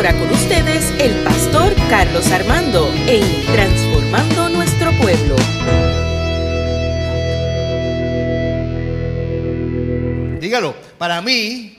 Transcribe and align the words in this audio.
ahora 0.00 0.18
con 0.18 0.30
ustedes 0.30 0.94
el 0.98 1.22
pastor 1.24 1.74
Carlos 1.90 2.26
Armando 2.32 2.90
en 3.06 3.44
Transformando 3.44 4.48
Nuestro 4.48 4.92
Pueblo. 4.92 5.36
Dígalo, 10.40 10.74
para 10.96 11.20
mí 11.20 11.78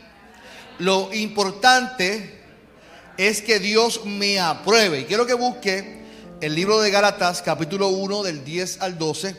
lo 0.77 1.11
importante 1.11 2.43
es 3.17 3.41
que 3.41 3.57
Dios 3.57 4.05
me 4.05 4.39
apruebe. 4.39 4.99
Y 4.99 5.05
quiero 5.05 5.25
que 5.25 5.33
busque 5.33 6.03
el 6.41 6.53
libro 6.53 6.79
de 6.79 6.91
Gálatas, 6.91 7.41
capítulo 7.41 7.87
1, 7.87 8.21
del 8.21 8.45
10 8.45 8.81
al 8.81 8.99
12. 8.99 9.35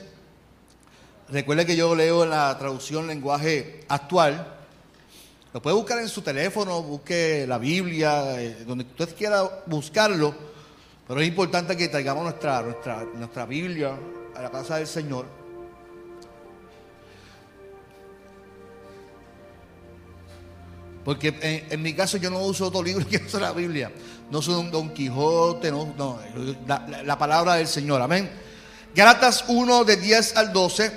Recuerde 1.28 1.66
que 1.66 1.76
yo 1.76 1.94
leo 1.94 2.26
la 2.26 2.58
traducción 2.58 3.06
lenguaje 3.06 3.84
actual. 3.86 4.61
Lo 5.52 5.60
puede 5.60 5.76
buscar 5.76 5.98
en 5.98 6.08
su 6.08 6.22
teléfono, 6.22 6.82
busque 6.82 7.44
la 7.46 7.58
Biblia, 7.58 8.40
eh, 8.40 8.64
donde 8.66 8.84
usted 8.84 9.14
quiera 9.14 9.62
buscarlo. 9.66 10.34
Pero 11.06 11.20
es 11.20 11.28
importante 11.28 11.76
que 11.76 11.88
traigamos 11.88 12.22
nuestra, 12.24 12.62
nuestra, 12.62 13.04
nuestra 13.14 13.44
Biblia 13.44 13.94
a 14.34 14.42
la 14.42 14.50
casa 14.50 14.76
del 14.76 14.86
Señor. 14.86 15.26
Porque 21.04 21.66
en, 21.70 21.82
mi 21.82 21.94
caso 21.94 22.16
yo 22.16 22.30
no 22.30 22.38
uso 22.40 22.66
otro 22.68 22.82
libro 22.82 23.06
que 23.10 23.16
uso 23.18 23.40
la 23.40 23.52
Biblia. 23.52 23.90
No 24.30 24.38
uso 24.38 24.58
un 24.58 24.70
Don 24.70 24.90
Quijote, 24.94 25.70
no, 25.70 25.92
no 25.96 26.18
la, 26.66 26.86
la- 26.88 27.02
la 27.02 27.18
palabra 27.18 27.54
del 27.54 27.66
Señor. 27.66 28.00
Amén. 28.00 28.30
Gálatas 28.94 29.44
1 29.48 29.84
de 29.84 29.96
10 29.96 30.36
al 30.36 30.52
12. 30.52 30.92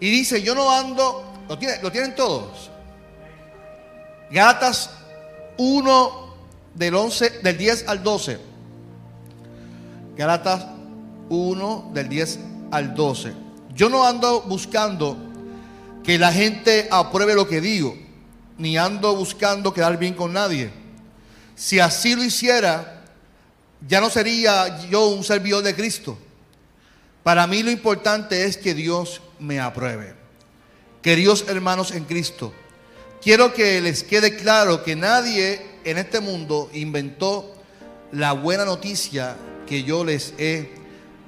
Y 0.00 0.10
dice, 0.10 0.42
yo 0.42 0.54
no 0.54 0.70
ando, 0.70 1.32
¿lo, 1.48 1.58
tiene- 1.58 1.82
lo 1.82 1.90
tienen 1.90 2.14
todos? 2.14 2.70
Gálatas 4.30 4.90
1 5.56 6.34
del 6.74 6.94
11, 6.94 7.30
del 7.40 7.56
10 7.58 7.88
al 7.88 8.02
12. 8.02 8.38
Gálatas 10.16 10.66
1 11.28 11.90
del 11.94 12.08
10 12.08 12.38
al 12.70 12.94
12. 12.94 13.32
Yo 13.74 13.88
no 13.88 14.06
ando 14.06 14.42
buscando 14.42 15.16
que 16.02 16.18
la 16.18 16.32
gente 16.32 16.88
apruebe 16.90 17.34
lo 17.34 17.48
que 17.48 17.60
digo, 17.60 17.96
ni 18.58 18.76
ando 18.76 19.16
buscando 19.16 19.72
quedar 19.72 19.98
bien 19.98 20.14
con 20.14 20.32
nadie. 20.32 20.70
Si 21.56 21.80
así 21.80 22.14
lo 22.14 22.22
hiciera, 22.22 23.04
ya 23.86 24.00
no 24.00 24.10
sería 24.10 24.86
yo 24.88 25.08
un 25.08 25.24
servidor 25.24 25.62
de 25.62 25.74
Cristo. 25.74 26.18
Para 27.22 27.46
mí 27.46 27.62
lo 27.62 27.70
importante 27.70 28.44
es 28.44 28.56
que 28.56 28.74
Dios 28.74 29.22
me 29.38 29.60
apruebe. 29.60 30.14
Queridos 31.02 31.46
hermanos 31.48 31.90
en 31.90 32.04
Cristo, 32.04 32.52
quiero 33.24 33.52
que 33.52 33.80
les 33.80 34.04
quede 34.04 34.36
claro 34.36 34.84
que 34.84 34.94
nadie 34.94 35.60
en 35.84 35.98
este 35.98 36.20
mundo 36.20 36.70
inventó 36.72 37.52
la 38.12 38.32
buena 38.32 38.64
noticia 38.64 39.36
que 39.66 39.82
yo 39.82 40.04
les 40.04 40.34
he 40.38 40.70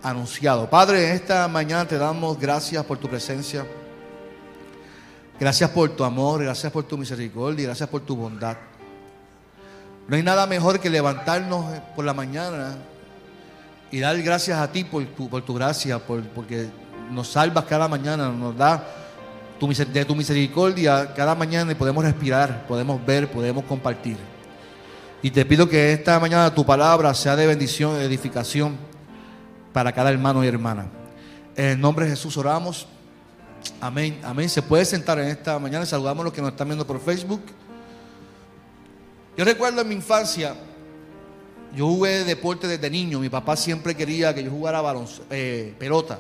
anunciado. 0.03 0.71
Padre, 0.71 1.09
en 1.09 1.17
esta 1.17 1.49
mañana 1.49 1.89
te 1.89 1.99
damos 1.99 2.39
gracias 2.39 2.85
por 2.85 2.99
tu 2.99 3.09
presencia. 3.09 3.67
Gracias 5.41 5.69
por 5.71 5.91
tu 5.91 6.05
amor, 6.05 6.43
gracias 6.43 6.73
por 6.73 6.85
tu 6.85 6.97
misericordia, 6.97 7.67
gracias 7.67 7.89
por 7.89 8.03
tu 8.03 8.17
bondad. 8.17 8.57
No 10.09 10.17
hay 10.17 10.23
nada 10.23 10.47
mejor 10.47 10.79
que 10.81 10.89
levantarnos 10.89 11.65
por 11.97 12.05
la 12.05 12.15
mañana 12.15 12.77
y 13.91 13.99
dar 14.01 14.21
gracias 14.23 14.59
a 14.59 14.71
ti 14.71 14.85
por 14.85 15.05
tu, 15.07 15.29
por 15.29 15.43
tu 15.45 15.55
gracia, 15.55 15.99
por- 15.99 16.23
porque 16.29 16.67
nos 17.11 17.29
salvas 17.33 17.65
cada 17.65 17.89
mañana, 17.89 18.29
nos 18.31 18.57
da 18.57 18.87
tu, 19.59 19.69
de 19.69 20.05
tu 20.05 20.15
misericordia 20.15 21.13
cada 21.15 21.35
mañana 21.35 21.75
podemos 21.77 22.05
respirar, 22.05 22.67
podemos 22.67 23.05
ver, 23.05 23.31
podemos 23.31 23.65
compartir. 23.65 24.17
Y 25.23 25.31
te 25.31 25.45
pido 25.45 25.69
que 25.69 25.93
esta 25.93 26.21
mañana 26.21 26.55
tu 26.55 26.65
palabra 26.65 27.13
sea 27.15 27.35
de 27.37 27.47
bendición, 27.47 28.01
edificación 28.01 28.77
para 29.73 29.93
cada 29.93 30.11
hermano 30.11 30.45
y 30.45 30.49
hermana. 30.49 30.87
En 31.57 31.65
el 31.65 31.81
nombre 31.81 32.05
de 32.05 32.13
Jesús 32.13 32.37
oramos. 32.37 32.87
Amén, 33.81 34.21
amén. 34.23 34.49
Se 34.49 34.63
puede 34.63 34.85
sentar 34.85 35.19
en 35.19 35.29
esta 35.29 35.59
mañana. 35.59 35.85
Saludamos 35.87 36.21
a 36.21 36.25
los 36.25 36.33
que 36.33 36.41
nos 36.43 36.51
están 36.51 36.69
viendo 36.69 36.87
por 36.87 37.01
Facebook. 37.01 37.41
Yo 39.37 39.45
recuerdo 39.45 39.81
en 39.81 39.89
mi 39.89 39.95
infancia, 39.95 40.55
yo 41.75 41.87
jugué 41.89 42.25
deporte 42.25 42.69
desde 42.69 42.89
niño. 42.89 43.19
Mi 43.19 43.29
papá 43.29 43.57
siempre 43.57 43.95
quería 43.95 44.35
que 44.35 44.45
yo 44.45 44.51
jugara 44.51 44.81
balonc- 44.83 45.23
eh, 45.31 45.75
pelota. 45.79 46.19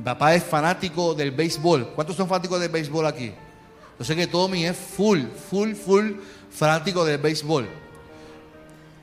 Mi 0.00 0.04
papá 0.04 0.34
es 0.34 0.42
fanático 0.42 1.12
del 1.14 1.30
béisbol. 1.30 1.88
¿Cuántos 1.94 2.16
son 2.16 2.26
fanáticos 2.26 2.58
del 2.58 2.70
béisbol 2.70 3.04
aquí? 3.04 3.34
Yo 3.98 4.02
sé 4.06 4.16
que 4.16 4.26
Tommy 4.26 4.64
es 4.64 4.74
full, 4.74 5.24
full, 5.50 5.74
full 5.74 6.12
fanático 6.50 7.04
del 7.04 7.18
béisbol. 7.18 7.68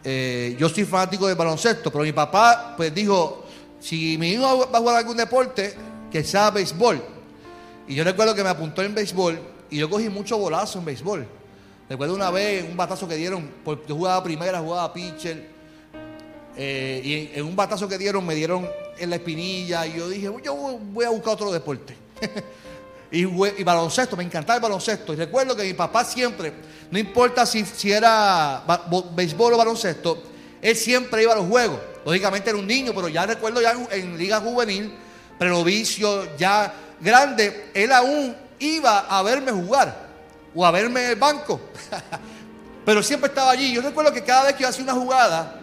Eh, 0.04 0.56
yo 0.60 0.68
soy 0.70 0.86
fanático 0.86 1.28
del 1.28 1.36
baloncesto, 1.36 1.92
pero 1.92 2.04
mi 2.04 2.14
papá 2.14 2.74
pues 2.76 2.92
dijo, 2.96 3.46
si 3.80 4.18
mi 4.18 4.30
hijo 4.32 4.68
va 4.74 4.80
a 4.80 4.82
jugar 4.82 4.96
algún 4.96 5.18
deporte, 5.18 5.76
que 6.12 6.24
sea 6.24 6.50
béisbol. 6.50 7.00
Y 7.88 7.94
yo 7.94 8.04
recuerdo 8.04 8.34
que 8.34 8.42
me 8.42 8.50
apuntó 8.50 8.82
en 8.82 8.96
béisbol 8.96 9.40
y 9.70 9.78
yo 9.78 9.88
cogí 9.92 10.10
mucho 10.10 10.40
bolazo 10.40 10.80
en 10.80 10.86
béisbol. 10.86 11.28
Recuerdo 11.88 12.16
una 12.16 12.32
vez 12.32 12.66
un 12.68 12.76
batazo 12.76 13.08
que 13.08 13.18
dieron, 13.18 13.48
por- 13.64 13.86
yo 13.86 13.94
jugaba 13.96 14.24
primera, 14.24 14.60
jugaba 14.62 14.92
pitcher, 14.92 15.48
eh, 16.56 17.30
y 17.34 17.38
en 17.40 17.46
un 17.46 17.56
batazo 17.56 17.88
que 17.88 18.00
dieron 18.00 18.26
me 18.26 18.34
dieron 18.34 18.68
en 19.00 19.10
la 19.10 19.16
espinilla 19.18 19.86
y 19.86 19.98
yo 19.98 20.10
dije, 20.10 20.32
yo 20.44 20.56
voy 20.56 21.06
a 21.06 21.10
buscar 21.10 21.34
otro 21.34 21.52
deporte. 21.52 21.96
y, 23.12 23.26
baloncesto, 23.64 24.16
me 24.18 24.24
encantaba 24.24 24.56
el 24.56 24.62
baloncesto. 24.62 25.14
Y 25.14 25.16
recuerdo 25.16 25.56
que 25.56 25.64
mi 25.64 25.74
papá 25.74 26.04
siempre, 26.04 26.54
no 26.92 27.00
importa 27.00 27.46
si, 27.46 27.66
si 27.66 27.92
era 27.92 28.64
béisbol 29.14 29.54
o 29.54 29.58
baloncesto, 29.58 30.24
él 30.62 30.76
siempre 30.76 31.24
iba 31.24 31.34
a 31.34 31.38
los 31.38 31.48
juegos. 31.48 31.80
Lógicamente 32.06 32.50
era 32.50 32.60
un 32.60 32.68
niño, 32.68 32.94
pero 32.96 33.08
ya 33.08 33.26
recuerdo 33.26 33.62
ya 33.62 33.72
en, 33.72 33.88
en 33.92 34.18
liga 34.18 34.40
juvenil, 34.40 34.94
prelovicio, 35.38 36.36
ya 36.38 36.74
grande, 37.00 37.72
él 37.74 37.92
aún 37.92 38.36
iba 38.60 39.00
a 39.00 39.22
verme 39.22 39.52
jugar 39.52 40.08
o 40.56 40.66
a 40.66 40.72
verme 40.72 41.06
en 41.06 41.10
el 41.12 41.16
banco. 41.16 41.60
pero 42.86 43.04
siempre 43.04 43.30
estaba 43.30 43.52
allí. 43.52 43.74
Yo 43.74 43.82
recuerdo 43.82 44.12
que 44.14 44.24
cada 44.24 44.46
vez 44.46 44.56
que 44.56 44.64
yo 44.64 44.70
hacía 44.70 44.84
una 44.84 44.94
jugada, 44.94 45.60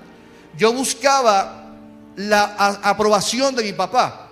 yo 0.56 0.72
buscaba 0.72 1.63
la 2.16 2.54
aprobación 2.82 3.54
de 3.54 3.62
mi 3.62 3.72
papá. 3.72 4.28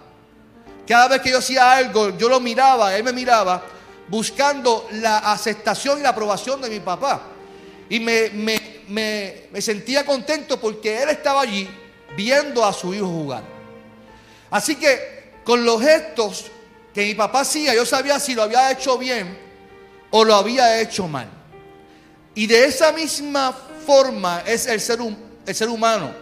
Cada 0.86 1.08
vez 1.08 1.20
que 1.22 1.30
yo 1.30 1.38
hacía 1.38 1.72
algo, 1.72 2.16
yo 2.16 2.28
lo 2.28 2.40
miraba, 2.40 2.96
él 2.96 3.04
me 3.04 3.12
miraba, 3.12 3.62
buscando 4.08 4.88
la 4.92 5.18
aceptación 5.18 5.98
y 6.00 6.02
la 6.02 6.10
aprobación 6.10 6.60
de 6.60 6.68
mi 6.68 6.80
papá. 6.80 7.22
Y 7.88 8.00
me, 8.00 8.30
me- 8.30 8.82
me- 8.88 9.48
me 9.52 9.62
sentía 9.62 10.04
contento 10.04 10.60
porque 10.60 11.02
él 11.02 11.08
estaba 11.10 11.42
allí 11.42 11.68
viendo 12.16 12.64
a 12.64 12.72
su 12.72 12.92
hijo 12.94 13.06
jugar. 13.06 13.42
Así 14.50 14.76
que 14.76 15.32
con 15.44 15.64
los 15.64 15.80
gestos 15.80 16.46
que 16.92 17.04
mi 17.06 17.14
papá 17.14 17.40
hacía, 17.40 17.74
yo 17.74 17.86
sabía 17.86 18.20
si 18.20 18.34
lo 18.34 18.42
había 18.42 18.70
hecho 18.70 18.98
bien 18.98 19.38
o 20.10 20.24
lo 20.24 20.34
había 20.34 20.80
hecho 20.80 21.08
mal. 21.08 21.28
Y 22.34 22.46
de 22.46 22.64
esa 22.66 22.92
misma 22.92 23.52
forma 23.86 24.42
es 24.46 24.66
el 24.66 24.80
ser, 24.80 24.98
el 25.46 25.54
ser 25.54 25.68
humano 25.68 26.21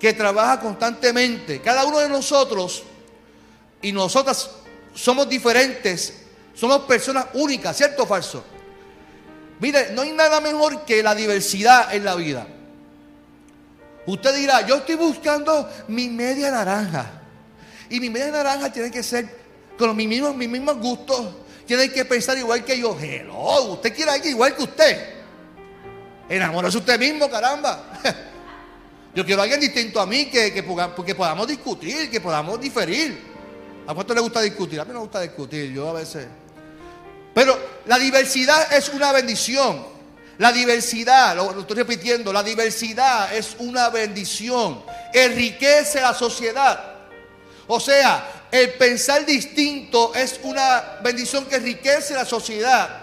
que 0.00 0.14
trabaja 0.14 0.58
constantemente. 0.58 1.60
Cada 1.60 1.84
uno 1.84 1.98
de 1.98 2.08
nosotros 2.08 2.82
y 3.82 3.92
nosotras 3.92 4.50
somos 4.94 5.28
diferentes, 5.28 6.22
somos 6.54 6.80
personas 6.80 7.26
únicas, 7.34 7.76
¿cierto 7.76 8.04
o 8.04 8.06
falso? 8.06 8.42
Mire, 9.60 9.90
no 9.92 10.00
hay 10.00 10.12
nada 10.12 10.40
mejor 10.40 10.86
que 10.86 11.02
la 11.02 11.14
diversidad 11.14 11.94
en 11.94 12.04
la 12.06 12.14
vida. 12.14 12.46
Usted 14.06 14.34
dirá, 14.34 14.66
yo 14.66 14.76
estoy 14.76 14.94
buscando 14.94 15.68
mi 15.88 16.08
media 16.08 16.50
naranja. 16.50 17.20
Y 17.90 18.00
mi 18.00 18.08
media 18.08 18.30
naranja 18.30 18.72
tiene 18.72 18.90
que 18.90 19.02
ser 19.02 19.28
con 19.76 19.94
mis 19.94 20.08
mismos, 20.08 20.34
mis 20.34 20.48
mismos 20.48 20.78
gustos. 20.78 21.26
Tiene 21.66 21.92
que 21.92 22.06
pensar 22.06 22.38
igual 22.38 22.64
que 22.64 22.78
yo. 22.78 22.96
Hello, 22.98 23.72
usted 23.72 23.94
quiere 23.94 24.12
alguien 24.12 24.32
igual 24.32 24.56
que 24.56 24.62
usted. 24.62 25.14
Enamórese 26.26 26.78
usted 26.78 26.98
mismo, 26.98 27.28
caramba. 27.28 28.00
Yo 29.14 29.26
quiero 29.26 29.40
a 29.40 29.44
alguien 29.44 29.60
distinto 29.60 30.00
a 30.00 30.06
mí 30.06 30.26
que, 30.26 30.52
que, 30.52 30.64
que 31.04 31.14
podamos 31.14 31.46
discutir, 31.48 32.10
que 32.10 32.20
podamos 32.20 32.60
diferir. 32.60 33.30
¿A 33.86 33.94
cuánto 33.94 34.14
le 34.14 34.20
gusta 34.20 34.40
discutir? 34.40 34.78
A 34.78 34.84
mí 34.84 34.90
no 34.92 35.00
me 35.00 35.04
gusta 35.04 35.20
discutir, 35.20 35.72
yo 35.72 35.88
a 35.88 35.94
veces. 35.94 36.28
Pero 37.34 37.58
la 37.86 37.98
diversidad 37.98 38.72
es 38.72 38.88
una 38.90 39.10
bendición. 39.10 39.84
La 40.38 40.52
diversidad, 40.52 41.34
lo, 41.34 41.52
lo 41.52 41.62
estoy 41.62 41.76
repitiendo, 41.76 42.32
la 42.32 42.42
diversidad 42.42 43.34
es 43.34 43.56
una 43.58 43.90
bendición. 43.90 44.82
Enriquece 45.12 46.00
la 46.00 46.14
sociedad. 46.14 46.94
O 47.66 47.80
sea, 47.80 48.46
el 48.50 48.74
pensar 48.74 49.26
distinto 49.26 50.14
es 50.14 50.38
una 50.44 50.98
bendición 51.02 51.46
que 51.46 51.56
enriquece 51.56 52.14
la 52.14 52.24
sociedad. 52.24 53.00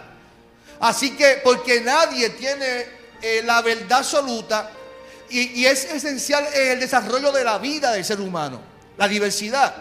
Así 0.79 1.11
que, 1.11 1.41
porque 1.43 1.81
nadie 1.81 2.29
tiene 2.31 2.85
eh, 3.21 3.41
la 3.43 3.61
verdad 3.61 3.99
absoluta 3.99 4.71
y, 5.29 5.65
es 5.65 5.85
esencial 5.85 6.47
en 6.53 6.71
el 6.73 6.79
desarrollo 6.79 7.31
de 7.31 7.43
la 7.43 7.57
vida 7.57 7.91
del 7.91 8.05
ser 8.05 8.21
humano, 8.21 8.61
la 8.97 9.07
diversidad. 9.07 9.75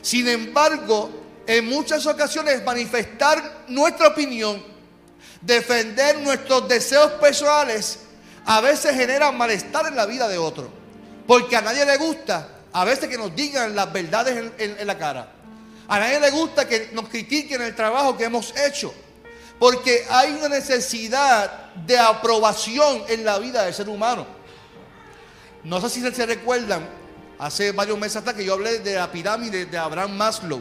Sin 0.00 0.26
embargo, 0.28 1.10
en 1.46 1.66
muchas 1.66 2.06
ocasiones 2.06 2.64
manifestar 2.64 3.64
nuestra 3.68 4.08
opinión, 4.08 4.62
defender 5.40 6.18
nuestros 6.18 6.68
deseos 6.68 7.12
personales, 7.12 7.98
a 8.44 8.60
veces 8.60 8.94
generan 8.94 9.36
malestar 9.36 9.86
en 9.86 9.96
la 9.96 10.06
vida 10.06 10.28
de 10.28 10.38
otro. 10.38 10.70
Porque 11.26 11.56
a 11.56 11.60
nadie 11.60 11.84
le 11.84 11.96
gusta 11.96 12.48
a 12.72 12.84
veces 12.84 13.08
que 13.08 13.18
nos 13.18 13.34
digan 13.34 13.74
las 13.74 13.92
verdades 13.92 14.52
en, 14.58 14.86
la 14.86 14.98
cara. 14.98 15.30
A 15.88 15.98
nadie 15.98 16.20
le 16.20 16.30
gusta 16.30 16.66
que 16.66 16.90
nos 16.92 17.08
critiquen 17.08 17.62
el 17.62 17.74
trabajo 17.74 18.16
que 18.16 18.24
hemos 18.24 18.54
hecho. 18.56 18.92
Porque 19.58 20.04
hay 20.10 20.32
una 20.32 20.48
necesidad 20.48 21.72
de 21.74 21.98
aprobación 21.98 23.04
en 23.08 23.24
la 23.24 23.38
vida 23.38 23.64
del 23.64 23.74
ser 23.74 23.88
humano. 23.88 24.26
No 25.64 25.80
sé 25.80 25.90
si 25.90 26.00
se 26.00 26.26
recuerdan, 26.26 26.88
hace 27.38 27.72
varios 27.72 27.98
meses 27.98 28.16
atrás 28.16 28.34
que 28.34 28.44
yo 28.44 28.54
hablé 28.54 28.80
de 28.80 28.94
la 28.94 29.10
pirámide 29.10 29.66
de 29.66 29.78
Abraham 29.78 30.16
Maslow. 30.16 30.60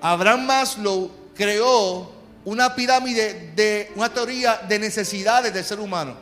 Abraham 0.00 0.46
Maslow 0.46 1.10
creó 1.34 2.12
una 2.44 2.74
pirámide 2.74 3.52
de 3.54 3.92
una 3.96 4.12
teoría 4.12 4.60
de 4.68 4.78
necesidades 4.78 5.52
del 5.52 5.64
ser 5.64 5.80
humano. 5.80 6.16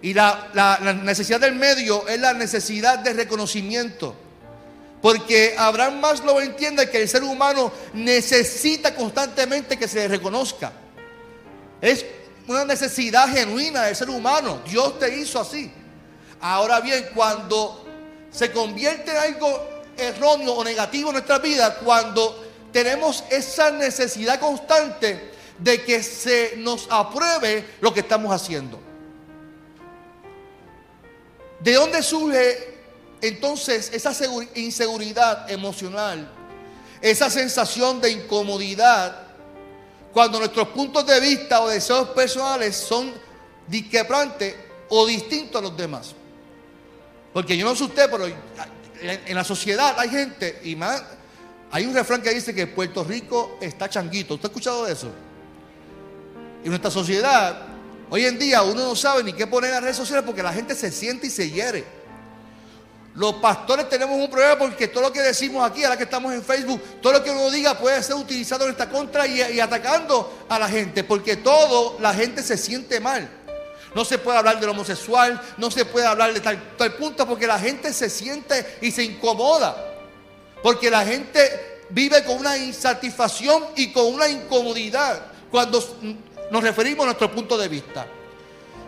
Y 0.00 0.14
la, 0.14 0.78
necesidad 1.02 1.40
del 1.40 1.54
medio 1.54 2.08
es 2.08 2.18
la 2.18 2.32
necesidad 2.32 2.98
de 2.98 3.12
reconocimiento. 3.12 4.16
Porque 5.00 5.54
Abraham 5.56 6.00
Maslow 6.00 6.40
entiende 6.40 6.90
que 6.90 7.02
el 7.02 7.08
ser 7.08 7.22
humano 7.22 7.72
necesita 7.94 8.94
constantemente 8.94 9.76
que 9.76 9.88
se 9.88 10.00
le 10.00 10.08
reconozca. 10.08 10.72
Es 11.80 12.04
una 12.48 12.64
necesidad 12.64 13.28
genuina 13.28 13.82
del 13.82 13.96
ser 13.96 14.10
humano. 14.10 14.60
Dios 14.68 14.98
te 14.98 15.16
hizo 15.16 15.40
así. 15.40 15.72
Ahora 16.42 16.80
bien, 16.80 17.08
cuando 17.14 17.86
se 18.32 18.50
convierte 18.50 19.12
en 19.12 19.16
algo 19.16 19.68
erróneo 19.96 20.54
o 20.54 20.64
negativo 20.64 21.10
en 21.10 21.14
nuestra 21.14 21.38
vida, 21.38 21.76
cuando 21.76 22.44
tenemos 22.72 23.22
esa 23.30 23.70
necesidad 23.70 24.40
constante 24.40 25.30
de 25.56 25.84
que 25.84 26.02
se 26.02 26.54
nos 26.56 26.88
apruebe 26.90 27.76
lo 27.80 27.94
que 27.94 28.00
estamos 28.00 28.34
haciendo. 28.34 28.80
¿De 31.60 31.74
dónde 31.74 32.02
surge 32.02 32.74
entonces 33.20 33.92
esa 33.92 34.12
inseguridad 34.56 35.48
emocional? 35.48 36.28
Esa 37.00 37.30
sensación 37.30 38.00
de 38.00 38.10
incomodidad 38.10 39.28
cuando 40.12 40.40
nuestros 40.40 40.68
puntos 40.68 41.06
de 41.06 41.20
vista 41.20 41.62
o 41.62 41.68
deseos 41.68 42.08
personales 42.08 42.74
son 42.76 43.12
discrepantes 43.68 44.56
o 44.88 45.06
distintos 45.06 45.60
a 45.60 45.62
los 45.62 45.76
demás. 45.76 46.16
Porque 47.32 47.56
yo 47.56 47.64
no 47.64 47.74
sé 47.74 47.84
usted, 47.84 48.10
pero 48.10 48.26
en 48.26 49.34
la 49.34 49.44
sociedad 49.44 49.98
hay 49.98 50.10
gente, 50.10 50.60
y 50.64 50.76
más, 50.76 51.02
hay 51.70 51.86
un 51.86 51.94
refrán 51.94 52.22
que 52.22 52.30
dice 52.30 52.54
que 52.54 52.66
Puerto 52.66 53.04
Rico 53.04 53.58
está 53.60 53.88
changuito. 53.88 54.34
¿Usted 54.34 54.46
ha 54.46 54.50
escuchado 54.50 54.86
eso? 54.86 55.10
En 56.62 56.70
nuestra 56.70 56.90
sociedad 56.90 57.72
Hoy 58.14 58.26
en 58.26 58.38
día 58.38 58.62
uno 58.62 58.84
no 58.84 58.94
sabe 58.94 59.24
ni 59.24 59.32
qué 59.32 59.46
poner 59.46 59.70
en 59.70 59.76
las 59.76 59.84
redes 59.84 59.96
sociales 59.96 60.22
porque 60.26 60.42
la 60.42 60.52
gente 60.52 60.74
se 60.74 60.92
siente 60.92 61.28
y 61.28 61.30
se 61.30 61.48
hiere. 61.48 61.82
Los 63.14 63.36
pastores 63.36 63.88
tenemos 63.88 64.18
un 64.18 64.28
problema 64.30 64.58
porque 64.58 64.86
todo 64.88 65.04
lo 65.04 65.12
que 65.14 65.22
decimos 65.22 65.66
aquí, 65.66 65.82
ahora 65.82 65.96
que 65.96 66.04
estamos 66.04 66.30
en 66.34 66.44
Facebook, 66.44 66.78
todo 67.00 67.14
lo 67.14 67.24
que 67.24 67.30
uno 67.30 67.50
diga 67.50 67.78
puede 67.78 68.02
ser 68.02 68.16
utilizado 68.16 68.66
en 68.66 68.72
esta 68.72 68.90
contra 68.90 69.26
y, 69.26 69.58
atacando 69.58 70.44
a 70.46 70.58
la 70.58 70.68
gente, 70.68 71.04
porque 71.04 71.36
todo 71.36 71.96
la 72.00 72.12
gente 72.12 72.42
se 72.42 72.58
siente 72.58 73.00
mal. 73.00 73.30
No 73.94 74.04
se 74.04 74.18
puede 74.18 74.38
hablar 74.38 74.58
del 74.58 74.70
homosexual, 74.70 75.40
no 75.58 75.70
se 75.70 75.84
puede 75.84 76.06
hablar 76.06 76.32
de 76.32 76.40
tal, 76.40 76.76
tal 76.76 76.94
punto 76.94 77.26
porque 77.26 77.46
la 77.46 77.58
gente 77.58 77.92
se 77.92 78.08
siente 78.08 78.78
y 78.80 78.90
se 78.90 79.04
incomoda. 79.04 79.94
Porque 80.62 80.90
la 80.90 81.04
gente 81.04 81.80
vive 81.90 82.24
con 82.24 82.38
una 82.38 82.56
insatisfacción 82.56 83.64
y 83.76 83.92
con 83.92 84.06
una 84.06 84.28
incomodidad 84.28 85.26
cuando 85.50 85.84
nos 86.50 86.62
referimos 86.62 87.02
a 87.02 87.06
nuestro 87.06 87.30
punto 87.30 87.58
de 87.58 87.68
vista. 87.68 88.06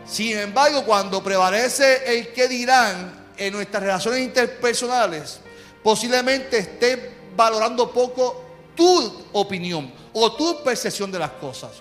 Sin 0.06 0.36
embargo, 0.38 0.84
cuando 0.84 1.22
prevalece 1.22 2.02
el 2.06 2.32
que 2.32 2.48
dirán 2.48 3.32
en 3.36 3.52
nuestras 3.52 3.82
relaciones 3.82 4.20
interpersonales, 4.20 5.40
posiblemente 5.82 6.58
esté 6.58 7.14
valorando 7.36 7.90
poco 7.90 8.44
tu 8.74 9.26
opinión 9.32 9.92
o 10.12 10.32
tu 10.32 10.62
percepción 10.62 11.10
de 11.10 11.18
las 11.18 11.30
cosas. 11.32 11.72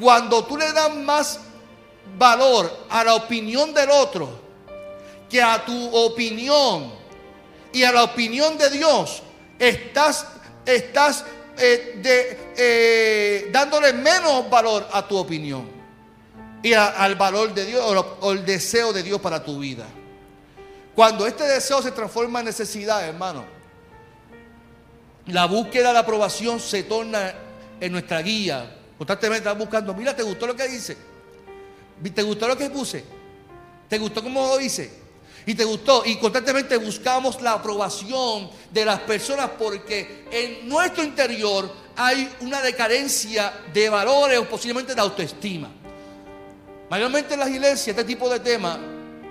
Cuando 0.00 0.44
tú 0.44 0.56
le 0.56 0.72
das 0.72 0.94
más 0.94 1.40
valor 2.18 2.86
a 2.88 3.04
la 3.04 3.14
opinión 3.14 3.72
del 3.72 3.90
otro 3.90 4.40
que 5.28 5.42
a 5.42 5.64
tu 5.64 5.94
opinión 5.94 6.92
y 7.72 7.82
a 7.84 7.92
la 7.92 8.04
opinión 8.04 8.58
de 8.58 8.68
Dios, 8.68 9.22
estás, 9.58 10.26
estás 10.66 11.24
eh, 11.58 11.98
de, 12.02 12.38
eh, 12.56 13.48
dándole 13.50 13.94
menos 13.94 14.48
valor 14.50 14.86
a 14.92 15.06
tu 15.06 15.16
opinión 15.16 15.66
y 16.62 16.74
al 16.74 17.14
valor 17.16 17.54
de 17.54 17.64
Dios 17.64 17.82
o, 18.20 18.32
el 18.32 18.44
deseo 18.44 18.92
de 18.92 19.02
Dios 19.02 19.20
para 19.20 19.42
tu 19.42 19.58
vida. 19.58 19.86
Cuando 20.94 21.26
este 21.26 21.44
deseo 21.44 21.80
se 21.80 21.92
transforma 21.92 22.40
en 22.40 22.46
necesidad, 22.46 23.06
hermano, 23.08 23.44
la 25.26 25.46
búsqueda 25.46 25.88
de 25.88 25.94
la 25.94 26.00
aprobación 26.00 26.60
se 26.60 26.82
torna 26.82 27.32
en 27.80 27.90
nuestra 27.90 28.20
guía. 28.20 28.76
Constantemente 28.98 29.48
estás 29.48 29.58
buscando, 29.58 29.94
mira, 29.94 30.14
¿te 30.14 30.22
gustó 30.22 30.46
lo 30.46 30.54
que 30.54 30.68
dice? 30.68 30.96
¿Te 32.10 32.22
gustó 32.22 32.48
lo 32.48 32.56
que 32.56 32.70
puse? 32.70 33.04
¿Te 33.88 33.98
gustó 33.98 34.22
cómo 34.22 34.46
lo 34.46 34.60
hice? 34.60 35.02
Y 35.46 35.54
te 35.54 35.64
gustó. 35.64 36.02
Y 36.04 36.16
constantemente 36.16 36.76
buscamos 36.76 37.40
la 37.42 37.52
aprobación 37.52 38.50
de 38.70 38.84
las 38.84 39.00
personas 39.00 39.50
porque 39.58 40.26
en 40.30 40.68
nuestro 40.68 41.04
interior 41.04 41.72
hay 41.96 42.28
una 42.40 42.60
decadencia 42.60 43.52
de 43.72 43.88
valores 43.88 44.38
o 44.38 44.48
posiblemente 44.48 44.94
de 44.94 45.00
autoestima. 45.00 45.68
Mayormente 46.88 47.34
en 47.34 47.40
las 47.40 47.48
iglesias 47.48 47.88
este 47.88 48.04
tipo 48.04 48.28
de 48.28 48.40
tema 48.40 48.78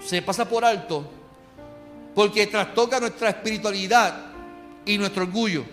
se 0.03 0.21
pasa 0.21 0.47
por 0.47 0.65
alto 0.65 1.09
porque 2.15 2.47
trastoca 2.47 2.99
nuestra 2.99 3.29
espiritualidad 3.29 4.25
y 4.85 4.97
nuestro 4.97 5.23
orgullo. 5.23 5.63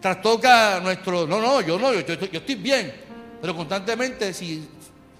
Trastoca 0.00 0.80
nuestro, 0.80 1.26
no, 1.26 1.40
no, 1.40 1.60
yo 1.60 1.78
no, 1.78 1.94
yo, 1.94 2.00
yo 2.00 2.38
estoy 2.38 2.54
bien. 2.56 2.92
Pero 3.40 3.56
constantemente 3.56 4.32
si 4.34 4.68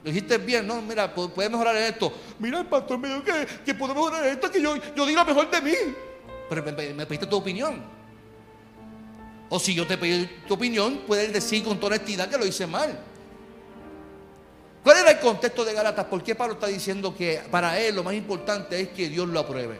lo 0.04 0.10
dijiste 0.10 0.38
bien, 0.38 0.66
no, 0.66 0.82
mira, 0.82 1.14
puedes 1.14 1.50
mejorar 1.50 1.76
esto. 1.76 2.12
Mira, 2.40 2.58
el 2.58 2.66
pastor 2.66 2.98
me 2.98 3.08
dijo 3.08 3.22
que, 3.22 3.46
que 3.64 3.74
puedo 3.74 3.94
mejorar 3.94 4.26
esto, 4.26 4.50
que 4.50 4.60
yo, 4.60 4.74
yo 4.96 5.06
di 5.06 5.14
lo 5.14 5.24
mejor 5.24 5.48
de 5.48 5.60
mí. 5.60 5.74
Pero 6.48 6.62
me, 6.64 7.06
pediste 7.06 7.26
tu 7.26 7.36
opinión. 7.36 7.82
O 9.48 9.60
si 9.60 9.74
yo 9.74 9.86
te 9.86 9.96
pedí 9.96 10.26
tu 10.48 10.54
opinión, 10.54 11.02
puedes 11.06 11.32
decir 11.32 11.62
con 11.62 11.78
toda 11.78 11.94
honestidad 11.94 12.28
que 12.28 12.36
lo 12.36 12.44
hice 12.44 12.66
mal. 12.66 12.98
¿Cuál 14.82 14.98
era 14.98 15.12
el 15.12 15.20
contexto 15.20 15.64
de 15.64 15.72
Galatas? 15.72 16.06
¿Por 16.06 16.24
qué 16.24 16.34
Pablo 16.34 16.54
está 16.54 16.66
diciendo 16.66 17.14
que 17.14 17.40
para 17.50 17.78
él 17.78 17.94
lo 17.94 18.02
más 18.02 18.14
importante 18.14 18.80
es 18.80 18.88
que 18.88 19.08
Dios 19.08 19.28
lo 19.28 19.38
apruebe? 19.38 19.78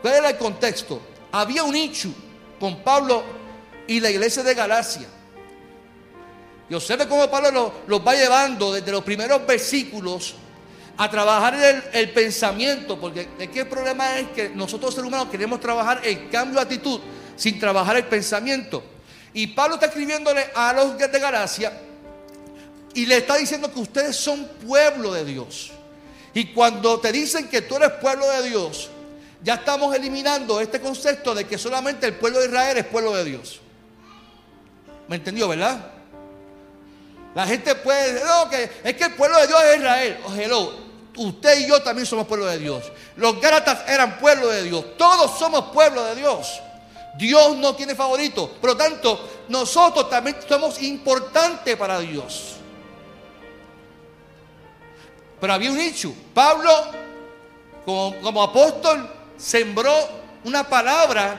¿Cuál 0.00 0.14
era 0.14 0.30
el 0.30 0.38
contexto? 0.38 1.02
Había 1.32 1.62
un 1.62 1.74
hecho 1.74 2.08
con 2.58 2.82
Pablo 2.82 3.22
y 3.86 4.00
la 4.00 4.10
iglesia 4.10 4.42
de 4.42 4.54
Galacia. 4.54 5.06
Y 6.68 6.74
observe 6.74 7.06
cómo 7.06 7.30
Pablo 7.30 7.72
los, 7.86 8.06
va 8.06 8.14
llevando 8.14 8.72
desde 8.72 8.90
los 8.90 9.04
primeros 9.04 9.46
versículos 9.46 10.34
a 10.96 11.10
trabajar 11.10 11.54
el, 11.92 12.10
pensamiento, 12.10 12.98
porque 12.98 13.28
que 13.52 13.60
el 13.60 13.68
problema 13.68 14.18
es 14.18 14.28
que 14.28 14.48
nosotros 14.48 14.94
seres 14.94 15.06
humanos 15.06 15.28
queremos 15.30 15.60
trabajar 15.60 16.00
el 16.04 16.28
cambio 16.30 16.56
de 16.56 16.62
actitud 16.62 17.00
sin 17.36 17.60
trabajar 17.60 17.96
el 17.96 18.06
pensamiento. 18.06 18.82
Y 19.34 19.48
Pablo 19.48 19.74
está 19.74 19.86
escribiéndole 19.86 20.46
a 20.54 20.72
los 20.72 20.96
de 20.96 21.20
Galacia 21.20 21.72
y 22.94 23.04
le 23.04 23.18
está 23.18 23.36
diciendo 23.36 23.72
que 23.72 23.78
ustedes 23.78 24.16
son 24.16 24.48
pueblo 24.66 25.12
de 25.12 25.24
Dios. 25.24 25.70
Y 26.32 26.46
cuando 26.46 26.98
te 26.98 27.12
dicen 27.12 27.48
que 27.48 27.62
tú 27.62 27.76
eres 27.76 27.92
pueblo 28.00 28.28
de 28.30 28.48
Dios, 28.48 28.90
ya 29.42 29.54
estamos 29.54 29.94
eliminando 29.94 30.60
este 30.60 30.80
concepto 30.80 31.34
de 31.34 31.46
que 31.46 31.58
solamente 31.58 32.06
el 32.06 32.14
pueblo 32.14 32.40
de 32.40 32.46
Israel 32.46 32.78
es 32.78 32.86
pueblo 32.86 33.14
de 33.14 33.24
Dios. 33.24 33.60
¿Me 35.08 35.16
entendió, 35.16 35.46
verdad? 35.48 35.95
La 37.36 37.46
gente 37.46 37.74
puede 37.74 38.14
decir, 38.14 38.26
no, 38.26 38.48
que 38.48 38.70
es 38.82 38.96
que 38.96 39.04
el 39.04 39.12
pueblo 39.12 39.38
de 39.38 39.46
Dios 39.46 39.62
es 39.62 39.76
Israel. 39.76 40.18
Oh, 40.24 40.72
usted 41.18 41.58
y 41.58 41.68
yo 41.68 41.82
también 41.82 42.06
somos 42.06 42.26
pueblo 42.26 42.46
de 42.46 42.58
Dios. 42.58 42.90
Los 43.16 43.38
Gálatas 43.42 43.86
eran 43.86 44.18
pueblo 44.18 44.48
de 44.48 44.62
Dios. 44.62 44.96
Todos 44.96 45.38
somos 45.38 45.66
pueblo 45.66 46.02
de 46.04 46.14
Dios. 46.14 46.62
Dios 47.18 47.54
no 47.58 47.76
tiene 47.76 47.94
favorito. 47.94 48.48
Por 48.58 48.70
lo 48.70 48.76
tanto, 48.78 49.28
nosotros 49.50 50.08
también 50.08 50.38
somos 50.48 50.80
importantes 50.80 51.76
para 51.76 51.98
Dios. 51.98 52.54
Pero 55.38 55.52
había 55.52 55.70
un 55.70 55.78
hecho. 55.78 56.14
Pablo, 56.32 56.70
como, 57.84 58.18
como 58.22 58.42
apóstol, 58.44 59.10
sembró 59.36 59.92
una 60.44 60.66
palabra 60.66 61.36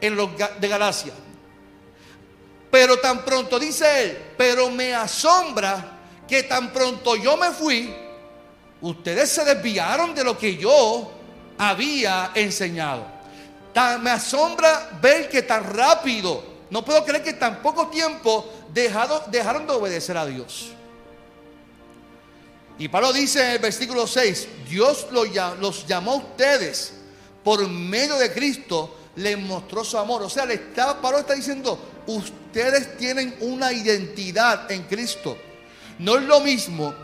en 0.00 0.14
los 0.14 0.28
de 0.60 0.68
Galacia. 0.68 1.12
Pero 2.74 2.98
tan 2.98 3.24
pronto, 3.24 3.56
dice 3.56 4.02
él, 4.02 4.18
pero 4.36 4.68
me 4.68 4.92
asombra 4.92 5.92
que 6.26 6.42
tan 6.42 6.72
pronto 6.72 7.14
yo 7.14 7.36
me 7.36 7.52
fui, 7.52 7.94
ustedes 8.80 9.30
se 9.30 9.44
desviaron 9.44 10.12
de 10.12 10.24
lo 10.24 10.36
que 10.36 10.56
yo 10.56 11.08
había 11.56 12.32
enseñado. 12.34 13.06
me 14.00 14.10
asombra 14.10 14.90
ver 15.00 15.28
que 15.28 15.42
tan 15.42 15.72
rápido, 15.72 16.42
no 16.68 16.84
puedo 16.84 17.04
creer 17.04 17.22
que 17.22 17.34
tan 17.34 17.62
poco 17.62 17.86
tiempo 17.86 18.52
dejaron 18.72 19.68
de 19.68 19.72
obedecer 19.72 20.16
a 20.16 20.26
Dios. 20.26 20.72
Y 22.76 22.88
Pablo 22.88 23.12
dice 23.12 23.40
en 23.40 23.50
el 23.50 23.58
versículo 23.60 24.04
6, 24.08 24.48
Dios 24.68 25.06
los 25.12 25.86
llamó 25.86 26.10
a 26.10 26.16
ustedes 26.16 26.92
por 27.44 27.68
medio 27.68 28.16
de 28.16 28.32
Cristo, 28.32 28.96
les 29.16 29.38
mostró 29.38 29.84
su 29.84 29.98
amor. 29.98 30.22
O 30.22 30.30
sea, 30.30 30.46
le 30.46 30.54
está, 30.54 31.00
Pablo 31.00 31.20
está 31.20 31.34
diciendo, 31.34 31.78
ustedes 32.06 32.96
tienen 32.96 33.36
una 33.40 33.72
identidad 33.72 34.70
en 34.70 34.82
Cristo. 34.84 35.36
No 35.98 36.16
es 36.16 36.24
lo 36.24 36.40
mismo 36.40 36.94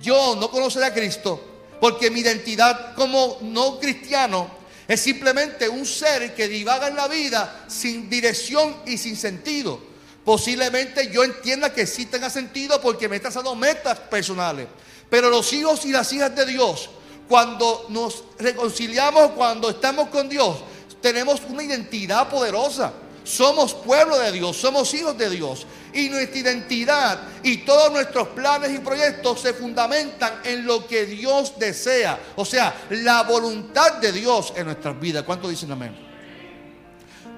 yo 0.00 0.36
no 0.36 0.50
conocer 0.50 0.82
a 0.84 0.94
Cristo, 0.94 1.40
porque 1.80 2.10
mi 2.10 2.20
identidad 2.20 2.94
como 2.94 3.38
no 3.42 3.78
cristiano 3.78 4.50
es 4.86 5.00
simplemente 5.00 5.68
un 5.68 5.86
ser 5.86 6.34
que 6.34 6.48
divaga 6.48 6.88
en 6.88 6.96
la 6.96 7.06
vida 7.06 7.64
sin 7.68 8.10
dirección 8.10 8.76
y 8.86 8.98
sin 8.98 9.16
sentido. 9.16 9.80
Posiblemente 10.24 11.10
yo 11.10 11.24
entienda 11.24 11.72
que 11.72 11.86
sí 11.86 12.06
tenga 12.06 12.28
sentido 12.28 12.80
porque 12.80 13.08
me 13.08 13.16
está 13.16 13.28
trazando 13.28 13.54
metas 13.54 13.98
personales. 13.98 14.66
Pero 15.08 15.30
los 15.30 15.52
hijos 15.52 15.84
y 15.84 15.92
las 15.92 16.12
hijas 16.12 16.34
de 16.34 16.46
Dios, 16.46 16.90
cuando 17.28 17.86
nos 17.88 18.24
reconciliamos, 18.38 19.32
cuando 19.32 19.70
estamos 19.70 20.08
con 20.08 20.28
Dios, 20.28 20.56
tenemos 21.00 21.42
una 21.48 21.62
identidad 21.62 22.28
poderosa. 22.28 22.92
Somos 23.22 23.74
pueblo 23.74 24.18
de 24.18 24.32
Dios, 24.32 24.56
somos 24.56 24.92
hijos 24.94 25.16
de 25.16 25.30
Dios. 25.30 25.66
Y 25.92 26.08
nuestra 26.08 26.38
identidad 26.38 27.20
y 27.42 27.58
todos 27.58 27.92
nuestros 27.92 28.28
planes 28.28 28.72
y 28.72 28.78
proyectos 28.78 29.40
se 29.40 29.52
fundamentan 29.52 30.40
en 30.44 30.64
lo 30.64 30.86
que 30.86 31.06
Dios 31.06 31.58
desea. 31.58 32.18
O 32.36 32.44
sea, 32.44 32.74
la 32.90 33.22
voluntad 33.24 33.94
de 33.94 34.12
Dios 34.12 34.52
en 34.56 34.66
nuestras 34.66 34.98
vidas. 34.98 35.24
¿Cuánto 35.24 35.48
dicen 35.48 35.70
amén? 35.70 36.10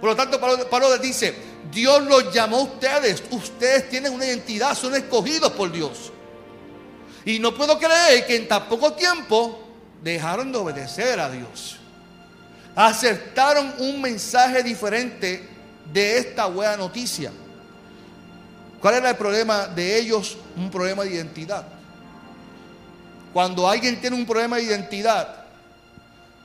Por 0.00 0.10
lo 0.10 0.16
tanto, 0.16 0.40
Pablo, 0.40 0.90
les 0.90 1.00
dice, 1.00 1.34
Dios 1.70 2.02
los 2.02 2.32
llamó 2.32 2.58
a 2.58 2.62
ustedes. 2.62 3.22
Ustedes 3.30 3.88
tienen 3.88 4.12
una 4.12 4.26
identidad, 4.26 4.76
son 4.76 4.94
escogidos 4.94 5.52
por 5.52 5.70
Dios. 5.70 6.12
Y 7.24 7.38
no 7.38 7.54
puedo 7.54 7.78
creer 7.78 8.26
que 8.26 8.36
en 8.36 8.48
tan 8.48 8.68
poco 8.68 8.94
tiempo 8.94 9.60
dejaron 10.02 10.50
de 10.50 10.58
obedecer 10.58 11.20
a 11.20 11.30
Dios. 11.30 11.78
Aceptaron 12.74 13.74
un 13.78 14.00
mensaje 14.00 14.62
diferente 14.62 15.48
de 15.92 16.18
esta 16.18 16.46
buena 16.46 16.76
noticia. 16.76 17.30
¿Cuál 18.80 18.94
era 18.94 19.10
el 19.10 19.16
problema 19.16 19.66
de 19.68 19.98
ellos? 19.98 20.36
Un 20.56 20.70
problema 20.70 21.04
de 21.04 21.12
identidad. 21.12 21.64
Cuando 23.32 23.68
alguien 23.68 24.00
tiene 24.00 24.16
un 24.16 24.26
problema 24.26 24.56
de 24.56 24.64
identidad, 24.64 25.44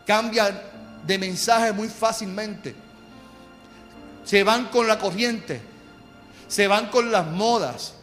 cambian 0.05 0.61
de 1.05 1.17
mensaje 1.17 1.71
muy 1.71 1.89
fácilmente. 1.89 2.75
Se 4.23 4.43
van 4.43 4.65
con 4.65 4.87
la 4.87 4.99
corriente, 4.99 5.61
se 6.47 6.67
van 6.67 6.89
con 6.89 7.11
las 7.11 7.25
modas 7.25 7.93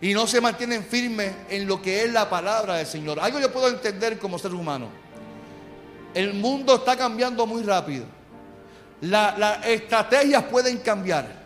y 0.00 0.14
no 0.14 0.26
se 0.26 0.40
mantienen 0.40 0.84
firmes 0.84 1.32
en 1.48 1.66
lo 1.66 1.80
que 1.80 2.04
es 2.04 2.12
la 2.12 2.28
palabra 2.28 2.74
del 2.74 2.86
Señor. 2.86 3.20
Algo 3.20 3.38
yo 3.38 3.52
puedo 3.52 3.68
entender 3.68 4.18
como 4.18 4.38
ser 4.38 4.52
humano. 4.52 4.88
El 6.14 6.34
mundo 6.34 6.76
está 6.76 6.96
cambiando 6.96 7.46
muy 7.46 7.62
rápido 7.62 8.06
las 9.02 9.66
estrategias 9.66 10.44
pueden 10.44 10.78
cambiar. 10.78 11.42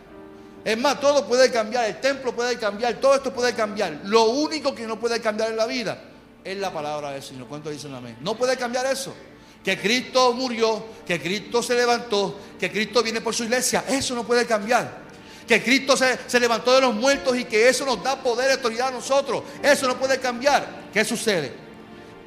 Es 0.63 0.77
más, 0.77 0.99
todo 0.99 1.25
puede 1.25 1.49
cambiar, 1.49 1.85
el 1.85 1.99
templo 1.99 2.35
puede 2.35 2.57
cambiar, 2.57 2.95
todo 2.95 3.15
esto 3.15 3.33
puede 3.33 3.53
cambiar. 3.53 4.01
Lo 4.03 4.25
único 4.25 4.75
que 4.75 4.85
no 4.85 4.99
puede 4.99 5.19
cambiar 5.21 5.51
en 5.51 5.57
la 5.57 5.65
vida 5.65 5.97
es 6.43 6.57
la 6.57 6.71
palabra 6.71 7.11
del 7.11 7.23
Señor. 7.23 7.47
¿Cuánto 7.47 7.69
dicen 7.69 7.93
amén? 7.95 8.17
No 8.21 8.35
puede 8.35 8.57
cambiar 8.57 8.85
eso. 8.85 9.15
Que 9.63 9.79
Cristo 9.79 10.33
murió, 10.33 10.85
que 11.05 11.19
Cristo 11.19 11.63
se 11.63 11.73
levantó, 11.75 12.37
que 12.59 12.71
Cristo 12.71 13.01
viene 13.01 13.21
por 13.21 13.33
su 13.33 13.45
iglesia. 13.45 13.85
Eso 13.87 14.13
no 14.13 14.25
puede 14.25 14.45
cambiar. 14.45 15.07
Que 15.47 15.63
Cristo 15.63 15.95
se, 15.95 16.19
se 16.27 16.39
levantó 16.39 16.75
de 16.75 16.81
los 16.81 16.93
muertos 16.93 17.35
y 17.37 17.45
que 17.45 17.69
eso 17.69 17.85
nos 17.85 18.03
da 18.03 18.21
poder 18.21 18.49
y 18.49 18.53
autoridad 18.53 18.89
a 18.89 18.91
nosotros. 18.91 19.43
Eso 19.63 19.87
no 19.87 19.97
puede 19.97 20.19
cambiar. 20.19 20.89
¿Qué 20.93 21.03
sucede? 21.05 21.66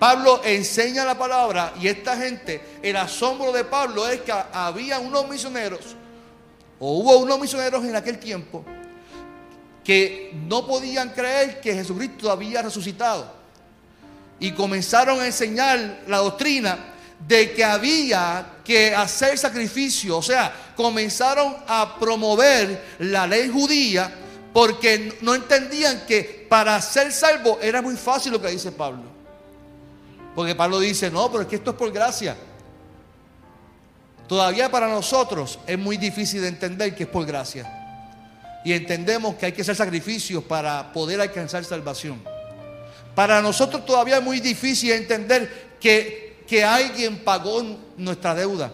Pablo 0.00 0.40
enseña 0.42 1.04
la 1.04 1.18
palabra 1.18 1.74
y 1.78 1.86
esta 1.86 2.16
gente, 2.16 2.78
el 2.82 2.96
asombro 2.96 3.52
de 3.52 3.64
Pablo 3.64 4.08
es 4.08 4.22
que 4.22 4.32
había 4.32 4.98
unos 4.98 5.28
misioneros, 5.28 5.94
o 6.78 7.00
hubo 7.00 7.18
unos 7.18 7.38
misioneros 7.38 7.84
en 7.84 7.94
aquel 7.94 8.18
tiempo, 8.18 8.64
que 9.84 10.30
no 10.48 10.66
podían 10.66 11.10
creer 11.10 11.60
que 11.60 11.74
Jesucristo 11.74 12.30
había 12.30 12.62
resucitado. 12.62 13.30
Y 14.38 14.52
comenzaron 14.52 15.20
a 15.20 15.26
enseñar 15.26 16.04
la 16.06 16.16
doctrina 16.16 16.78
de 17.28 17.52
que 17.52 17.62
había 17.62 18.52
que 18.64 18.94
hacer 18.94 19.36
sacrificio, 19.36 20.16
o 20.16 20.22
sea, 20.22 20.72
comenzaron 20.74 21.54
a 21.68 21.98
promover 22.00 22.96
la 23.00 23.26
ley 23.26 23.50
judía 23.50 24.10
porque 24.50 25.18
no 25.20 25.34
entendían 25.34 26.06
que 26.06 26.46
para 26.48 26.80
ser 26.80 27.12
salvo 27.12 27.58
era 27.60 27.82
muy 27.82 27.96
fácil 27.96 28.32
lo 28.32 28.40
que 28.40 28.48
dice 28.48 28.72
Pablo. 28.72 29.09
Porque 30.34 30.54
Pablo 30.54 30.78
dice, 30.78 31.10
no, 31.10 31.30
pero 31.30 31.42
es 31.42 31.48
que 31.48 31.56
esto 31.56 31.70
es 31.70 31.76
por 31.76 31.90
gracia. 31.90 32.36
Todavía 34.28 34.70
para 34.70 34.86
nosotros 34.86 35.58
es 35.66 35.78
muy 35.78 35.96
difícil 35.96 36.42
de 36.42 36.48
entender 36.48 36.94
que 36.94 37.02
es 37.02 37.08
por 37.08 37.26
gracia. 37.26 37.78
Y 38.64 38.72
entendemos 38.72 39.34
que 39.34 39.46
hay 39.46 39.52
que 39.52 39.62
hacer 39.62 39.74
sacrificios 39.74 40.44
para 40.44 40.92
poder 40.92 41.20
alcanzar 41.20 41.64
salvación. 41.64 42.22
Para 43.14 43.42
nosotros 43.42 43.84
todavía 43.84 44.18
es 44.18 44.22
muy 44.22 44.38
difícil 44.38 44.92
entender 44.92 45.76
que, 45.80 46.44
que 46.46 46.64
alguien 46.64 47.24
pagó 47.24 47.60
nuestra 47.96 48.34
deuda. 48.34 48.72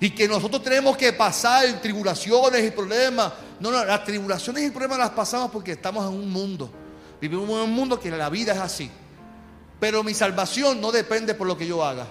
Y 0.00 0.10
que 0.10 0.28
nosotros 0.28 0.62
tenemos 0.62 0.96
que 0.96 1.12
pasar 1.12 1.80
tribulaciones 1.80 2.64
y 2.64 2.70
problemas. 2.70 3.32
No, 3.58 3.70
no, 3.70 3.84
las 3.84 4.04
tribulaciones 4.04 4.64
y 4.64 4.70
problemas 4.70 4.98
las 4.98 5.10
pasamos 5.10 5.50
porque 5.50 5.72
estamos 5.72 6.06
en 6.06 6.20
un 6.20 6.30
mundo. 6.30 6.70
Vivimos 7.20 7.48
en 7.48 7.70
un 7.70 7.72
mundo 7.72 7.98
que 7.98 8.10
la 8.10 8.28
vida 8.28 8.52
es 8.52 8.58
así. 8.58 8.90
Pero 9.80 10.02
mi 10.02 10.14
salvación 10.14 10.80
no 10.80 10.90
depende 10.90 11.34
por 11.34 11.46
lo 11.46 11.56
que 11.56 11.66
yo 11.66 11.84
haga. 11.84 12.06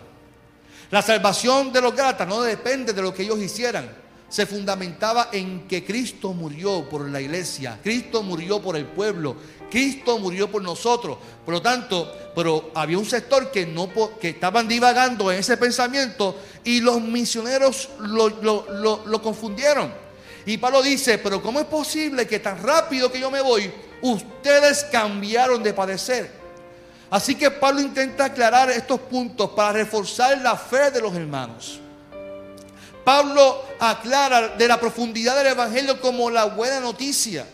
La 0.89 1.01
salvación 1.01 1.73
de 1.73 1.81
los 1.81 1.93
Gálatas 1.93 2.27
no 2.27 2.41
depende 2.41 2.93
de 2.93 3.01
lo 3.01 3.13
que 3.13 3.23
ellos 3.23 3.39
hicieran. 3.39 3.89
Se 4.29 4.45
fundamentaba 4.45 5.29
en 5.31 5.67
que 5.67 5.85
Cristo 5.85 6.33
murió 6.33 6.87
por 6.89 7.09
la 7.09 7.21
iglesia, 7.21 7.79
Cristo 7.81 8.23
murió 8.23 8.61
por 8.61 8.75
el 8.75 8.85
pueblo, 8.85 9.37
Cristo 9.69 10.19
murió 10.19 10.49
por 10.49 10.61
nosotros. 10.61 11.17
Por 11.45 11.53
lo 11.53 11.61
tanto, 11.61 12.13
pero 12.35 12.71
había 12.73 12.97
un 12.97 13.05
sector 13.05 13.51
que 13.51 13.65
no 13.65 13.89
que 14.19 14.29
estaban 14.29 14.67
divagando 14.67 15.31
en 15.31 15.39
ese 15.39 15.57
pensamiento 15.57 16.37
y 16.63 16.81
los 16.81 17.01
misioneros 17.01 17.89
lo, 17.99 19.05
lo 19.05 19.21
confundieron. 19.21 19.93
Y 20.45 20.57
Pablo 20.57 20.81
dice, 20.81 21.17
pero 21.17 21.41
¿cómo 21.41 21.59
es 21.59 21.65
posible 21.65 22.25
que 22.25 22.39
tan 22.39 22.63
rápido 22.63 23.11
que 23.11 23.19
yo 23.19 23.29
me 23.29 23.41
voy, 23.41 23.69
ustedes 24.01 24.85
cambiaron 24.85 25.61
de 25.61 25.73
padecer? 25.73 26.36
Así 27.09 27.35
que 27.35 27.49
Pablo 27.49 27.79
intenta 27.79 28.25
aclarar 28.25 28.69
estos 28.69 28.99
puntos 29.01 29.51
para 29.51 29.73
reforzar 29.73 30.37
la 30.39 30.57
fe 30.57 30.91
de 30.91 31.01
los 31.01 31.15
hermanos. 31.15 31.79
Pablo 33.05 33.63
aclara 33.79 34.49
de 34.49 34.67
la 34.67 34.77
profundidad 34.77 35.37
del 35.37 35.47
Evangelio 35.47 36.01
como 36.01 36.29
la 36.29 36.45
buena 36.45 36.81
noticia. 36.81 37.47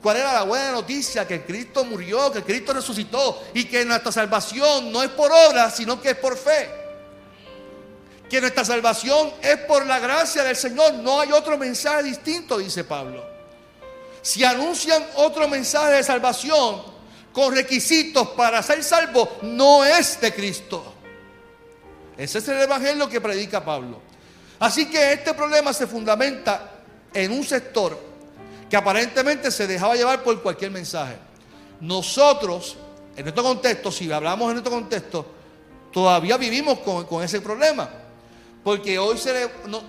¿Cuál 0.00 0.18
era 0.18 0.32
la 0.32 0.42
buena 0.44 0.70
noticia? 0.70 1.26
Que 1.26 1.44
Cristo 1.44 1.84
murió, 1.84 2.30
que 2.30 2.44
Cristo 2.44 2.72
resucitó 2.72 3.42
y 3.52 3.64
que 3.64 3.84
nuestra 3.84 4.12
salvación 4.12 4.92
no 4.92 5.02
es 5.02 5.10
por 5.10 5.30
obra, 5.32 5.68
sino 5.70 6.00
que 6.00 6.10
es 6.10 6.16
por 6.16 6.36
fe. 6.36 6.70
Que 8.30 8.40
nuestra 8.40 8.64
salvación 8.64 9.32
es 9.42 9.56
por 9.58 9.84
la 9.84 9.98
gracia 9.98 10.44
del 10.44 10.54
Señor. 10.54 10.94
No 10.94 11.20
hay 11.20 11.32
otro 11.32 11.58
mensaje 11.58 12.04
distinto, 12.04 12.58
dice 12.58 12.84
Pablo. 12.84 13.24
Si 14.22 14.44
anuncian 14.44 15.04
otro 15.16 15.48
mensaje 15.48 15.94
de 15.94 16.04
salvación, 16.04 16.82
con 17.32 17.54
requisitos 17.54 18.28
para 18.30 18.62
ser 18.62 18.82
salvo 18.82 19.38
no 19.42 19.84
es 19.84 20.20
de 20.20 20.34
Cristo. 20.34 20.94
Ese 22.16 22.38
es 22.38 22.48
el 22.48 22.60
evangelio 22.60 23.08
que 23.08 23.20
predica 23.20 23.64
Pablo. 23.64 24.00
Así 24.58 24.90
que 24.90 25.14
este 25.14 25.32
problema 25.32 25.72
se 25.72 25.86
fundamenta 25.86 26.70
en 27.14 27.32
un 27.32 27.44
sector 27.44 27.98
que 28.68 28.76
aparentemente 28.76 29.50
se 29.50 29.66
dejaba 29.66 29.96
llevar 29.96 30.22
por 30.22 30.40
cualquier 30.42 30.70
mensaje. 30.70 31.16
Nosotros, 31.80 32.76
en 33.16 33.24
nuestro 33.24 33.42
contexto, 33.42 33.90
si 33.90 34.10
hablamos 34.12 34.48
en 34.48 34.54
nuestro 34.54 34.72
contexto, 34.72 35.26
todavía 35.92 36.36
vivimos 36.36 36.80
con, 36.80 37.24
ese 37.24 37.40
problema. 37.40 37.88
Porque 38.62 38.98
hoy 38.98 39.18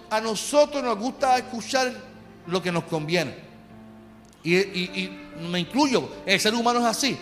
a 0.10 0.22
nosotros 0.22 0.82
nos 0.82 0.98
gusta 0.98 1.38
escuchar 1.38 1.92
lo 2.48 2.62
que 2.62 2.72
nos 2.72 2.86
conviene. 2.86 3.36
Y, 4.44 4.56
y 4.58 5.30
me 5.42 5.60
incluyo, 5.60 6.10
el 6.26 6.40
ser 6.40 6.56
humano 6.56 6.80
es 6.80 6.86
así. 6.86 7.20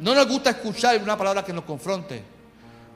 No 0.00 0.14
nos 0.14 0.28
gusta 0.28 0.50
escuchar 0.50 1.00
una 1.02 1.16
palabra 1.16 1.44
que 1.44 1.52
nos 1.52 1.64
confronte. 1.64 2.22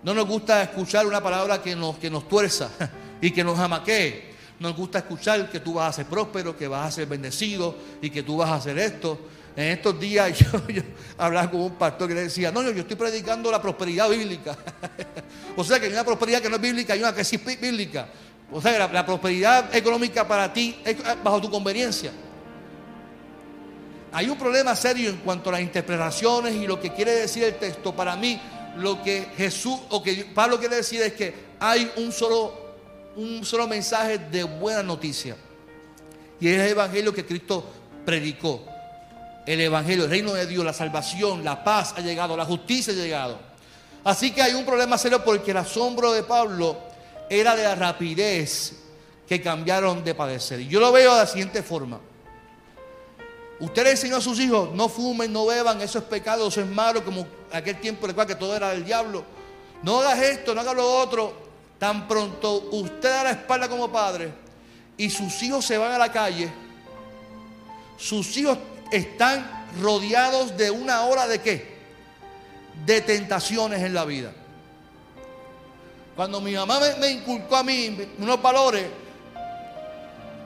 No 0.02 0.14
nos 0.14 0.26
gusta 0.26 0.62
escuchar 0.62 1.06
una 1.06 1.22
palabra 1.22 1.60
que 1.60 1.74
nos, 1.74 1.96
que 1.98 2.10
nos 2.10 2.28
tuerza 2.28 2.70
y 3.20 3.30
que 3.30 3.42
nos 3.42 3.58
amaquee. 3.58 4.32
Nos 4.60 4.76
gusta 4.76 4.98
escuchar 4.98 5.50
que 5.50 5.60
tú 5.60 5.74
vas 5.74 5.90
a 5.90 5.92
ser 5.92 6.06
próspero, 6.06 6.56
que 6.56 6.68
vas 6.68 6.88
a 6.88 6.90
ser 6.90 7.06
bendecido 7.06 7.74
y 8.00 8.10
que 8.10 8.22
tú 8.22 8.36
vas 8.36 8.50
a 8.50 8.54
hacer 8.54 8.78
esto. 8.78 9.18
En 9.56 9.68
estos 9.68 9.98
días 9.98 10.38
yo, 10.68 10.82
hablaba 11.18 11.50
con 11.50 11.60
un 11.60 11.74
pastor 11.74 12.08
que 12.08 12.14
le 12.14 12.22
decía, 12.22 12.52
no, 12.52 12.62
yo, 12.62 12.70
estoy 12.70 12.96
predicando 12.96 13.50
la 13.50 13.60
prosperidad 13.60 14.08
bíblica. 14.08 14.56
o 15.56 15.64
sea 15.64 15.80
que 15.80 15.86
hay 15.86 15.92
una 15.92 16.04
prosperidad 16.04 16.40
que 16.40 16.48
no 16.48 16.56
es 16.56 16.62
bíblica 16.62 16.94
y 16.94 17.00
una 17.00 17.14
que 17.14 17.24
sí 17.24 17.40
es 17.44 17.60
bíblica. 17.60 18.08
O 18.52 18.60
sea, 18.60 18.86
la 18.86 19.06
prosperidad 19.06 19.74
económica 19.74 20.28
para 20.28 20.52
ti 20.52 20.78
es 20.84 20.96
bajo 21.22 21.40
tu 21.40 21.50
conveniencia. 21.50 22.12
Hay 24.12 24.28
un 24.28 24.36
problema 24.36 24.76
serio 24.76 25.08
en 25.08 25.16
cuanto 25.18 25.48
a 25.48 25.52
las 25.52 25.62
interpretaciones 25.62 26.54
y 26.54 26.66
lo 26.66 26.78
que 26.78 26.92
quiere 26.92 27.12
decir 27.12 27.44
el 27.44 27.54
texto. 27.56 27.94
Para 27.96 28.14
mí, 28.14 28.40
lo 28.76 29.02
que 29.02 29.28
Jesús 29.36 29.80
o 29.88 30.02
que 30.02 30.26
Pablo 30.34 30.58
quiere 30.58 30.76
decir 30.76 31.00
es 31.00 31.14
que 31.14 31.34
hay 31.58 31.90
un 31.96 32.12
solo, 32.12 32.54
un 33.16 33.44
solo 33.44 33.66
mensaje 33.66 34.18
de 34.18 34.44
buena 34.44 34.82
noticia. 34.82 35.36
Y 36.40 36.48
es 36.48 36.60
el 36.60 36.68
evangelio 36.72 37.14
que 37.14 37.24
Cristo 37.24 37.64
predicó. 38.04 38.66
El 39.46 39.60
evangelio, 39.60 40.04
el 40.04 40.10
reino 40.10 40.34
de 40.34 40.46
Dios, 40.46 40.64
la 40.64 40.72
salvación, 40.72 41.42
la 41.42 41.64
paz 41.64 41.94
ha 41.96 42.00
llegado, 42.00 42.36
la 42.36 42.44
justicia 42.44 42.92
ha 42.92 42.96
llegado. 42.96 43.38
Así 44.04 44.32
que 44.32 44.42
hay 44.42 44.52
un 44.52 44.66
problema 44.66 44.98
serio 44.98 45.24
porque 45.24 45.52
el 45.52 45.56
asombro 45.56 46.12
de 46.12 46.22
Pablo 46.22 46.76
era 47.30 47.56
de 47.56 47.62
la 47.62 47.74
rapidez 47.74 48.74
que 49.26 49.40
cambiaron 49.40 50.04
de 50.04 50.14
padecer. 50.14 50.60
Y 50.60 50.68
yo 50.68 50.80
lo 50.80 50.92
veo 50.92 51.12
de 51.14 51.20
la 51.20 51.26
siguiente 51.26 51.62
forma. 51.62 51.98
Usted 53.62 53.84
le 53.84 53.90
enseñó 53.92 54.16
a 54.16 54.20
sus 54.20 54.40
hijos, 54.40 54.70
no 54.74 54.88
fumen, 54.88 55.32
no 55.32 55.46
beban, 55.46 55.80
eso 55.80 56.00
es 56.00 56.04
pecado, 56.04 56.48
eso 56.48 56.60
es 56.60 56.66
malo, 56.66 57.04
como 57.04 57.24
aquel 57.52 57.80
tiempo 57.80 58.08
de 58.08 58.26
que 58.26 58.34
todo 58.34 58.56
era 58.56 58.70
del 58.70 58.84
diablo. 58.84 59.24
No 59.84 60.00
hagas 60.00 60.18
esto, 60.18 60.52
no 60.52 60.62
hagas 60.62 60.74
lo 60.74 60.98
otro. 60.98 61.32
Tan 61.78 62.08
pronto 62.08 62.68
usted 62.72 63.08
da 63.08 63.22
la 63.22 63.30
espalda 63.30 63.68
como 63.68 63.90
padre 63.90 64.32
y 64.96 65.10
sus 65.10 65.40
hijos 65.44 65.64
se 65.64 65.78
van 65.78 65.92
a 65.92 65.98
la 65.98 66.10
calle, 66.10 66.52
sus 67.96 68.36
hijos 68.36 68.58
están 68.90 69.68
rodeados 69.80 70.56
de 70.56 70.72
una 70.72 71.02
hora 71.02 71.28
de 71.28 71.40
qué? 71.40 71.76
De 72.84 73.00
tentaciones 73.00 73.80
en 73.80 73.94
la 73.94 74.04
vida. 74.04 74.32
Cuando 76.16 76.40
mi 76.40 76.52
mamá 76.54 76.80
me, 76.98 77.10
inculcó 77.10 77.58
a 77.58 77.62
mí 77.62 77.96
unos 78.18 78.42
valores, 78.42 78.86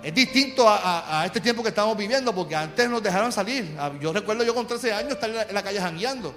es 0.06 0.14
distinto 0.14 0.64
a, 0.68 1.24
este 1.26 1.40
tiempo 1.40 1.64
que 1.64 1.70
estamos 1.70 1.96
viviendo, 1.96 2.32
porque 2.32 2.54
antes 2.54 2.88
nos 2.88 3.02
dejaron 3.02 3.32
salir. 3.32 3.74
Ah, 3.76 3.90
yo 4.00 4.12
recuerdo 4.12 4.44
yo 4.44 4.54
con 4.54 4.64
13 4.64 4.92
años 4.92 5.14
estar 5.14 5.28
en 5.28 5.52
la, 5.52 5.62
calle 5.64 5.80
jangueando. 5.80 6.32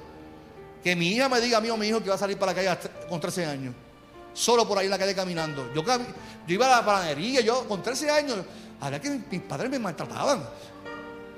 Que 0.83 0.95
mi 0.95 1.09
hija 1.09 1.29
me 1.29 1.39
diga 1.39 1.59
a 1.59 1.61
mí 1.61 1.69
o 1.69 1.77
mi 1.77 1.87
hijo 1.87 2.01
que 2.01 2.09
va 2.09 2.15
a 2.15 2.17
salir 2.17 2.35
para 2.35 2.51
la 2.51 2.55
calle 2.55 2.89
con 3.07 3.19
13 3.19 3.45
años. 3.45 3.75
Solo 4.33 4.67
por 4.67 4.79
ahí 4.79 4.85
en 4.85 4.89
la 4.89 4.97
calle 4.97 5.13
caminando. 5.13 5.71
Yo, 5.71 5.83
iba 6.47 6.65
a 6.65 6.77
la 6.77 6.83
panadería, 6.83 7.41
yo 7.41 7.67
con 7.67 7.83
13 7.83 8.09
años, 8.09 8.37
ahora 8.81 8.99
que 8.99 9.11
mis 9.29 9.41
padres 9.41 9.69
me 9.69 9.77
maltrataban. 9.77 10.49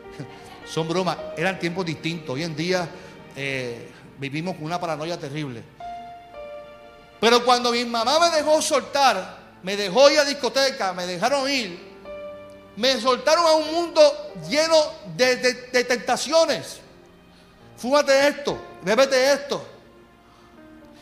Son 0.66 0.88
bromas, 0.88 1.18
eran 1.36 1.60
tiempos 1.60 1.86
distintos. 1.86 2.34
Hoy 2.34 2.44
en 2.44 2.56
día 2.56 2.88
eh, 3.36 3.92
vivimos 4.18 4.56
con 4.56 4.64
una 4.64 4.80
paranoia 4.80 5.20
terrible. 5.20 5.64
Pero 7.20 7.44
cuando 7.44 7.74
mi 7.74 7.84
mamá 7.84 8.22
me 8.22 8.38
dejó 8.38 8.62
soltar, 8.62 9.38
me 9.64 9.76
dejó 9.76 10.10
ir 10.10 10.20
a 10.20 10.24
discoteca, 10.24 10.94
me 10.94 11.06
dejaron 11.06 11.50
ir, 11.50 11.91
me 12.76 13.00
soltaron 13.00 13.46
a 13.46 13.54
un 13.54 13.74
mundo 13.74 14.34
lleno 14.50 14.76
de, 15.16 15.36
tentaciones. 15.84 16.80
Fúmate 17.78 18.28
esto, 18.28 18.58
bébete 18.82 19.34
esto. 19.34 19.66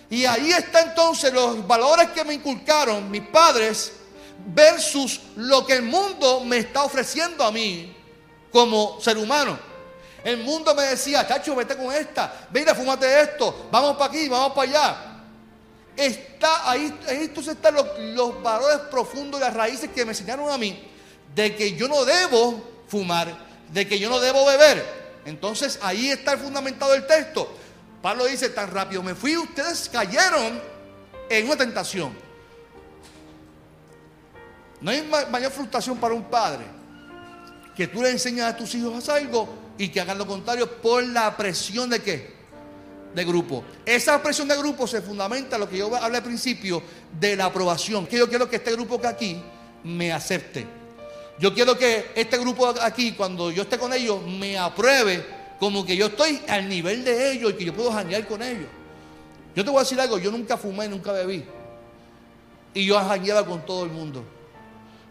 Y 0.09 0.25
ahí 0.25 0.51
está 0.51 0.81
entonces 0.81 1.31
los 1.31 1.65
valores 1.67 2.09
que 2.09 2.23
me 2.23 2.33
inculcaron 2.33 3.11
mis 3.11 3.21
padres 3.21 3.93
versus 4.47 5.21
lo 5.35 5.65
que 5.65 5.73
el 5.73 5.83
mundo 5.83 6.41
me 6.41 6.57
está 6.57 6.83
ofreciendo 6.83 7.43
a 7.43 7.51
mí 7.51 7.95
como 8.51 8.99
ser 9.01 9.17
humano. 9.17 9.59
El 10.23 10.37
mundo 10.37 10.73
me 10.73 10.83
decía, 10.83 11.27
chacho, 11.27 11.55
vete 11.55 11.77
con 11.77 11.93
esta, 11.93 12.47
mira, 12.51 12.73
fúmate 12.73 13.21
esto, 13.21 13.67
vamos 13.71 13.95
para 13.95 14.05
aquí, 14.05 14.27
vamos 14.27 14.53
para 14.53 14.69
allá. 14.69 15.05
Está 15.95 16.69
ahí, 16.69 16.97
ahí 17.07 17.17
entonces 17.25 17.55
están 17.55 17.75
los, 17.75 17.85
los 17.99 18.41
valores 18.41 18.79
profundos 18.89 19.39
y 19.39 19.43
las 19.43 19.53
raíces 19.53 19.91
que 19.91 20.03
me 20.03 20.11
enseñaron 20.11 20.49
a 20.49 20.57
mí 20.57 20.88
de 21.35 21.55
que 21.55 21.75
yo 21.75 21.87
no 21.87 22.05
debo 22.05 22.61
fumar, 22.87 23.37
de 23.71 23.87
que 23.87 23.99
yo 23.99 24.09
no 24.09 24.19
debo 24.19 24.45
beber. 24.45 25.21
Entonces 25.25 25.79
ahí 25.81 26.09
está 26.09 26.33
el 26.33 26.39
fundamentado 26.39 26.91
del 26.93 27.05
texto. 27.05 27.55
Pablo 28.01 28.25
dice, 28.25 28.49
tan 28.49 28.71
rápido 28.71 29.03
me 29.03 29.13
fui, 29.15 29.37
ustedes 29.37 29.89
cayeron 29.89 30.59
en 31.29 31.45
una 31.45 31.57
tentación. 31.57 32.13
No 34.81 34.91
hay 34.91 35.07
mayor 35.29 35.51
frustración 35.51 35.97
para 35.97 36.13
un 36.13 36.23
padre 36.23 36.65
que 37.75 37.87
tú 37.87 38.01
le 38.01 38.11
enseñas 38.11 38.53
a 38.53 38.57
tus 38.57 38.73
hijos 38.75 39.07
a 39.09 39.15
algo 39.15 39.49
y 39.77 39.89
que 39.89 40.01
hagan 40.01 40.17
lo 40.17 40.25
contrario 40.25 40.81
por 40.81 41.03
la 41.03 41.35
presión 41.35 41.89
de 41.89 42.01
qué? 42.01 42.33
De 43.13 43.25
grupo. 43.25 43.63
Esa 43.85 44.21
presión 44.21 44.47
de 44.47 44.57
grupo 44.57 44.87
se 44.87 45.01
fundamenta, 45.01 45.57
lo 45.57 45.69
que 45.69 45.77
yo 45.77 45.93
hablé 45.95 46.17
al 46.17 46.23
principio, 46.23 46.81
de 47.19 47.35
la 47.35 47.45
aprobación. 47.45 48.05
Que 48.07 48.17
yo 48.17 48.29
quiero 48.29 48.49
que 48.49 48.57
este 48.57 48.71
grupo 48.73 48.99
que 48.99 49.07
aquí 49.07 49.41
me 49.83 50.11
acepte. 50.11 50.78
Yo 51.39 51.53
quiero 51.53 51.77
que 51.77 52.11
este 52.15 52.37
grupo 52.37 52.67
aquí, 52.81 53.13
cuando 53.13 53.49
yo 53.49 53.63
esté 53.63 53.77
con 53.77 53.93
ellos, 53.93 54.21
me 54.25 54.57
apruebe 54.57 55.25
como 55.57 55.85
que 55.85 55.95
yo 55.95 56.07
estoy 56.07 56.41
al 56.49 56.67
nivel 56.67 57.03
de 57.05 57.31
ellos 57.31 57.53
y 57.53 57.55
que 57.55 57.65
yo 57.65 57.73
puedo 57.73 57.91
janear 57.91 58.27
con 58.27 58.41
ellos. 58.43 58.67
Yo 59.55 59.63
te 59.63 59.69
voy 59.69 59.79
a 59.79 59.83
decir 59.83 59.99
algo, 59.99 60.17
yo 60.17 60.31
nunca 60.31 60.57
fumé, 60.57 60.87
nunca 60.89 61.13
bebí. 61.13 61.45
Y 62.73 62.85
yo 62.85 62.99
janeaba 62.99 63.45
con 63.45 63.65
todo 63.65 63.85
el 63.85 63.89
mundo. 63.89 64.23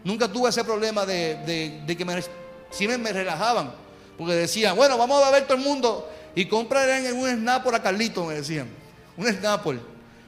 Nunca 0.03 0.31
tuve 0.31 0.49
ese 0.49 0.63
problema 0.63 1.05
de, 1.05 1.83
que 1.97 2.05
me, 2.05 2.23
siempre 2.69 2.97
me 2.99 3.11
relajaban. 3.11 3.73
Porque 4.17 4.33
decían, 4.33 4.75
bueno, 4.75 4.97
vamos 4.97 5.23
a 5.23 5.31
beber 5.31 5.47
todo 5.47 5.57
el 5.57 5.63
mundo 5.63 6.09
y 6.35 6.45
comprarán 6.45 7.11
un 7.13 7.27
snapple 7.27 7.75
a 7.75 7.81
Carlito, 7.81 8.25
me 8.25 8.35
decían. 8.35 8.67
Un 9.17 9.27
snapple. 9.27 9.79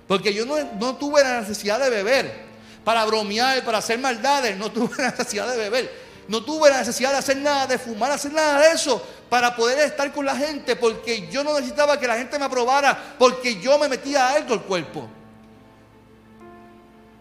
Porque 0.08 0.34
yo 0.34 0.46
no, 0.46 0.56
no 0.80 0.96
tuve 0.96 1.24
la 1.24 1.42
necesidad 1.42 1.80
de 1.80 1.90
beber 1.90 2.51
para 2.84 3.06
bromear, 3.06 3.64
para 3.64 3.80
hacer 3.80 4.00
maldades. 4.00 4.58
No 4.58 4.72
tuve 4.72 4.96
la 4.98 5.12
necesidad 5.12 5.48
de 5.50 5.58
beber. 5.58 6.12
No 6.28 6.44
tuve 6.44 6.70
la 6.70 6.80
necesidad 6.80 7.12
de 7.12 7.18
hacer 7.18 7.38
nada, 7.38 7.68
de 7.68 7.78
fumar, 7.78 8.12
hacer 8.12 8.32
nada 8.32 8.62
de 8.62 8.72
eso 8.72 9.06
para 9.30 9.56
poder 9.56 9.80
estar 9.80 10.12
con 10.12 10.26
la 10.26 10.36
gente, 10.36 10.76
porque 10.76 11.28
yo 11.30 11.44
no 11.44 11.54
necesitaba 11.54 11.98
que 11.98 12.06
la 12.06 12.18
gente 12.18 12.38
me 12.38 12.46
aprobara, 12.46 13.16
porque 13.18 13.60
yo 13.62 13.80
me 13.80 13.88
metía 13.88 14.30
algo 14.30 14.54
al 14.54 14.64
cuerpo. 14.64 15.08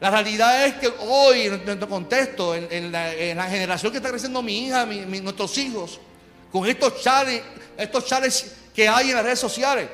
La 0.00 0.10
realidad 0.10 0.66
es 0.66 0.74
que 0.74 0.92
hoy, 1.00 1.42
en 1.42 1.64
nuestro 1.64 1.88
contexto, 1.88 2.54
en, 2.54 2.90
la, 2.90 3.44
generación 3.44 3.92
que 3.92 3.98
está 3.98 4.10
creciendo 4.10 4.42
mi 4.42 4.66
hija, 4.66 4.86
nuestros 4.86 5.56
hijos, 5.58 6.00
con 6.50 6.66
estos 6.66 7.00
chales, 7.02 7.42
estos 7.76 8.06
chales 8.06 8.56
que 8.74 8.88
hay 8.88 9.10
en 9.10 9.14
las 9.14 9.24
redes 9.24 9.38
sociales, 9.38 9.88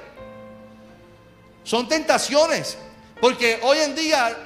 son 1.65 1.89
tentaciones 1.89 2.79
porque 3.21 3.59
hoy 3.63 3.79
en 3.79 3.95
día 3.95 4.45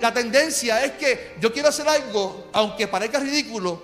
la 0.00 0.14
tendencia 0.14 0.84
es 0.84 0.92
que 0.92 1.34
yo 1.40 1.52
quiero 1.52 1.68
hacer 1.68 1.88
algo, 1.88 2.48
aunque 2.52 2.86
parezca 2.86 3.18
ridículo, 3.18 3.82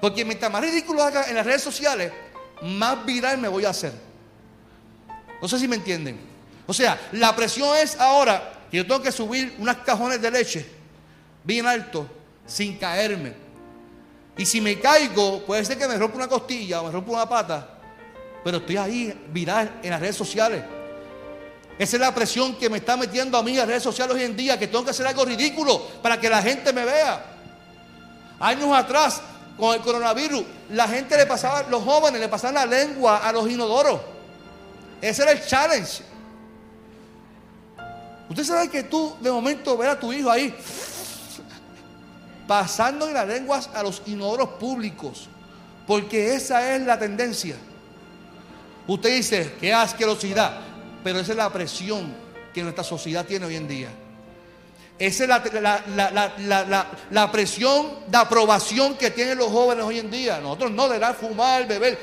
porque 0.00 0.24
mientras 0.24 0.50
más 0.50 0.62
ridículo 0.62 1.02
haga 1.02 1.28
en 1.28 1.36
las 1.36 1.46
redes 1.46 1.62
sociales, 1.62 2.12
más 2.62 3.04
viral 3.06 3.38
me 3.38 3.48
voy 3.48 3.64
a 3.64 3.70
hacer. 3.70 3.92
No 5.40 5.48
sé 5.48 5.58
si 5.58 5.68
me 5.68 5.76
entienden. 5.76 6.18
O 6.66 6.72
sea, 6.72 7.08
la 7.12 7.34
presión 7.36 7.76
es 7.76 7.98
ahora 8.00 8.66
que 8.70 8.78
yo 8.78 8.86
tengo 8.86 9.02
que 9.02 9.12
subir 9.12 9.54
unas 9.58 9.78
cajones 9.78 10.20
de 10.20 10.30
leche 10.30 10.66
bien 11.44 11.66
alto 11.66 12.08
sin 12.46 12.76
caerme. 12.78 13.32
Y 14.36 14.44
si 14.46 14.60
me 14.60 14.80
caigo, 14.80 15.44
puede 15.44 15.64
ser 15.64 15.78
que 15.78 15.86
me 15.86 15.96
rompa 15.96 16.16
una 16.16 16.28
costilla 16.28 16.80
o 16.80 16.86
me 16.86 16.90
rompa 16.90 17.12
una 17.12 17.28
pata, 17.28 17.78
pero 18.42 18.58
estoy 18.58 18.76
ahí 18.76 19.26
viral 19.32 19.80
en 19.82 19.90
las 19.90 20.00
redes 20.00 20.16
sociales. 20.16 20.62
Esa 21.78 21.96
es 21.96 22.00
la 22.00 22.14
presión 22.14 22.54
que 22.56 22.68
me 22.68 22.78
está 22.78 22.96
metiendo 22.96 23.38
a 23.38 23.42
mí 23.42 23.56
las 23.56 23.66
redes 23.66 23.82
sociales 23.82 24.14
hoy 24.14 24.22
en 24.22 24.36
día, 24.36 24.58
que 24.58 24.66
tengo 24.66 24.84
que 24.84 24.90
hacer 24.90 25.06
algo 25.06 25.24
ridículo 25.24 25.80
para 26.02 26.20
que 26.20 26.28
la 26.28 26.42
gente 26.42 26.72
me 26.72 26.84
vea. 26.84 27.24
Años 28.38 28.76
atrás, 28.76 29.22
con 29.56 29.74
el 29.74 29.80
coronavirus, 29.80 30.42
la 30.70 30.88
gente 30.88 31.16
le 31.16 31.26
pasaba, 31.26 31.62
los 31.68 31.82
jóvenes 31.82 32.20
le 32.20 32.28
pasaban 32.28 32.54
la 32.54 32.66
lengua 32.66 33.18
a 33.18 33.32
los 33.32 33.48
inodoros. 33.50 34.00
Ese 35.00 35.22
era 35.22 35.32
el 35.32 35.44
challenge. 35.46 36.02
Usted 38.28 38.44
sabe 38.44 38.68
que 38.68 38.84
tú 38.84 39.16
de 39.20 39.30
momento 39.30 39.76
ver 39.76 39.90
a 39.90 40.00
tu 40.00 40.12
hijo 40.12 40.30
ahí 40.30 40.54
pasando 42.46 43.08
en 43.08 43.14
las 43.14 43.26
lenguas 43.26 43.70
a 43.74 43.82
los 43.82 44.02
inodoros 44.06 44.50
públicos, 44.50 45.28
porque 45.86 46.34
esa 46.34 46.74
es 46.74 46.82
la 46.82 46.98
tendencia. 46.98 47.56
Usted 48.86 49.14
dice, 49.16 49.54
qué 49.60 49.72
asquerosidad. 49.72 50.71
Pero 51.02 51.20
esa 51.20 51.32
es 51.32 51.38
la 51.38 51.52
presión 51.52 52.14
que 52.52 52.62
nuestra 52.62 52.84
sociedad 52.84 53.24
tiene 53.24 53.46
hoy 53.46 53.56
en 53.56 53.68
día. 53.68 53.88
Esa 54.98 55.24
es 55.24 55.28
la, 57.10 57.32
presión 57.32 57.90
de 58.06 58.18
aprobación 58.18 58.96
que 58.96 59.10
tienen 59.10 59.38
los 59.38 59.48
jóvenes 59.48 59.84
hoy 59.84 59.98
en 59.98 60.10
día. 60.10 60.40
Nosotros 60.40 60.70
no 60.70 60.88
de 60.88 60.98
dar 60.98 61.14
fumar, 61.14 61.66
beber. 61.66 61.98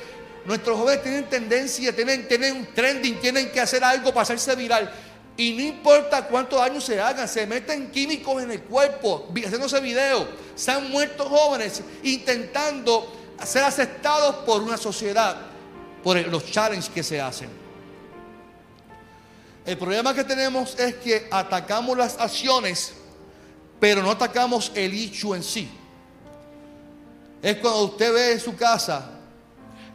Nuestros 0.45 0.77
jóvenes 0.77 1.03
tienen 1.03 1.29
tendencia, 1.29 1.95
tienen, 1.95 2.27
tienen 2.27 2.57
un 2.57 2.65
trending, 2.73 3.19
tienen 3.19 3.51
que 3.51 3.61
hacer 3.61 3.83
algo 3.83 4.09
para 4.09 4.23
hacerse 4.23 4.55
viral. 4.55 4.91
Y 5.37 5.53
no 5.53 5.61
importa 5.61 6.27
cuántos 6.27 6.59
años 6.59 6.83
se 6.83 6.99
hagan, 6.99 7.25
se 7.25 7.47
meten 7.47 7.89
químicos 7.91 8.43
en 8.43 8.51
el 8.51 8.61
cuerpo, 8.63 9.29
haciéndose 9.33 9.79
videos. 9.79 10.27
Se 10.55 10.71
han 10.71 10.89
muerto 10.91 11.23
jóvenes 11.29 11.81
intentando 12.03 13.15
ser 13.45 13.63
aceptados 13.63 14.35
por 14.45 14.61
una 14.61 14.75
sociedad, 14.75 15.37
por 16.03 16.17
los 16.27 16.51
challenges 16.51 16.89
que 16.89 17.03
se 17.03 17.21
hacen. 17.21 17.58
El 19.69 19.77
problema 19.77 20.15
que 20.15 20.23
tenemos 20.23 20.73
es 20.79 20.95
que 20.95 21.27
atacamos 21.29 21.95
las 21.95 22.19
acciones, 22.19 22.91
pero 23.79 24.01
no 24.01 24.09
atacamos 24.09 24.71
el 24.73 24.91
hecho 24.91 25.35
en 25.35 25.43
sí. 25.43 25.69
Es 27.39 27.57
cuando 27.57 27.83
usted 27.83 28.11
ve 28.11 28.39
su 28.39 28.55
casa 28.55 29.11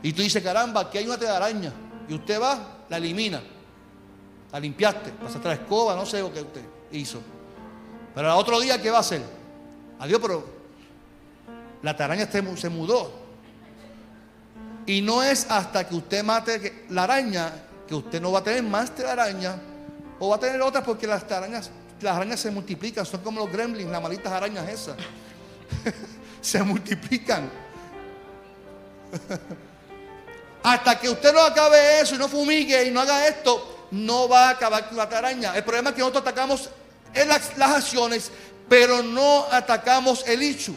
Y 0.01 0.13
tú 0.13 0.23
dices, 0.23 0.41
caramba, 0.45 0.83
aquí 0.83 0.99
hay 0.99 1.07
una 1.07 1.19
telaraña. 1.19 1.73
Y 2.09 2.15
usted 2.15 2.41
va, 2.41 2.85
la 2.89 2.99
elimina. 2.99 3.43
La 4.53 4.61
limpiaste, 4.61 5.11
pasaste 5.11 5.49
la 5.49 5.55
escoba, 5.55 5.97
no 5.97 6.07
sé 6.07 6.21
lo 6.21 6.33
que 6.33 6.43
usted 6.43 6.63
hizo. 6.93 7.21
Pero 8.15 8.29
el 8.29 8.39
otro 8.39 8.61
día, 8.61 8.81
¿qué 8.81 8.93
va 8.93 8.99
a 8.99 9.01
hacer? 9.01 9.23
Adiós, 9.99 10.21
pero 10.23 10.45
la 11.83 11.97
telaraña 11.97 12.31
se 12.31 12.69
mudó. 12.69 13.11
Y 14.87 15.03
no 15.03 15.21
es 15.21 15.51
hasta 15.51 15.89
que 15.89 15.97
usted 15.97 16.23
mate 16.23 16.85
la 16.91 17.03
araña 17.03 17.63
que 17.87 17.94
usted 17.94 18.20
no 18.20 18.33
va 18.33 18.40
a 18.40 18.44
tener 18.44 18.62
más 18.62 18.94
telaraña 18.94 19.57
o 20.18 20.29
va 20.29 20.37
a 20.37 20.40
tener 20.40 20.61
otras 20.62 20.85
porque 20.85 21.07
las 21.07 21.31
arañas, 21.31 21.70
las 22.01 22.16
arañas 22.16 22.40
se 22.40 22.51
multiplican, 22.51 23.05
son 23.05 23.20
como 23.20 23.40
los 23.40 23.53
gremlins, 23.53 23.90
las 23.90 24.03
malitas 24.03 24.33
arañas 24.33 24.68
esas. 24.68 24.97
se 26.40 26.62
multiplican. 26.62 27.51
Hasta 30.62 30.99
que 30.99 31.11
usted 31.11 31.33
no 31.33 31.40
acabe 31.40 32.01
eso 32.01 32.14
y 32.14 32.18
no 32.18 32.29
fumigue 32.29 32.85
y 32.87 32.90
no 32.90 33.01
haga 33.01 33.29
esto, 33.29 33.87
no 33.90 34.29
va 34.29 34.49
a 34.49 34.51
acabar 34.51 34.88
con 34.88 34.97
la 34.97 35.05
araña. 35.05 35.55
El 35.55 35.62
problema 35.62 35.90
es 35.90 35.97
que 35.97 36.01
nosotros 36.01 36.23
atacamos 36.23 36.70
las, 37.14 37.59
las 37.59 37.70
acciones, 37.70 38.31
pero 38.68 39.03
no 39.03 39.47
atacamos 39.51 40.27
el 40.27 40.42
hecho. 40.42 40.73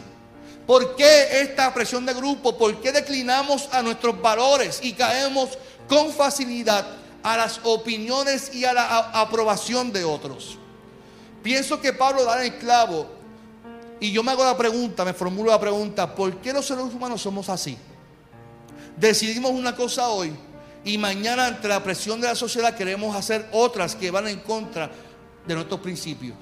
¿Por 0.66 0.94
qué 0.96 1.40
esta 1.40 1.72
presión 1.72 2.04
de 2.04 2.12
grupo? 2.12 2.58
¿Por 2.58 2.82
qué 2.82 2.92
declinamos 2.92 3.70
a 3.72 3.80
nuestros 3.80 4.20
valores 4.20 4.80
y 4.82 4.92
caemos 4.92 5.56
con 5.88 6.12
facilidad 6.12 6.86
a 7.22 7.36
las 7.36 7.60
opiniones 7.64 8.54
y 8.54 8.64
a 8.64 8.72
la 8.72 8.98
aprobación 9.20 9.92
de 9.92 10.04
otros. 10.04 10.58
Pienso 11.42 11.80
que 11.80 11.92
Pablo 11.92 12.24
da 12.24 12.44
el 12.44 12.56
clavo 12.58 13.08
y 14.00 14.12
yo 14.12 14.22
me 14.22 14.32
hago 14.32 14.44
la 14.44 14.56
pregunta, 14.56 15.04
me 15.04 15.14
formulo 15.14 15.50
la 15.50 15.60
pregunta, 15.60 16.14
¿por 16.14 16.36
qué 16.36 16.52
los 16.52 16.66
seres 16.66 16.84
humanos 16.84 17.22
somos 17.22 17.48
así? 17.48 17.76
Decidimos 18.96 19.52
una 19.52 19.74
cosa 19.74 20.08
hoy 20.08 20.32
y 20.84 20.98
mañana 20.98 21.46
ante 21.46 21.68
la 21.68 21.82
presión 21.82 22.20
de 22.20 22.28
la 22.28 22.34
sociedad 22.34 22.76
queremos 22.76 23.14
hacer 23.16 23.48
otras 23.52 23.94
que 23.94 24.10
van 24.10 24.28
en 24.28 24.40
contra 24.40 24.90
de 25.46 25.54
nuestros 25.54 25.80
principios. 25.80 26.36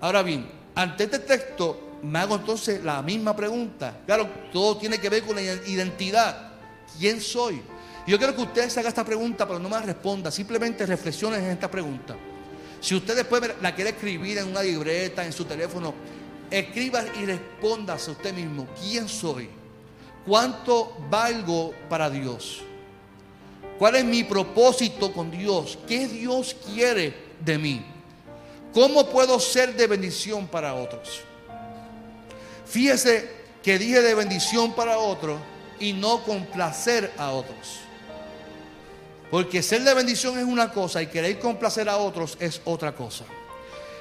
Ahora 0.00 0.22
bien, 0.22 0.50
ante 0.74 1.04
este 1.04 1.18
texto 1.18 1.98
me 2.02 2.18
hago 2.18 2.36
entonces 2.36 2.82
la 2.82 3.02
misma 3.02 3.36
pregunta. 3.36 4.00
Claro, 4.06 4.28
todo 4.52 4.76
tiene 4.76 4.98
que 4.98 5.08
ver 5.08 5.22
con 5.22 5.36
la 5.36 5.42
identidad. 5.42 6.49
¿Quién 6.98 7.20
soy? 7.20 7.62
yo 8.06 8.18
quiero 8.18 8.34
que 8.34 8.42
usted 8.42 8.68
se 8.68 8.80
haga 8.80 8.88
esta 8.88 9.04
pregunta, 9.04 9.46
pero 9.46 9.60
no 9.60 9.68
me 9.68 9.78
responda. 9.80 10.30
Simplemente 10.30 10.84
reflexiones 10.84 11.40
en 11.40 11.50
esta 11.50 11.70
pregunta. 11.70 12.16
Si 12.80 12.94
usted 12.94 13.14
después 13.14 13.42
la 13.60 13.74
quiere 13.74 13.90
escribir 13.90 14.38
en 14.38 14.48
una 14.48 14.62
libreta, 14.62 15.24
en 15.24 15.32
su 15.32 15.44
teléfono, 15.44 15.94
escriba 16.50 17.04
y 17.20 17.26
respóndase 17.26 18.10
a 18.10 18.14
usted 18.14 18.34
mismo. 18.34 18.66
¿Quién 18.80 19.08
soy? 19.08 19.48
¿Cuánto 20.26 20.96
valgo 21.08 21.72
para 21.88 22.10
Dios? 22.10 22.62
¿Cuál 23.78 23.96
es 23.96 24.04
mi 24.04 24.24
propósito 24.24 25.12
con 25.12 25.30
Dios? 25.30 25.78
¿Qué 25.86 26.08
Dios 26.08 26.56
quiere 26.66 27.14
de 27.44 27.58
mí? 27.58 27.84
¿Cómo 28.74 29.08
puedo 29.08 29.38
ser 29.38 29.74
de 29.74 29.86
bendición 29.86 30.48
para 30.48 30.74
otros? 30.74 31.22
Fíjese 32.66 33.30
que 33.62 33.78
dije 33.78 34.00
de 34.00 34.14
bendición 34.14 34.72
para 34.74 34.98
otros 34.98 35.38
y 35.80 35.92
no 35.92 36.22
complacer 36.22 37.12
a 37.18 37.30
otros. 37.30 37.80
Porque 39.30 39.62
ser 39.62 39.82
de 39.82 39.94
bendición 39.94 40.38
es 40.38 40.44
una 40.44 40.72
cosa 40.72 41.02
y 41.02 41.06
querer 41.06 41.38
complacer 41.38 41.88
a 41.88 41.96
otros 41.96 42.36
es 42.40 42.60
otra 42.64 42.94
cosa. 42.94 43.24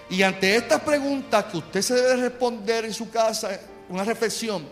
Y 0.10 0.24
ante 0.24 0.56
estas 0.56 0.82
preguntas 0.82 1.46
que 1.46 1.58
usted 1.58 1.82
se 1.82 1.94
debe 1.96 2.16
responder 2.16 2.86
en 2.86 2.94
su 2.94 3.10
casa, 3.10 3.60
una 3.90 4.04
reflexión, 4.04 4.66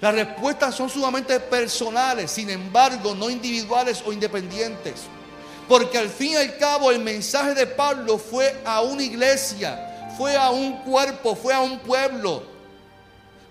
las 0.00 0.14
respuestas 0.14 0.74
son 0.74 0.88
sumamente 0.88 1.38
personales, 1.38 2.30
sin 2.30 2.50
embargo, 2.50 3.14
no 3.14 3.30
individuales 3.30 4.02
o 4.04 4.12
independientes. 4.12 5.02
Porque 5.68 5.98
al 5.98 6.08
fin 6.08 6.32
y 6.32 6.36
al 6.36 6.56
cabo 6.56 6.90
el 6.90 6.98
mensaje 6.98 7.54
de 7.54 7.66
Pablo 7.66 8.18
fue 8.18 8.60
a 8.64 8.80
una 8.80 9.04
iglesia, 9.04 10.08
fue 10.18 10.36
a 10.36 10.50
un 10.50 10.78
cuerpo, 10.78 11.36
fue 11.36 11.54
a 11.54 11.60
un 11.60 11.78
pueblo. 11.78 12.42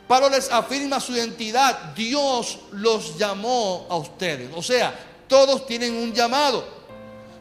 Pablo 0.10 0.28
les 0.28 0.52
afirma 0.52 1.00
su 1.00 1.12
identidad. 1.12 1.93
Dios 1.93 2.58
los 2.72 3.15
llamó 3.15 3.86
a 3.88 3.95
ustedes. 3.95 4.50
O 4.56 4.63
sea, 4.63 4.91
todos 5.28 5.67
tienen 5.67 5.93
un 5.93 6.12
llamado. 6.12 6.65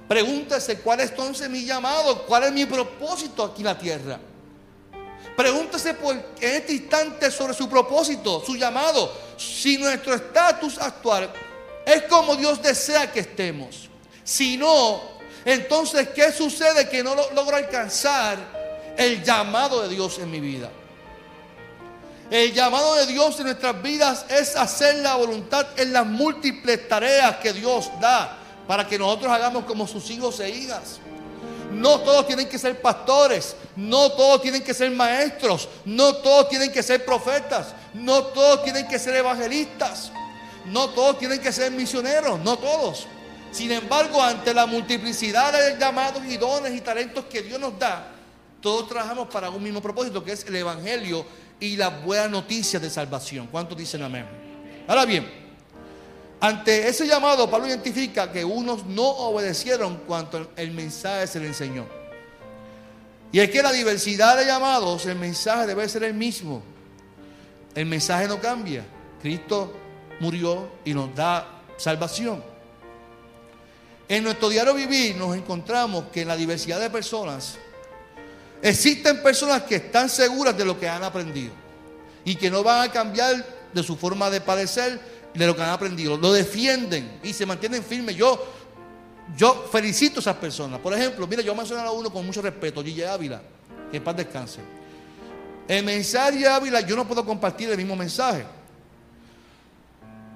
Pregúntese 0.07 0.79
cuál 0.81 1.01
es 1.01 1.09
entonces 1.09 1.49
mi 1.49 1.65
llamado, 1.65 2.27
cuál 2.27 2.45
es 2.45 2.53
mi 2.53 2.67
propósito 2.67 3.43
aquí 3.43 3.63
en 3.63 3.65
la 3.65 3.79
tierra. 3.79 4.21
Pregúntese 5.35 5.97
en 6.41 6.55
este 6.57 6.75
instante 6.75 7.31
sobre 7.31 7.55
su 7.55 7.71
propósito, 7.71 8.43
su 8.45 8.55
llamado. 8.55 9.15
Si 9.39 9.79
nuestro 9.79 10.13
estatus 10.13 10.77
actual 10.77 11.33
es 11.87 12.03
como 12.03 12.37
Dios 12.37 12.61
desea 12.61 13.11
que 13.11 13.21
estemos. 13.21 13.89
Si 14.23 14.59
no, 14.59 15.01
entonces, 15.47 16.11
¿qué 16.11 16.31
sucede 16.33 16.87
que 16.91 17.03
no 17.03 17.15
logro 17.33 17.57
alcanzar 17.57 18.37
el 18.95 19.25
llamado 19.25 19.81
de 19.81 19.89
Dios 19.89 20.19
en 20.19 20.31
mi 20.31 20.41
vida? 20.41 20.71
El 22.31 22.53
llamado 22.53 22.95
de 22.97 23.07
Dios 23.07 23.39
en 23.39 23.47
nuestras 23.47 23.83
vidas 23.83 24.27
es 24.29 24.55
hacer 24.55 24.97
la 24.97 25.17
voluntad 25.17 25.67
en 25.77 25.95
las 25.95 26.05
múltiples 26.05 26.87
tareas 26.87 27.37
que 27.37 27.55
Dios 27.55 27.91
da 28.01 28.37
para 28.67 28.87
que 28.87 28.99
nosotros 28.99 29.33
hagamos 29.33 29.65
como 29.65 29.87
sus 29.87 30.11
hijos 30.11 30.39
e 30.41 30.51
hijas. 30.51 31.01
No 31.73 32.01
todos 32.01 32.27
tienen 32.27 32.47
que 32.47 32.59
ser 32.59 32.83
pastores, 32.83 33.57
no 33.77 34.13
todos 34.13 34.43
tienen 34.43 34.63
que 34.63 34.75
ser 34.75 34.91
maestros, 34.91 35.71
no 35.87 36.17
todos 36.17 36.51
tienen 36.51 36.71
que 36.71 36.83
ser 36.83 37.03
profetas, 37.03 37.69
no 37.95 38.25
todos 38.25 38.63
tienen 38.63 38.87
que 38.87 38.99
ser 38.99 39.17
evangelistas, 39.17 40.13
no 40.67 40.91
todos 40.91 41.19
tienen 41.19 41.41
que 41.41 41.53
ser 41.53 41.73
misioneros, 41.73 42.39
no 42.41 42.59
todos. 42.59 43.07
Sin 43.53 43.73
embargo, 43.73 44.23
ante 44.23 44.53
la 44.53 44.67
multiplicidad 44.67 45.53
de 45.53 45.79
llamados 45.79 46.23
y 46.27 46.37
dones 46.37 46.75
y 46.75 46.83
talentos 46.83 47.25
que 47.25 47.41
Dios 47.41 47.59
nos 47.59 47.79
da, 47.79 48.07
todos 48.61 48.87
trabajamos 48.87 49.29
para 49.29 49.49
un 49.49 49.63
mismo 49.63 49.81
propósito, 49.81 50.23
que 50.23 50.33
es 50.33 50.45
el 50.45 50.57
Evangelio 50.57 51.25
y 51.61 51.77
las 51.77 52.05
buenas 52.05 52.31
noticias 52.31 52.81
de 52.81 52.91
salvación. 52.91 53.49
¿Cuántos 53.49 53.77
dicen 53.77 54.03
amén? 54.03 54.27
Ahora 54.87 55.05
bien, 55.05 55.29
ante 56.41 56.89
ese 56.89 57.07
llamado, 57.07 57.51
Pablo 57.51 57.67
identifica 57.67 58.31
que 58.31 58.45
unos 58.45 58.87
no 58.87 59.07
obedecieron 59.07 60.03
cuanto 60.07 60.53
el 60.57 60.71
mensaje 60.71 61.27
se 61.27 61.41
le 61.41 61.49
enseñó. 61.49 61.87
Y 63.33 63.41
es 63.41 63.51
que 63.51 63.63
la 63.63 63.73
diversidad 63.73 64.37
de 64.37 64.47
llamados, 64.47 65.05
el 65.07 65.19
mensaje 65.19 65.67
debe 65.67 65.89
ser 65.89 66.05
el 66.05 66.15
mismo. 66.15 66.63
El 67.75 67.87
mensaje 67.87 68.27
no 68.27 68.41
cambia. 68.41 68.85
Cristo 69.21 69.75
murió 70.21 70.71
y 70.85 70.95
nos 70.95 71.15
da 71.15 71.63
salvación. 71.77 72.43
En 74.09 74.25
nuestro 74.25 74.49
diario 74.49 74.73
vivir 74.73 75.17
nos 75.17 75.37
encontramos 75.37 76.05
que 76.13 76.23
en 76.23 76.29
la 76.29 76.37
diversidad 76.37 76.81
de 76.81 76.89
personas 76.89 77.59
Existen 78.63 79.23
personas 79.23 79.63
que 79.63 79.77
están 79.77 80.09
seguras 80.09 80.57
de 80.57 80.65
lo 80.65 80.79
que 80.79 80.89
han 80.89 81.05
aprendido 81.05 81.53
y 82.25 82.35
que 82.35 82.51
no 82.51 82.63
van 82.63 82.89
a 82.89 82.93
cambiar 82.93 83.45
de 83.73 83.83
su 83.83 83.97
forma 83.97 84.31
de 84.31 84.41
padecer 84.41 85.01
de 85.35 85.47
lo 85.47 85.55
que 85.55 85.63
han 85.63 85.71
aprendido. 85.71 86.17
Lo 86.17 86.33
defienden 86.33 87.21
y 87.23 87.33
se 87.33 87.47
mantienen 87.47 87.83
firmes. 87.85 88.17
Yo, 88.17 88.45
yo 89.37 89.69
felicito 89.71 90.19
a 90.19 90.21
esas 90.21 90.37
personas. 90.37 90.81
Por 90.81 90.93
ejemplo, 90.93 91.27
mira, 91.27 91.43
yo 91.43 91.55
menciono 91.55 91.83
a 91.83 91.93
uno 91.93 92.11
con 92.11 92.27
mucho 92.27 92.43
respeto, 92.43 92.83
Gille 92.83 93.07
Ávila, 93.07 93.41
que 93.91 93.99
en 93.99 94.05
paz 94.05 94.17
descanse. 94.17 94.61
El 95.69 95.85
mensaje 95.85 96.39
de 96.39 96.49
Ávila, 96.49 96.81
yo 96.81 96.97
no 96.97 97.07
puedo 97.07 97.25
compartir 97.25 97.71
el 97.71 97.77
mismo 97.77 97.95
mensaje. 97.95 98.45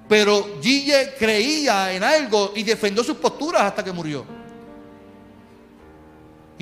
Pero 0.07 0.59
Gille 0.61 1.15
creía 1.17 1.91
en 1.91 2.03
algo 2.03 2.53
y 2.55 2.63
defendió 2.63 3.03
sus 3.03 3.17
posturas 3.17 3.63
hasta 3.63 3.83
que 3.83 3.91
murió. 3.91 4.42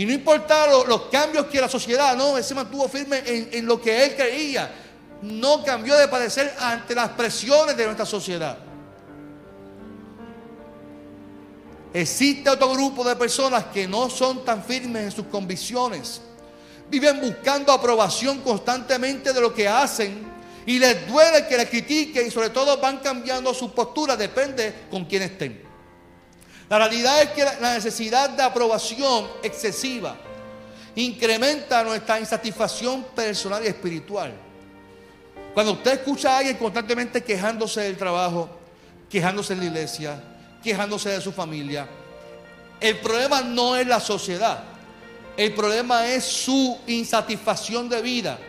Y 0.01 0.05
no 0.07 0.13
importaba 0.13 0.83
los, 0.83 1.01
cambios 1.11 1.45
que 1.45 1.61
la 1.61 1.69
sociedad, 1.69 2.17
no, 2.17 2.35
él 2.35 2.43
se 2.43 2.55
mantuvo 2.55 2.89
firme 2.89 3.21
en, 3.23 3.63
lo 3.67 3.79
que 3.79 4.03
él 4.03 4.15
creía. 4.15 4.73
No 5.21 5.63
cambió 5.63 5.95
de 5.95 6.07
padecer 6.07 6.55
ante 6.59 6.95
las 6.95 7.09
presiones 7.09 7.77
de 7.77 7.85
nuestra 7.85 8.07
sociedad. 8.07 8.57
Existe 11.93 12.49
otro 12.49 12.71
grupo 12.71 13.07
de 13.07 13.15
personas 13.15 13.65
que 13.65 13.87
no 13.87 14.09
son 14.09 14.43
tan 14.43 14.63
firmes 14.63 15.03
en 15.03 15.11
sus 15.11 15.27
convicciones. 15.27 16.19
Viven 16.89 17.21
buscando 17.21 17.71
aprobación 17.71 18.39
constantemente 18.39 19.31
de 19.31 19.39
lo 19.39 19.53
que 19.53 19.67
hacen 19.67 20.25
y 20.65 20.79
les 20.79 21.07
duele 21.07 21.45
que 21.47 21.57
les 21.57 21.69
critiquen 21.69 22.25
y 22.25 22.31
sobre 22.31 22.49
todo 22.49 22.75
van 22.81 22.97
cambiando 23.01 23.53
su 23.53 23.71
postura, 23.71 24.17
depende 24.17 24.87
con 24.89 25.05
quién 25.05 25.21
estén. 25.21 25.70
La 26.71 26.77
realidad 26.77 27.21
es 27.21 27.29
que 27.31 27.43
la 27.43 27.73
necesidad 27.73 28.29
de 28.29 28.41
aprobación 28.41 29.27
excesiva 29.43 30.15
incrementa 30.95 31.84
nuestra 31.84 32.17
insatisfacción 32.17 33.03
personal 33.13 33.62
y 33.65 33.67
espiritual. 33.67 34.31
Cuando 35.53 35.73
usted 35.73 35.95
escucha 35.95 36.34
a 36.34 36.38
alguien 36.38 36.55
constantemente 36.55 37.21
quejándose 37.25 37.81
del 37.81 37.97
trabajo, 37.97 38.49
quejándose 39.10 39.53
de 39.53 39.60
la 39.60 39.65
iglesia, 39.65 40.23
quejándose 40.63 41.10
de 41.10 41.19
su 41.19 41.34
familia, 41.34 41.89
el 42.79 42.99
problema 42.99 43.41
no 43.41 43.75
es 43.75 43.86
la 43.86 43.99
sociedad, 43.99 44.63
el 45.36 45.53
problema 45.53 46.07
es 46.07 46.23
su 46.23 46.79
insatisfacción 46.88 47.89
de 47.89 48.01
vida 48.01 48.39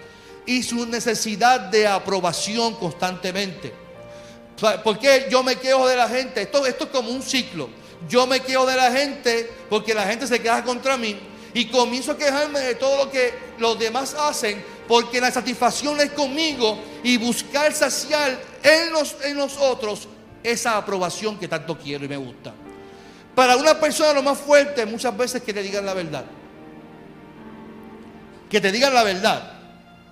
y 0.47 0.63
su 0.63 0.87
necesidad 0.87 1.59
de 1.59 1.89
aprobación 1.89 2.77
constantemente. 2.77 3.75
¿Por 4.85 5.01
qué 5.01 5.27
yo 5.29 5.43
me 5.43 5.57
quejo 5.57 5.89
de 5.89 5.97
la 5.97 6.09
gente? 6.09 6.43
Esto, 6.43 6.65
esto 6.65 6.85
es 6.85 6.91
como 6.91 7.11
un 7.11 7.21
ciclo. 7.21 7.82
Yo 8.09 8.27
me 8.27 8.41
quejo 8.41 8.67
de 8.67 8.77
la 8.77 8.91
gente 8.91 9.51
porque 9.69 9.95
la 9.95 10.07
gente 10.07 10.27
se 10.27 10.41
queja 10.41 10.65
contra 10.65 10.97
mí 10.97 11.19
y 11.55 11.67
comienzo 11.67 12.13
a 12.13 12.17
quejarme 12.17 12.61
de 12.61 12.75
todo 12.75 13.05
lo 13.05 13.11
que 13.11 13.33
los 13.59 13.79
demás 13.79 14.15
hacen 14.15 14.63
porque 14.89 15.21
la 15.21 15.31
satisfacción 15.31 16.01
es 16.01 16.11
conmigo 16.11 16.79
y 17.03 17.17
buscar 17.17 17.73
saciar 17.73 18.39
en, 18.63 18.93
los, 18.93 19.17
en 19.25 19.37
nosotros 19.37 20.09
esa 20.43 20.77
aprobación 20.77 21.39
que 21.39 21.49
tanto 21.49 21.79
quiero 21.79 22.05
y 22.05 22.09
me 22.09 22.17
gusta. 22.17 22.53
Para 23.35 23.57
una 23.57 23.79
persona 23.79 24.13
lo 24.13 24.23
más 24.23 24.39
fuerte 24.39 24.85
muchas 24.85 25.17
veces 25.17 25.43
que 25.43 25.55
te 25.55 25.63
digan 25.63 25.87
la 25.87 25.95
verdad. 25.95 26.25
Que 28.51 28.61
te 28.61 28.71
digan 28.71 28.93
la 28.93 29.03
verdad, 29.03 29.53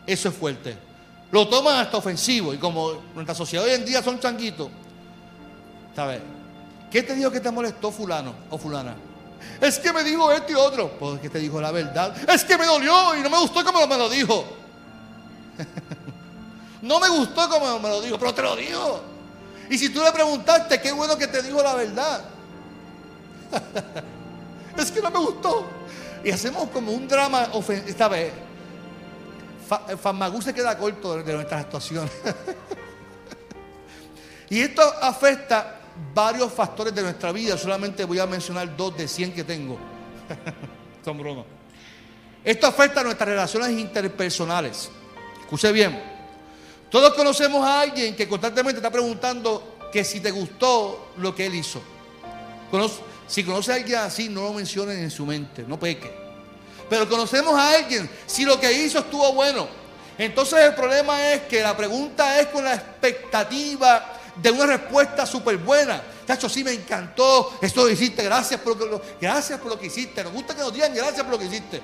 eso 0.07 0.29
es 0.29 0.35
fuerte. 0.35 0.77
Lo 1.31 1.47
toman 1.49 1.77
hasta 1.77 1.99
ofensivo 1.99 2.55
y 2.55 2.59
como 2.59 3.03
nuestra 3.15 3.35
sociedad 3.35 3.67
hoy 3.67 3.73
en 3.73 3.85
día 3.85 4.03
son 4.03 4.19
changuitos, 4.19 4.69
¿sabes? 5.95 6.21
¿Qué 6.91 7.03
te 7.03 7.15
dijo 7.15 7.31
que 7.31 7.41
te 7.41 7.51
molestó 7.51 7.93
fulano 7.93 8.35
o 8.51 8.59
fulana? 8.59 8.97
Es 9.61 9.79
que 9.79 9.93
me 9.93 10.03
dijo 10.03 10.31
esto 10.33 10.53
y 10.53 10.55
otro. 10.55 10.91
Pues 10.99 11.21
que 11.21 11.31
te 11.31 11.39
dijo 11.39 11.61
la 11.61 11.71
verdad. 11.71 12.15
Es 12.29 12.45
que 12.45 12.59
me 12.59 12.67
dolió 12.67 13.17
y 13.17 13.21
no 13.21 13.31
me 13.31 13.39
gustó 13.39 13.65
como 13.65 13.87
me 13.87 13.97
lo 13.97 14.09
dijo. 14.09 14.45
no 16.83 16.99
me 16.99 17.09
gustó 17.09 17.49
como 17.49 17.79
me 17.79 17.89
lo 17.89 18.01
dijo, 18.01 18.19
pero 18.19 18.35
te 18.35 18.43
lo 18.43 18.57
dijo. 18.57 19.03
Y 19.71 19.79
si 19.79 19.91
tú 19.91 20.03
le 20.03 20.11
preguntaste, 20.11 20.81
qué 20.81 20.91
bueno 20.91 21.17
que 21.17 21.29
te 21.29 21.43
dijo 21.43 21.63
la 21.63 21.75
verdad. 21.75 22.25
es 24.77 24.91
que 24.91 25.01
no 25.01 25.11
me 25.11 25.19
gustó. 25.19 25.67
Y 26.25 26.31
hacemos 26.31 26.69
como 26.71 26.93
un 26.93 27.07
drama 27.07 27.49
esta 27.87 28.09
vez. 28.09 28.33
Famagú 30.03 30.43
se 30.43 30.53
queda 30.53 30.77
corto 30.77 31.23
de 31.23 31.33
nuestras 31.33 31.61
actuaciones. 31.61 32.11
y 34.51 34.61
esto 34.61 34.83
afecta 35.01 35.80
varios 36.15 36.53
factores 36.53 36.95
de 36.95 37.03
nuestra 37.03 37.33
vida. 37.33 37.57
Solamente 37.57 38.05
voy 38.05 38.19
a 38.19 38.27
mencionar 38.27 38.77
dos 38.77 38.97
de 38.97 39.07
100 39.09 39.35
que 39.35 39.45
tengo. 39.45 39.79
Son 41.05 41.19
bromas. 41.19 41.47
Esto 42.45 42.67
afecta 42.67 43.01
a 43.01 43.05
nuestras 43.05 43.29
relaciones 43.29 43.71
interpersonales. 43.71 44.91
Escuche 45.41 45.73
bien. 45.73 46.03
Todos 46.91 47.15
conocemos 47.15 47.65
a 47.65 47.81
alguien 47.81 48.17
que 48.17 48.29
constantemente 48.29 48.79
está 48.79 48.91
preguntando 48.91 49.77
que 49.93 50.05
si 50.05 50.21
te 50.21 50.31
gustó 50.31 51.13
lo 51.19 51.35
que 51.35 51.47
él 51.47 51.55
hizo. 51.55 51.81
Si 53.27 53.45
conoce 53.45 53.73
a 53.73 53.77
alguien 53.77 53.99
así, 53.99 54.29
no 54.29 54.43
lo 54.43 54.53
mencionen 54.53 54.99
en 54.99 55.11
su 55.11 55.27
mente, 55.27 55.65
no 55.67 55.79
peque. 55.79 56.13
Pero 56.89 57.09
conocemos 57.09 57.55
a 57.55 57.75
alguien, 57.75 58.11
si 58.27 58.45
lo 58.45 58.59
que 58.59 58.73
hizo 58.73 58.99
estuvo 59.01 59.33
bueno. 59.33 59.69
Entonces 60.19 60.59
el 60.61 60.75
problema 60.75 61.33
es 61.33 61.43
que 61.43 61.63
la 61.63 61.77
pregunta 61.77 62.41
es 62.41 62.49
con 62.49 62.65
la 62.65 62.75
expectativa 62.75 64.20
de 64.41 64.51
una 64.51 64.67
respuesta 64.67 65.27
súper 65.27 65.59
buena. 65.59 66.03
Tacho, 66.27 66.49
sí 66.49 66.63
me 66.63 66.73
encantó, 66.73 67.59
esto 67.61 67.89
hiciste, 67.89 68.23
gracias 68.23 68.61
por 68.61 68.77
lo, 68.77 69.01
que, 69.01 69.17
gracias 69.21 69.59
por 69.59 69.71
lo 69.71 69.79
que 69.79 69.87
hiciste. 69.87 70.23
Nos 70.23 70.33
gusta 70.33 70.55
que 70.55 70.61
nos 70.61 70.73
digan 70.73 70.95
gracias 70.95 71.23
por 71.23 71.33
lo 71.33 71.39
que 71.39 71.47
hiciste. 71.47 71.81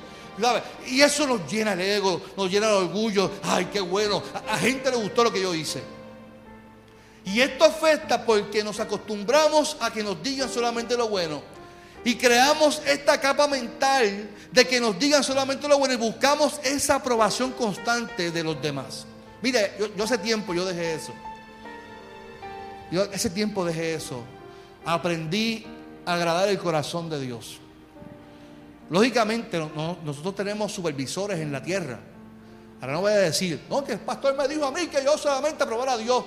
Y 0.87 1.01
eso 1.01 1.27
nos 1.27 1.51
llena 1.51 1.73
el 1.73 1.81
ego, 1.81 2.21
nos 2.37 2.51
llena 2.51 2.67
el 2.69 2.75
orgullo. 2.75 3.31
Ay, 3.43 3.67
qué 3.73 3.81
bueno. 3.81 4.23
A, 4.49 4.57
gente 4.59 4.91
le 4.91 4.97
gustó 4.97 5.25
lo 5.25 5.33
que 5.33 5.41
yo 5.41 5.55
hice. 5.55 5.83
Y 7.25 7.41
esto 7.41 7.65
afecta 7.65 8.25
porque 8.25 8.63
nos 8.63 8.79
acostumbramos 8.79 9.77
a 9.81 9.93
que 9.93 10.03
nos 10.03 10.23
digan 10.23 10.49
solamente 10.49 10.97
lo 10.97 11.09
bueno. 11.09 11.43
Y 12.05 12.15
creamos 12.15 12.81
esta 12.87 13.21
capa 13.21 13.49
mental 13.49 14.31
de 14.53 14.67
que 14.67 14.79
nos 14.79 14.97
digan 14.97 15.25
solamente 15.25 15.67
lo 15.67 15.77
bueno 15.79 15.95
y 15.95 15.97
buscamos 15.97 16.61
esa 16.63 16.97
aprobación 16.97 17.51
constante 17.53 18.31
de 18.31 18.45
los 18.45 18.63
demás. 18.63 19.07
Mire, 19.43 19.73
yo, 19.97 20.05
hace 20.05 20.19
tiempo 20.19 20.55
yo 20.55 20.65
dejé 20.65 20.95
eso. 20.95 21.13
Yo 22.91 23.05
ese 23.05 23.31
tiempo 23.31 23.65
dejé 23.65 23.95
eso. 23.95 24.23
Aprendí 24.85 25.65
a 26.05 26.15
agradar 26.15 26.49
el 26.49 26.59
corazón 26.59 27.11
de 27.11 27.21
Dios. 27.21 27.59
Lógicamente, 28.91 29.59
nosotros 30.05 30.35
tenemos 30.35 30.73
supervisores 30.73 31.41
en 31.41 31.51
la 31.51 31.63
tierra. 31.63 31.99
Ahora 32.81 32.93
no 32.93 33.01
voy 33.01 33.13
a 33.13 33.17
decir, 33.17 33.61
no, 33.69 33.83
que 33.83 33.93
el 33.93 34.01
pastor 34.01 34.37
me 34.37 34.47
dijo 34.47 34.65
a 34.65 34.71
mí 34.71 34.87
que 34.87 35.03
yo 35.03 35.17
solamente 35.19 35.63
aprobara 35.63 35.95
a 35.95 35.99
Dios 35.99 36.25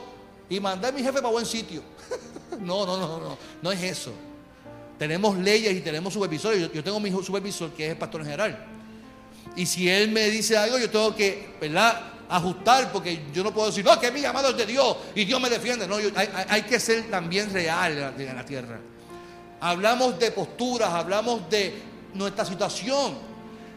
y 0.50 0.60
mandé 0.60 0.88
a 0.88 0.92
mi 0.92 1.02
jefe 1.02 1.14
para 1.14 1.30
buen 1.30 1.46
sitio. 1.46 1.82
no, 2.60 2.86
no, 2.86 2.98
no, 2.98 3.20
no, 3.20 3.38
no 3.62 3.72
es 3.72 3.82
eso. 3.84 4.12
Tenemos 4.98 5.38
leyes 5.38 5.74
y 5.74 5.80
tenemos 5.80 6.14
supervisores. 6.14 6.70
Yo, 6.74 6.84
tengo 6.84 7.00
mi 7.00 7.12
supervisor 7.12 7.72
que 7.72 7.86
es 7.86 7.92
el 7.92 7.98
pastor 7.98 8.24
general. 8.24 8.66
Y 9.56 9.66
si 9.66 9.90
él 9.90 10.12
me 10.12 10.30
dice 10.30 10.58
algo, 10.58 10.78
yo 10.78 10.90
tengo 10.90 11.16
que, 11.16 11.56
¿verdad? 11.62 12.02
Ajustar, 12.30 12.92
porque 12.92 13.24
yo 13.34 13.44
no 13.44 13.52
puedo 13.52 13.68
decir, 13.68 13.84
no, 13.84 14.00
que 14.00 14.12
mi 14.12 14.22
llamado 14.22 14.50
es 14.50 14.58
de 14.58 14.66
Dios 14.66 14.98
y 15.16 15.26
Dios 15.26 15.42
me 15.42 15.50
defiende. 15.50 15.88
No, 15.88 15.96
hay, 15.96 16.62
que 16.62 16.80
ser 16.80 17.10
también 17.10 17.52
real 17.52 18.14
en 18.18 18.36
la 18.36 18.46
tierra. 18.46 18.80
Hablamos 19.60 20.20
de 20.20 20.32
posturas, 20.32 20.90
hablamos 20.90 21.50
de 21.50 21.82
nuestra 22.14 22.46
situación 22.46 23.18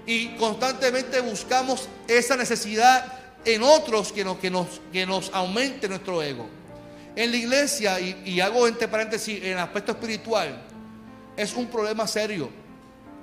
y 0.07 0.29
constantemente 0.37 1.21
buscamos 1.21 1.89
esa 2.07 2.37
necesidad 2.37 3.21
en 3.45 3.63
otros 3.63 4.13
que 4.13 4.25
nos, 4.25 4.39
que 4.39 4.51
nos, 4.51 4.81
que 4.93 5.07
nos 5.07 5.31
aumente 5.33 5.89
nuestro 5.89 6.23
ego. 6.23 6.47
En 7.15 7.31
la 7.31 7.37
iglesia, 7.37 8.01
y, 8.01 8.41
hago 8.41 8.67
entre 8.67 8.89
paréntesis 8.89 9.43
en 9.43 9.53
el 9.53 9.59
aspecto 9.59 9.93
espiritual, 9.93 10.63
es 11.37 11.55
un 11.55 11.67
problema 11.67 12.07
serio. 12.07 12.49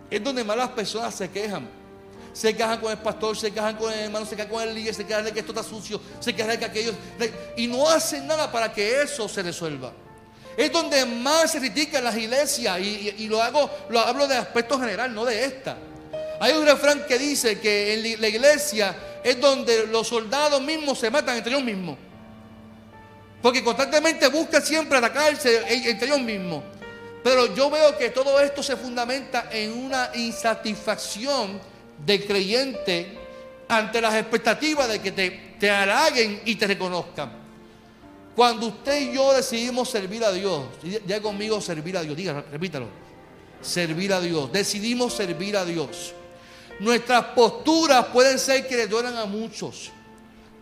Es 0.09 0.23
donde 0.23 0.43
más 0.43 0.57
las 0.57 0.69
personas 0.69 1.13
se 1.15 1.29
quejan. 1.29 1.67
Se 2.33 2.55
quejan 2.55 2.79
con 2.79 2.91
el 2.91 2.97
pastor, 2.99 3.35
se 3.37 3.51
quejan 3.51 3.75
con 3.75 3.91
el 3.91 3.99
hermano, 3.99 4.25
se 4.25 4.35
quejan 4.35 4.51
con 4.51 4.61
el 4.61 4.73
líder, 4.73 4.93
se 4.93 5.05
quejan 5.05 5.25
de 5.25 5.31
que 5.31 5.39
esto 5.39 5.51
está 5.51 5.63
sucio, 5.63 5.99
se 6.19 6.33
quejan 6.33 6.51
de 6.51 6.59
que 6.59 6.65
aquello. 6.65 6.93
y 7.57 7.67
no 7.67 7.89
hacen 7.89 8.27
nada 8.27 8.51
para 8.51 8.71
que 8.71 9.01
eso 9.01 9.27
se 9.27 9.41
resuelva. 9.43 9.91
Es 10.55 10.71
donde 10.71 11.05
más 11.05 11.51
se 11.51 11.59
critican 11.59 12.03
las 12.03 12.17
iglesias. 12.17 12.79
Y, 12.79 13.27
lo 13.27 13.41
hago, 13.41 13.69
lo 13.89 13.99
hablo 13.99 14.27
de 14.27 14.35
aspecto 14.35 14.77
general, 14.79 15.13
no 15.13 15.23
de 15.23 15.45
esta. 15.45 15.77
Hay 16.41 16.53
un 16.53 16.65
refrán 16.65 17.05
que 17.07 17.17
dice 17.17 17.59
que 17.59 18.17
la 18.19 18.27
iglesia 18.27 18.95
es 19.23 19.39
donde 19.39 19.87
los 19.87 20.07
soldados 20.07 20.61
mismos 20.61 20.99
se 20.99 21.09
matan 21.09 21.37
entre 21.37 21.53
ellos 21.53 21.63
mismos. 21.63 21.97
Porque 23.41 23.63
constantemente 23.63 24.27
buscan 24.27 24.61
siempre 24.61 24.97
atacarse 24.97 25.63
entre 25.89 26.07
ellos 26.07 26.19
mismos. 26.19 26.63
Pero 27.23 27.53
yo 27.53 27.69
veo 27.69 27.97
que 27.97 28.09
todo 28.09 28.39
esto 28.39 28.63
se 28.63 28.75
fundamenta 28.75 29.47
en 29.51 29.71
una 29.71 30.11
insatisfacción 30.13 31.59
del 32.05 32.25
creyente 32.25 33.17
ante 33.67 34.01
las 34.01 34.15
expectativas 34.15 34.87
de 34.89 34.99
que 34.99 35.11
te, 35.11 35.55
te 35.59 35.69
halaguen 35.69 36.41
y 36.45 36.55
te 36.55 36.67
reconozcan. 36.67 37.31
Cuando 38.35 38.67
usted 38.67 39.01
y 39.01 39.15
yo 39.15 39.33
decidimos 39.33 39.89
servir 39.89 40.23
a 40.23 40.31
Dios, 40.31 40.63
ya 41.05 41.21
conmigo 41.21 41.59
servir 41.59 41.97
a 41.97 42.01
Dios, 42.01 42.15
diga, 42.15 42.43
repítalo, 42.51 42.87
servir 43.61 44.13
a 44.13 44.21
Dios, 44.21 44.51
decidimos 44.51 45.13
servir 45.13 45.57
a 45.57 45.65
Dios. 45.65 46.13
Nuestras 46.79 47.25
posturas 47.25 48.05
pueden 48.05 48.39
ser 48.39 48.65
que 48.67 48.77
le 48.77 48.87
duelan 48.87 49.17
a 49.17 49.25
muchos, 49.25 49.91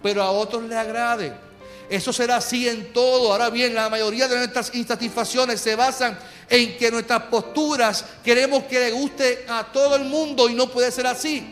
pero 0.02 0.24
a 0.24 0.32
otros 0.32 0.64
les 0.64 0.78
agrade. 0.78 1.47
Eso 1.90 2.12
será 2.12 2.38
así 2.38 2.68
en 2.68 2.92
todo. 2.92 3.32
Ahora 3.32 3.50
bien, 3.50 3.74
la 3.74 3.90
mayoría 3.90 4.28
de 4.28 4.38
nuestras 4.38 4.74
insatisfacciones 4.76 5.62
se 5.62 5.76
basan 5.76 6.18
en 6.50 6.78
que 6.78 6.92
nuestras 6.92 7.24
posturas 7.24 8.04
queremos 8.24 8.64
que 8.64 8.80
le 8.80 8.92
guste 8.92 9.46
a 9.48 9.64
todo 9.72 9.96
el 9.96 10.04
mundo 10.04 10.50
y 10.50 10.54
no 10.54 10.70
puede 10.70 10.92
ser 10.92 11.08
así. 11.08 11.46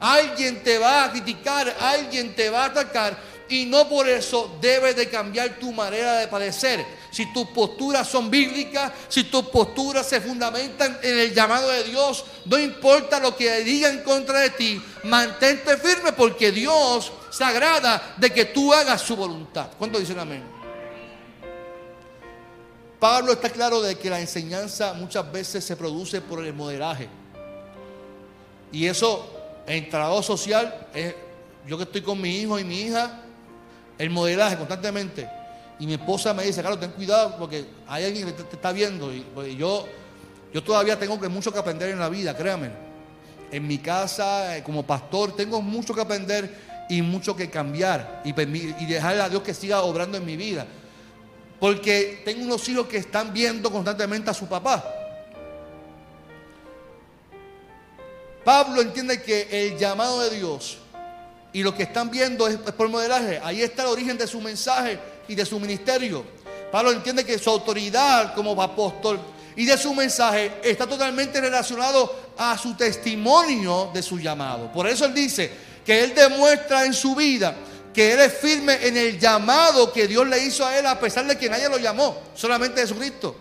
Alguien 0.00 0.62
te 0.62 0.78
va 0.78 1.04
a 1.04 1.10
criticar, 1.10 1.74
alguien 1.80 2.34
te 2.34 2.50
va 2.50 2.64
a 2.64 2.66
atacar 2.66 3.18
y 3.48 3.64
no 3.64 3.88
por 3.88 4.08
eso 4.08 4.58
debes 4.60 4.94
de 4.94 5.08
cambiar 5.08 5.58
tu 5.58 5.72
manera 5.72 6.18
de 6.18 6.28
padecer. 6.28 6.84
Si 7.10 7.32
tus 7.32 7.48
posturas 7.48 8.06
son 8.06 8.30
bíblicas, 8.30 8.92
si 9.08 9.24
tus 9.24 9.48
posturas 9.48 10.06
se 10.06 10.20
fundamentan 10.20 10.98
en 11.02 11.18
el 11.18 11.34
llamado 11.34 11.70
de 11.70 11.84
Dios, 11.84 12.24
no 12.44 12.58
importa 12.58 13.18
lo 13.18 13.34
que 13.34 13.64
diga 13.64 13.88
en 13.88 14.02
contra 14.02 14.40
de 14.40 14.50
ti, 14.50 14.82
mantente 15.04 15.76
firme 15.78 16.12
porque 16.12 16.52
Dios 16.52 17.10
se 17.30 17.44
agrada 17.44 18.14
de 18.16 18.30
que 18.30 18.46
tú 18.46 18.72
hagas 18.72 19.02
su 19.02 19.16
voluntad. 19.16 19.68
¿Cuánto 19.78 19.98
dicen 19.98 20.18
amén? 20.18 20.42
Pablo 22.98 23.32
está 23.32 23.50
claro 23.50 23.80
de 23.80 23.96
que 23.96 24.10
la 24.10 24.20
enseñanza 24.20 24.92
muchas 24.94 25.30
veces 25.30 25.64
se 25.64 25.76
produce 25.76 26.20
por 26.20 26.44
el 26.44 26.52
moderaje. 26.52 27.08
Y 28.72 28.86
eso 28.86 29.38
en 29.66 29.88
trabajo 29.88 30.22
social, 30.22 30.88
yo 31.66 31.76
que 31.76 31.84
estoy 31.84 32.02
con 32.02 32.20
mi 32.20 32.38
hijo 32.38 32.58
y 32.58 32.64
mi 32.64 32.80
hija, 32.80 33.20
el 33.98 34.10
modelaje 34.10 34.56
constantemente. 34.56 35.28
Y 35.78 35.86
mi 35.86 35.94
esposa 35.94 36.34
me 36.34 36.44
dice, 36.44 36.62
Carlos, 36.62 36.80
ten 36.80 36.90
cuidado 36.90 37.36
porque 37.38 37.66
hay 37.86 38.04
alguien 38.04 38.26
que 38.26 38.32
te, 38.32 38.56
está 38.56 38.72
viendo. 38.72 39.14
Y, 39.14 39.20
pues, 39.20 39.54
yo, 39.56 39.86
yo 40.52 40.62
todavía 40.62 40.98
tengo 40.98 41.20
que 41.20 41.28
mucho 41.28 41.52
que 41.52 41.58
aprender 41.58 41.90
en 41.90 42.00
la 42.00 42.08
vida, 42.08 42.36
créanme. 42.36 42.70
En 43.50 43.66
mi 43.66 43.78
casa, 43.78 44.56
eh, 44.56 44.62
como 44.62 44.84
pastor, 44.84 45.36
tengo 45.36 45.62
mucho 45.62 45.94
que 45.94 46.00
aprender 46.00 46.67
y 46.88 47.02
mucho 47.02 47.36
que 47.36 47.50
cambiar 47.50 48.22
y, 48.24 48.30
y 48.30 48.86
dejarle 48.86 49.22
a 49.22 49.28
Dios 49.28 49.42
que 49.42 49.54
siga 49.54 49.82
obrando 49.82 50.16
en 50.18 50.24
mi 50.24 50.36
vida. 50.36 50.66
Porque 51.60 52.22
tengo 52.24 52.44
unos 52.44 52.68
hijos 52.68 52.86
que 52.86 52.98
están 52.98 53.32
viendo 53.32 53.70
constantemente 53.70 54.30
a 54.30 54.34
su 54.34 54.46
papá. 54.46 54.84
Pablo 58.44 58.80
entiende 58.80 59.20
que 59.20 59.48
el 59.50 59.76
llamado 59.76 60.20
de 60.20 60.36
Dios 60.36 60.78
y 61.52 61.62
lo 61.62 61.74
que 61.74 61.82
están 61.82 62.10
viendo 62.10 62.46
es, 62.46 62.56
por 62.56 62.88
modelaje. 62.88 63.40
Ahí 63.42 63.62
está 63.62 63.82
el 63.82 63.88
origen 63.88 64.16
de 64.16 64.26
su 64.26 64.40
mensaje 64.40 64.98
y 65.26 65.34
de 65.34 65.44
su 65.44 65.58
ministerio. 65.58 66.24
Pablo 66.70 66.92
entiende 66.92 67.24
que 67.24 67.38
su 67.38 67.50
autoridad 67.50 68.34
como 68.34 68.60
apóstol 68.62 69.20
y 69.56 69.64
de 69.64 69.76
su 69.76 69.92
mensaje 69.94 70.60
está 70.62 70.86
totalmente 70.86 71.40
relacionado 71.40 72.14
a 72.36 72.56
su 72.56 72.74
testimonio 72.74 73.90
de 73.92 74.02
su 74.02 74.18
llamado. 74.18 74.70
Por 74.72 74.86
eso 74.86 75.04
él 75.04 75.14
dice 75.14 75.50
que 75.88 76.04
él 76.04 76.14
demuestra 76.14 76.84
en 76.84 76.92
su 76.92 77.14
vida 77.14 77.56
que 77.94 78.12
él 78.12 78.20
es 78.20 78.34
firme 78.34 78.78
en 78.86 78.94
el 78.94 79.18
llamado 79.18 79.90
que 79.90 80.06
Dios 80.06 80.28
le 80.28 80.44
hizo 80.44 80.66
a 80.66 80.78
él 80.78 80.84
a 80.84 81.00
pesar 81.00 81.26
de 81.26 81.38
que 81.38 81.48
nadie 81.48 81.66
lo 81.66 81.78
llamó, 81.78 82.24
solamente 82.34 82.82
Jesucristo. 82.82 83.34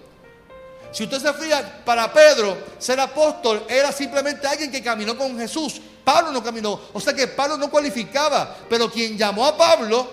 Si 0.94 1.04
usted 1.04 1.20
se 1.20 1.34
fija, 1.34 1.82
para 1.84 2.14
Pedro 2.14 2.58
ser 2.80 3.02
apóstol 3.02 3.66
era 3.68 3.92
simplemente 3.92 4.48
alguien 4.48 4.72
que 4.72 4.82
caminó 4.82 5.18
con 5.18 5.38
Jesús. 5.38 5.82
Pablo 6.06 6.32
no 6.32 6.42
caminó, 6.42 6.80
o 6.94 7.02
sea 7.02 7.14
que 7.14 7.28
Pablo 7.28 7.58
no 7.58 7.70
cualificaba, 7.70 8.56
pero 8.70 8.90
quien 8.90 9.18
llamó 9.18 9.46
a 9.46 9.58
Pablo 9.58 10.10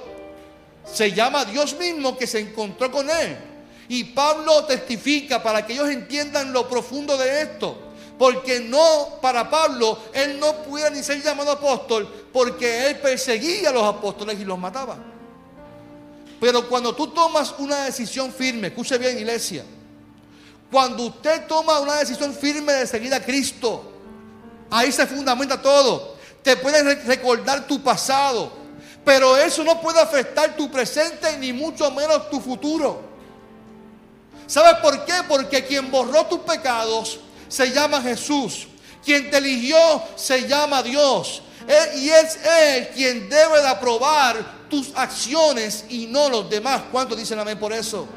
se 0.92 1.12
llama 1.12 1.44
Dios 1.44 1.78
mismo 1.78 2.18
que 2.18 2.26
se 2.26 2.40
encontró 2.40 2.90
con 2.90 3.08
él. 3.08 3.36
Y 3.88 4.02
Pablo 4.02 4.64
testifica 4.64 5.40
para 5.40 5.64
que 5.64 5.74
ellos 5.74 5.88
entiendan 5.88 6.52
lo 6.52 6.68
profundo 6.68 7.16
de 7.16 7.42
esto. 7.42 7.93
Porque 8.18 8.60
no, 8.60 9.18
para 9.20 9.50
Pablo, 9.50 9.98
él 10.12 10.38
no 10.38 10.54
pudiera 10.62 10.90
ni 10.90 11.02
ser 11.02 11.22
llamado 11.22 11.50
apóstol 11.52 12.08
porque 12.32 12.88
él 12.88 13.00
perseguía 13.00 13.70
a 13.70 13.72
los 13.72 13.84
apóstoles 13.84 14.38
y 14.38 14.44
los 14.44 14.58
mataba. 14.58 14.96
Pero 16.40 16.68
cuando 16.68 16.94
tú 16.94 17.08
tomas 17.08 17.54
una 17.58 17.84
decisión 17.84 18.32
firme, 18.32 18.68
escuche 18.68 18.98
bien 18.98 19.18
iglesia, 19.18 19.64
cuando 20.70 21.04
usted 21.04 21.46
toma 21.46 21.80
una 21.80 21.94
decisión 21.94 22.34
firme 22.34 22.72
de 22.72 22.86
seguir 22.86 23.14
a 23.14 23.22
Cristo, 23.22 23.84
ahí 24.70 24.92
se 24.92 25.06
fundamenta 25.06 25.60
todo. 25.60 26.14
Te 26.42 26.56
puedes 26.56 27.06
recordar 27.06 27.66
tu 27.66 27.82
pasado, 27.82 28.52
pero 29.04 29.36
eso 29.36 29.64
no 29.64 29.80
puede 29.80 30.00
afectar 30.00 30.56
tu 30.56 30.70
presente 30.70 31.36
ni 31.38 31.52
mucho 31.52 31.90
menos 31.90 32.28
tu 32.28 32.40
futuro. 32.40 33.00
¿Sabes 34.46 34.74
por 34.82 35.04
qué? 35.04 35.14
Porque 35.26 35.64
quien 35.64 35.90
borró 35.90 36.26
tus 36.26 36.40
pecados 36.40 37.20
se 37.54 37.70
llama 37.70 38.02
Jesús. 38.02 38.66
Quien 39.04 39.30
te 39.30 39.36
eligió 39.36 39.76
se 40.16 40.48
llama 40.48 40.82
Dios. 40.82 41.42
y 41.96 42.08
es 42.08 42.38
Él 42.44 42.88
quien 42.88 43.28
debe 43.28 43.60
de 43.62 43.68
aprobar 43.68 44.66
tus 44.68 44.90
acciones 44.96 45.84
y 45.88 46.06
no 46.06 46.28
los 46.28 46.50
demás. 46.50 46.82
¿Cuántos 46.90 47.16
dicen 47.16 47.38
amén 47.38 47.58
por 47.58 47.72
eso? 47.72 48.08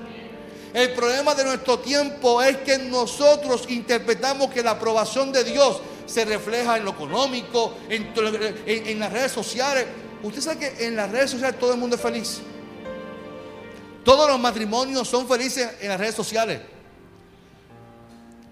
El 0.74 0.92
problema 0.94 1.36
de 1.36 1.44
nuestro 1.44 1.80
tiempo 1.80 2.42
es 2.42 2.58
que 2.58 2.80
nosotros 2.80 3.66
interpretamos 3.70 4.50
que 4.52 4.64
la 4.64 4.72
aprobación 4.72 5.32
de 5.32 5.44
Dios 5.44 5.82
se 6.08 6.26
refleja 6.26 6.78
en 6.78 6.86
lo 6.86 6.92
económico, 6.92 7.76
en, 7.90 8.12
en 8.66 9.00
las 9.00 9.14
redes 9.14 9.32
sociales. 9.32 9.86
Usted 10.24 10.42
sabe 10.42 10.60
que 10.60 10.88
en 10.88 10.96
las 10.96 11.12
redes 11.12 11.32
sociales 11.32 11.60
todo 11.60 11.74
el 11.74 11.80
mundo 11.80 11.96
es 11.96 12.02
feliz. 12.02 12.40
Todos 14.04 14.28
los 14.30 14.40
matrimonios 14.40 15.08
son 15.08 15.28
felices 15.28 15.70
en 15.80 15.90
las 15.90 16.00
redes 16.00 16.16
sociales. 16.16 16.77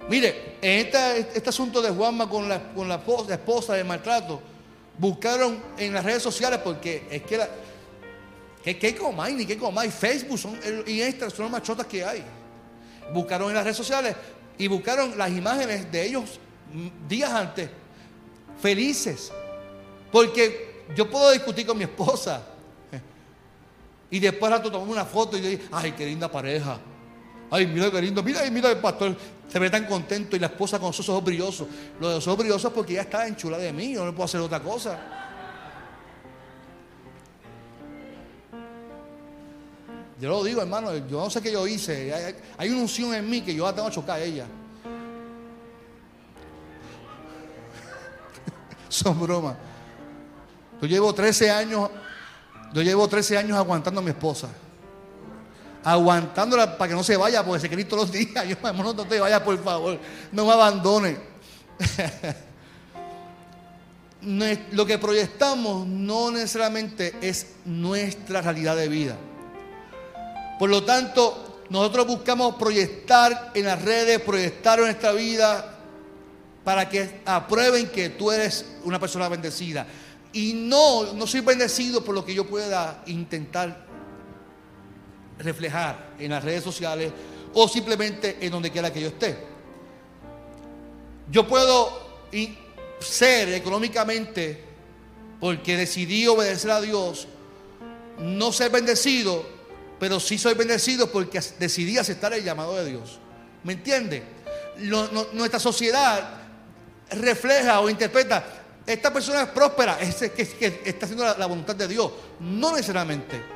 Mire, 0.07 0.57
en 0.61 0.87
este, 0.87 1.49
asunto 1.49 1.81
de 1.81 1.89
Juanma 1.89 2.29
con 2.29 2.47
la, 2.47 2.61
esposa, 3.33 3.73
de 3.73 3.83
maltrato, 3.83 4.39
buscaron 4.97 5.61
en 5.77 5.93
las 5.93 6.05
redes 6.05 6.21
sociales 6.21 6.59
porque 6.63 7.07
es 7.09 7.23
que 7.23 7.37
la, 7.37 7.49
que, 8.63 8.77
que 8.77 8.95
comáis, 8.95 9.35
ni 9.35 9.45
que 9.45 9.57
comáis, 9.57 9.93
Facebook 9.93 10.37
son, 10.37 10.59
y 10.85 11.01
Instagram 11.01 11.31
son 11.31 11.45
las 11.45 11.51
machotas 11.51 11.87
que 11.87 12.05
hay. 12.05 12.23
Buscaron 13.13 13.49
en 13.49 13.55
las 13.55 13.63
redes 13.63 13.77
sociales 13.77 14.15
y 14.57 14.67
buscaron 14.67 15.17
las 15.17 15.29
imágenes 15.31 15.91
de 15.91 16.05
ellos 16.05 16.39
días 17.07 17.31
antes, 17.31 17.69
felices. 18.61 19.31
Porque 20.11 20.85
yo 20.95 21.09
puedo 21.09 21.31
discutir 21.31 21.65
con 21.65 21.77
mi 21.77 21.83
esposa, 21.83 22.43
y 24.11 24.19
después 24.19 24.51
rato 24.51 24.71
tomamos 24.71 24.93
una 24.93 25.05
foto 25.05 25.35
y 25.37 25.41
yo 25.41 25.49
dije, 25.49 25.63
ay, 25.71 25.93
qué 25.93 26.05
linda 26.05 26.31
pareja. 26.31 26.79
Ay, 27.51 27.67
mira 27.67 27.91
qué 27.91 28.01
lindo. 28.01 28.23
Mira, 28.23 28.41
mira 28.51 28.71
el 28.71 28.77
pastor 28.77 29.15
se 29.47 29.59
ve 29.59 29.69
tan 29.69 29.85
contento 29.85 30.35
y 30.35 30.39
la 30.39 30.47
esposa 30.47 30.79
con 30.79 30.91
sus 30.91 31.07
ojos 31.09 31.23
brillosos. 31.23 31.67
Los 31.99 32.25
ojos 32.27 32.39
brillosos 32.39 32.73
porque 32.73 32.93
ella 32.93 33.03
está 33.03 33.27
enchulada 33.27 33.61
de 33.63 33.71
mí, 33.71 33.93
yo 33.93 34.03
no 34.05 34.11
puedo 34.13 34.25
hacer 34.25 34.41
otra 34.41 34.59
cosa. 34.61 34.99
Yo 40.19 40.29
lo 40.29 40.43
digo, 40.43 40.61
hermano, 40.61 40.95
yo 41.07 41.19
no 41.19 41.29
sé 41.29 41.39
qué 41.41 41.51
yo 41.51 41.67
hice. 41.67 42.35
Hay, 42.57 42.69
una 42.69 42.81
unción 42.81 43.13
en 43.13 43.29
mí 43.29 43.41
que 43.41 43.53
yo 43.53 43.65
la 43.65 43.75
tengo 43.75 43.87
a 43.87 43.91
chocar 43.91 44.17
a 44.17 44.23
ella. 44.23 44.45
Son 48.89 49.19
bromas. 49.19 49.57
Yo 50.81 50.87
llevo 50.87 51.13
13 51.13 51.51
años 51.51 51.91
yo 52.75 52.81
llevo 52.81 53.07
13 53.07 53.37
años 53.37 53.57
aguantando 53.57 54.01
a 54.01 54.03
mi 54.03 54.09
esposa. 54.09 54.49
Aguantándola 55.85 56.79
para 56.79 56.89
que 56.89 56.95
no 56.95 57.03
se 57.03 57.15
vaya, 57.15 57.45
porque 57.45 57.69
se 57.69 57.85
todos 57.85 58.07
los 58.07 58.11
días. 58.11 58.47
Yo, 58.47 58.55
hermano, 58.63 58.91
no 58.91 59.05
te 59.05 59.19
vayas, 59.19 59.41
por 59.41 59.63
favor. 59.63 59.99
No 60.31 60.45
me 60.47 60.51
abandone. 60.51 61.15
Lo 64.71 64.83
que 64.87 64.97
proyectamos 64.97 65.85
no 65.85 66.31
necesariamente 66.31 67.13
es 67.21 67.57
nuestra 67.65 68.41
realidad 68.41 68.75
de 68.75 68.89
vida. 68.89 69.15
Por 70.57 70.71
lo 70.71 70.83
tanto, 70.83 71.61
nosotros 71.69 72.07
buscamos 72.07 72.55
proyectar 72.55 73.51
en 73.53 73.65
las 73.65 73.79
redes, 73.79 74.19
proyectar 74.21 74.79
en 74.79 74.85
nuestra 74.85 75.11
vida 75.11 75.77
para 76.63 76.89
que 76.89 77.21
aprueben 77.25 77.89
que 77.89 78.09
tú 78.09 78.31
eres 78.31 78.65
una 78.83 78.99
persona 78.99 79.29
bendecida. 79.29 79.85
Y 80.33 80.53
no, 80.53 81.13
no 81.13 81.27
soy 81.27 81.41
bendecido 81.41 82.03
por 82.03 82.15
lo 82.15 82.25
que 82.25 82.33
yo 82.33 82.47
pueda 82.47 83.03
intentar 83.05 83.85
reflejar 85.39 86.13
en 86.19 86.31
las 86.31 86.43
redes 86.43 86.63
sociales 86.63 87.11
o 87.53 87.67
simplemente 87.67 88.37
en 88.41 88.51
donde 88.51 88.71
quiera 88.71 88.91
que 88.91 89.01
yo 89.01 89.07
esté. 89.07 89.37
Yo 91.29 91.47
puedo 91.47 92.05
ser 92.99 93.49
económicamente, 93.53 94.63
porque 95.39 95.77
decidí 95.77 96.27
obedecer 96.27 96.71
a 96.71 96.81
Dios, 96.81 97.27
no 98.19 98.51
ser 98.51 98.71
bendecido, 98.71 99.45
pero 99.99 100.19
sí 100.19 100.37
soy 100.37 100.53
bendecido 100.53 101.11
porque 101.11 101.41
decidí 101.59 101.97
aceptar 101.97 102.33
el 102.33 102.43
llamado 102.43 102.75
de 102.75 102.85
Dios. 102.85 103.19
¿Me 103.63 103.73
entiende? 103.73 104.35
nuestra 105.33 105.57
sociedad 105.57 106.41
refleja 107.09 107.79
o 107.79 107.89
interpreta 107.89 108.65
esta 108.85 109.11
persona 109.11 109.43
es 109.43 109.49
próspera, 109.49 109.99
es 109.99 110.15
que, 110.15 110.81
está 110.85 111.05
haciendo 111.05 111.23
la, 111.25 111.45
voluntad 111.47 111.75
de 111.75 111.87
Dios. 111.87 112.11
No 112.39 112.71
necesariamente. 112.71 113.54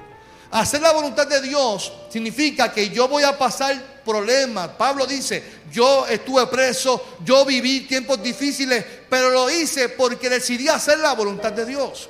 Hacer 0.52 0.82
la 0.82 0.92
voluntad 0.92 1.28
de 1.28 1.42
Dios 1.42 1.92
significa 2.10 2.72
que 2.72 2.90
yo 2.90 3.08
voy 3.08 3.22
a 3.24 3.38
pasar 3.38 4.02
problemas. 4.04 4.70
Pablo 4.70 5.06
dice, 5.06 5.44
yo 5.72 6.08
estuve 6.08 6.48
preso, 6.48 7.18
yo 7.24 7.46
viví 7.46 7.82
tiempos 7.82 8.22
difíciles, 8.22 8.84
pero 9.08 9.30
lo 9.30 9.50
hice 9.50 9.90
porque 9.90 10.28
decidí 10.28 10.68
hacer 10.68 10.98
la 11.00 11.14
voluntad 11.14 11.52
de 11.52 11.66
Dios. 11.66 12.10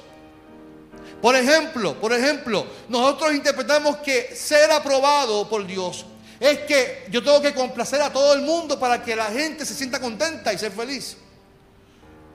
Por 1.21 1.35
ejemplo, 1.35 1.99
por 1.99 2.13
ejemplo, 2.13 2.65
nosotros 2.87 3.33
interpretamos 3.33 3.97
que 3.97 4.33
ser 4.33 4.71
aprobado 4.71 5.49
por 5.49 5.67
Dios 5.67 6.05
es 6.39 6.59
que 6.59 7.07
yo 7.11 7.21
tengo 7.21 7.41
que 7.41 7.53
complacer 7.53 8.01
a 8.01 8.13
todo 8.13 8.33
el 8.33 8.41
mundo 8.41 8.79
para 8.79 9.03
que 9.03 9.17
la 9.17 9.25
gente 9.25 9.65
se 9.65 9.73
sienta 9.73 9.99
contenta 9.99 10.53
y 10.53 10.57
ser 10.57 10.71
feliz. 10.71 11.17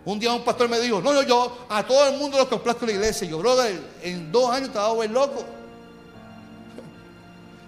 Un 0.04 0.18
día 0.18 0.34
un 0.34 0.44
pastor 0.44 0.68
me 0.68 0.78
dijo, 0.80 1.00
no, 1.00 1.14
yo, 1.14 1.22
yo 1.22 1.66
a 1.70 1.86
todo 1.86 2.06
el 2.08 2.18
mundo 2.18 2.36
lo 2.36 2.46
complazco 2.46 2.84
en 2.84 2.88
la 2.88 2.94
iglesia. 2.96 3.26
yo, 3.26 3.38
brother, 3.38 3.80
en 4.02 4.30
dos 4.30 4.50
años 4.50 4.70
te 4.70 4.76
vas 4.76 5.10
loco. 5.10 5.63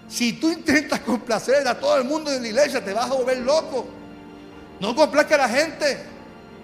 Si 0.07 0.33
tú 0.33 0.49
intentas 0.49 1.01
complacer 1.01 1.67
a 1.67 1.79
todo 1.79 1.97
el 1.97 2.03
mundo 2.03 2.31
en 2.31 2.41
la 2.41 2.47
iglesia, 2.47 2.83
te 2.83 2.93
vas 2.93 3.09
a 3.09 3.13
volver 3.13 3.39
loco. 3.39 3.85
No 4.79 4.95
complazca 4.95 5.35
a 5.35 5.39
la 5.39 5.49
gente. 5.49 6.05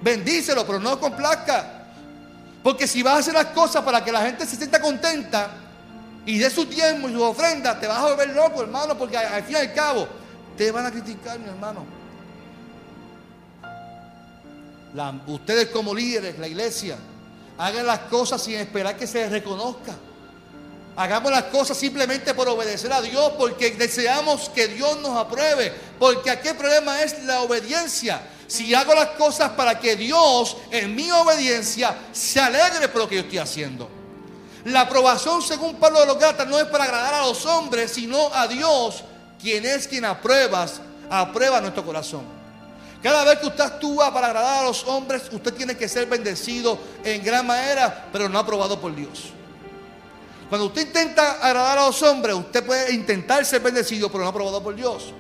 Bendícelo, 0.01 0.65
pero 0.65 0.79
no 0.79 0.99
complazca. 0.99 1.87
Porque 2.61 2.87
si 2.87 3.03
vas 3.03 3.15
a 3.15 3.19
hacer 3.19 3.33
las 3.33 3.47
cosas 3.47 3.83
para 3.83 4.03
que 4.03 4.11
la 4.11 4.21
gente 4.21 4.45
se 4.45 4.55
sienta 4.55 4.79
contenta 4.79 5.51
y 6.25 6.37
dé 6.37 6.49
su 6.49 6.65
tiempo 6.65 7.09
y 7.09 7.13
su 7.13 7.21
ofrenda, 7.21 7.77
te 7.79 7.87
vas 7.87 7.97
a 7.97 8.09
volver 8.09 8.29
loco, 8.29 8.61
hermano, 8.61 8.97
porque 8.97 9.17
al 9.17 9.43
fin 9.43 9.55
y 9.55 9.59
al 9.59 9.73
cabo 9.73 10.07
te 10.57 10.71
van 10.71 10.85
a 10.85 10.91
criticar, 10.91 11.37
mi 11.39 11.49
hermano 11.49 12.03
ustedes 15.27 15.67
como 15.69 15.93
líderes, 15.93 16.37
la 16.37 16.47
iglesia, 16.47 16.97
hagan 17.57 17.85
las 17.85 17.99
cosas 17.99 18.41
sin 18.41 18.55
esperar 18.55 18.95
que 18.97 19.07
se 19.07 19.19
les 19.19 19.31
reconozca. 19.31 19.95
Hagamos 20.95 21.31
las 21.31 21.43
cosas 21.45 21.75
simplemente 21.75 22.33
por 22.35 22.47
obedecer 22.47 22.93
a 22.93 23.01
Dios, 23.01 23.33
porque 23.37 23.71
deseamos 23.71 24.49
que 24.49 24.67
Dios 24.67 24.99
nos 24.99 25.17
apruebe. 25.17 25.73
Porque 25.97 26.29
aquí 26.29 26.49
el 26.49 26.55
problema 26.55 27.01
es 27.01 27.23
la 27.23 27.41
obediencia. 27.41 28.21
Si 28.45 28.73
hago 28.75 28.93
las 28.93 29.09
cosas 29.09 29.51
para 29.51 29.79
que 29.79 29.95
Dios, 29.95 30.55
en 30.69 30.93
mi 30.93 31.09
obediencia, 31.11 31.95
se 32.11 32.39
alegre 32.39 32.87
por 32.89 33.01
lo 33.01 33.09
que 33.09 33.15
yo 33.15 33.21
estoy 33.21 33.39
haciendo. 33.39 33.89
La 34.65 34.81
aprobación, 34.81 35.41
según 35.41 35.75
Pablo 35.77 36.01
de 36.01 36.05
los 36.05 36.19
Gatas, 36.19 36.47
no 36.47 36.59
es 36.59 36.65
para 36.65 36.83
agradar 36.83 37.15
a 37.15 37.25
los 37.25 37.43
hombres, 37.47 37.91
sino 37.91 38.33
a 38.33 38.47
Dios, 38.47 39.03
quien 39.41 39.65
es 39.65 39.87
quien 39.87 40.05
apruebas, 40.05 40.79
aprueba 41.09 41.59
nuestro 41.59 41.83
corazón. 41.83 42.21
Cada 43.01 43.23
vez 43.25 43.39
que 43.39 43.47
usted 43.47 43.63
actúa 43.63 44.13
para 44.13 44.27
agradar 44.27 44.63
a 44.63 44.67
los 44.67 44.83
hombres, 44.85 45.23
usted 45.31 45.53
tiene 45.53 45.75
que 45.75 45.89
ser 45.89 46.05
bendecido 46.05 46.77
en 47.03 47.23
gran 47.23 47.45
manera, 47.45 48.07
pero 48.13 48.29
no 48.29 48.37
aprobado 48.39 48.79
por 48.79 48.95
Dios. 48.95 49.33
Cuando 50.53 50.67
usted 50.67 50.85
intenta 50.85 51.39
agradar 51.41 51.79
a 51.79 51.85
los 51.87 51.99
hombres, 52.03 52.35
usted 52.35 52.63
puede 52.63 52.93
intentar 52.93 53.43
ser 53.43 53.59
bendecido, 53.59 54.11
pero 54.11 54.23
no 54.23 54.29
aprobado 54.29 54.61
por 54.61 54.75
Dios. 54.75 55.11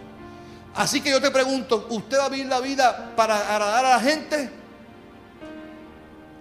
Así 0.75 1.01
que 1.01 1.09
yo 1.09 1.19
te 1.19 1.31
pregunto, 1.31 1.87
¿usted 1.89 2.19
va 2.19 2.25
a 2.25 2.29
vivir 2.29 2.45
la 2.45 2.59
vida 2.59 3.15
para 3.15 3.39
agradar 3.51 3.83
a 3.83 3.89
la 3.89 3.99
gente? 3.99 4.47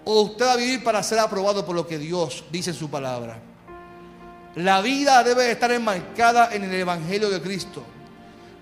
¿O 0.05 0.20
usted 0.20 0.45
va 0.45 0.53
a 0.53 0.57
vivir 0.57 0.84
para 0.84 1.03
ser 1.03 1.20
aprobado 1.20 1.64
por 1.64 1.74
lo 1.74 1.86
que 1.86 1.97
Dios 1.97 2.45
dice 2.53 2.68
en 2.68 2.76
su 2.76 2.90
palabra? 2.90 3.40
La 4.57 4.82
vida 4.82 5.24
debe 5.24 5.51
estar 5.51 5.72
enmarcada 5.72 6.51
en 6.53 6.64
el 6.64 6.74
Evangelio 6.74 7.30
de 7.30 7.40
Cristo. 7.40 7.82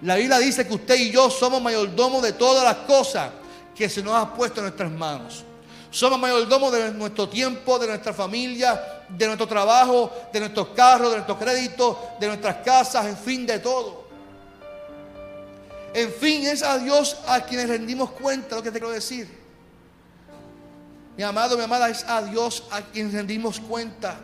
La 0.03 0.15
Biblia 0.15 0.39
dice 0.39 0.65
que 0.65 0.75
usted 0.75 0.95
y 0.95 1.11
yo 1.11 1.29
somos 1.29 1.61
mayordomos 1.61 2.23
de 2.23 2.35
todas 2.35 2.63
las 2.63 2.87
cosas 2.87 3.31
que 3.75 3.89
se 3.89 4.01
nos 4.01 4.15
ha 4.15 4.33
puesto 4.33 4.61
en 4.61 4.67
nuestras 4.67 4.93
manos. 4.93 5.45
Somos 5.91 6.21
mayordomos 6.21 6.73
de 6.73 6.93
nuestro 6.93 7.29
tiempo, 7.29 7.79
de 7.79 7.89
nuestra 7.89 8.15
familia, 8.15 9.05
de 9.09 9.27
nuestro 9.27 9.47
trabajo, 9.47 10.13
de 10.33 10.41
nuestros 10.41 10.69
carros, 10.69 11.11
de 11.11 11.17
nuestros 11.17 11.39
créditos, 11.39 11.97
de 12.21 12.29
nuestras 12.29 12.57
casas, 12.57 13.07
en 13.07 13.17
fin, 13.17 13.45
de 13.45 13.59
todo. 13.59 14.05
En 15.93 16.13
fin, 16.13 16.47
es 16.47 16.63
a 16.63 16.79
Dios 16.79 17.17
a 17.27 17.41
quienes 17.41 17.69
rendimos 17.69 18.13
cuenta 18.13 18.55
lo 18.55 18.63
que 18.63 18.71
te 18.71 18.79
quiero 18.79 18.95
decir. 18.95 19.29
Mi 21.17 21.25
amado, 21.25 21.57
mi 21.57 21.65
amada, 21.65 21.89
es 21.89 22.05
a 22.05 22.23
Dios 22.23 22.63
a 22.71 22.83
quienes 22.83 23.13
rendimos 23.13 23.59
cuenta. 23.59 24.17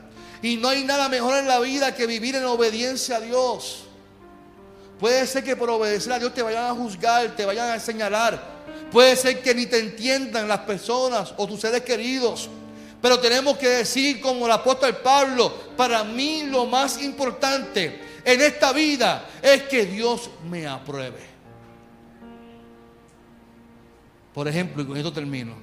Y 0.43 0.57
no 0.57 0.69
hay 0.69 0.85
nada 0.85 1.09
mejor 1.09 1.37
en 1.37 1.49
la 1.49 1.59
vida 1.59 1.93
que 1.95 2.07
vivir 2.07 2.37
en 2.37 2.45
obediencia 2.45 3.17
a 3.17 3.21
Dios. 3.21 3.87
Puede 5.01 5.27
ser 5.27 5.43
que 5.43 5.57
por 5.57 5.69
obedecer 5.69 6.13
a 6.13 6.19
Dios 6.21 6.33
te 6.33 6.43
vayan 6.43 6.65
a 6.65 6.75
juzgar, 6.75 7.35
te 7.35 7.45
vayan 7.45 7.71
a 7.71 7.81
señalar. 7.81 8.56
Puede 8.91 9.17
ser 9.17 9.43
que 9.43 9.55
ni 9.55 9.67
te 9.67 9.79
entiendan 9.79 10.49
las 10.49 10.61
personas 10.61 11.35
o 11.37 11.47
tus 11.47 11.61
seres 11.61 11.83
queridos. 11.83 12.49
Pero 13.03 13.21
tenemos 13.21 13.59
que 13.59 13.69
decir 13.69 14.21
como 14.21 14.47
el 14.47 14.53
apóstol 14.53 14.97
Pablo, 14.97 15.53
para 15.77 16.03
mí 16.03 16.45
lo 16.45 16.67
más 16.67 17.03
importante 17.03 18.01
en 18.25 18.41
esta 18.41 18.73
vida 18.73 19.29
es 19.43 19.63
que 19.65 19.87
Dios 19.87 20.31
me 20.49 20.67
apruebe. 20.67 21.37
Por 24.35 24.49
ejemplo, 24.49 24.83
y 24.83 24.87
con 24.87 24.97
esto 24.97 25.13
termino. 25.13 25.55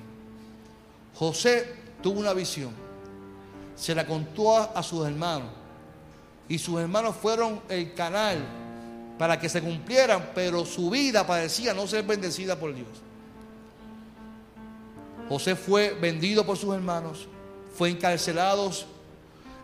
José 1.13 1.75
tuvo 2.01 2.19
una 2.19 2.33
visión. 2.33 2.71
Se 3.75 3.93
la 3.93 4.05
contó 4.05 4.57
a, 4.57 4.81
sus 4.81 5.05
hermanos. 5.05 5.49
Y 6.47 6.57
sus 6.57 6.79
hermanos 6.79 7.15
fueron 7.21 7.61
el 7.69 7.93
canal 7.93 8.37
para 9.17 9.39
que 9.39 9.49
se 9.49 9.61
cumplieran, 9.61 10.31
pero 10.33 10.65
su 10.65 10.89
vida 10.89 11.25
parecía 11.27 11.73
no 11.73 11.85
ser 11.85 12.03
bendecida 12.03 12.55
por 12.57 12.73
Dios. 12.73 12.87
José 15.29 15.55
fue 15.55 15.93
vendido 15.93 16.45
por 16.45 16.57
sus 16.57 16.73
hermanos, 16.73 17.27
fue 17.75 17.89
encarcelado. 17.89 18.71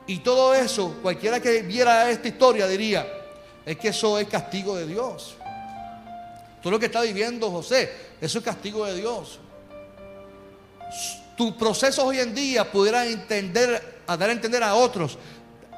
Y 0.07 0.20
todo 0.20 0.53
eso, 0.53 0.95
cualquiera 1.01 1.39
que 1.39 1.62
viera 1.62 2.10
esta 2.10 2.28
historia 2.28 2.68
diría, 2.68 3.07
es 3.66 3.78
que 3.78 3.89
eso 3.89 4.18
es 4.18 4.28
castigo 4.28 4.76
de 4.76 4.88
Dios. 4.88 5.36
Todo 6.62 6.72
lo 6.72 6.80
que 6.80 6.88
está 6.88 7.01
viviendo 7.01 7.51
José, 7.51 7.91
eso 8.20 8.39
es 8.39 8.43
castigo 8.43 8.86
de 8.86 8.95
Dios. 8.95 9.39
Tus 11.38 11.53
procesos 11.53 12.03
hoy 12.03 12.20
en 12.20 12.36
día 12.36 12.70
pudieran 12.70 13.07
entender, 13.07 14.01
a 14.07 14.18
dar 14.18 14.30
a 14.30 14.34
entender 14.34 14.64
a 14.64 14.76
otros. 14.76 15.18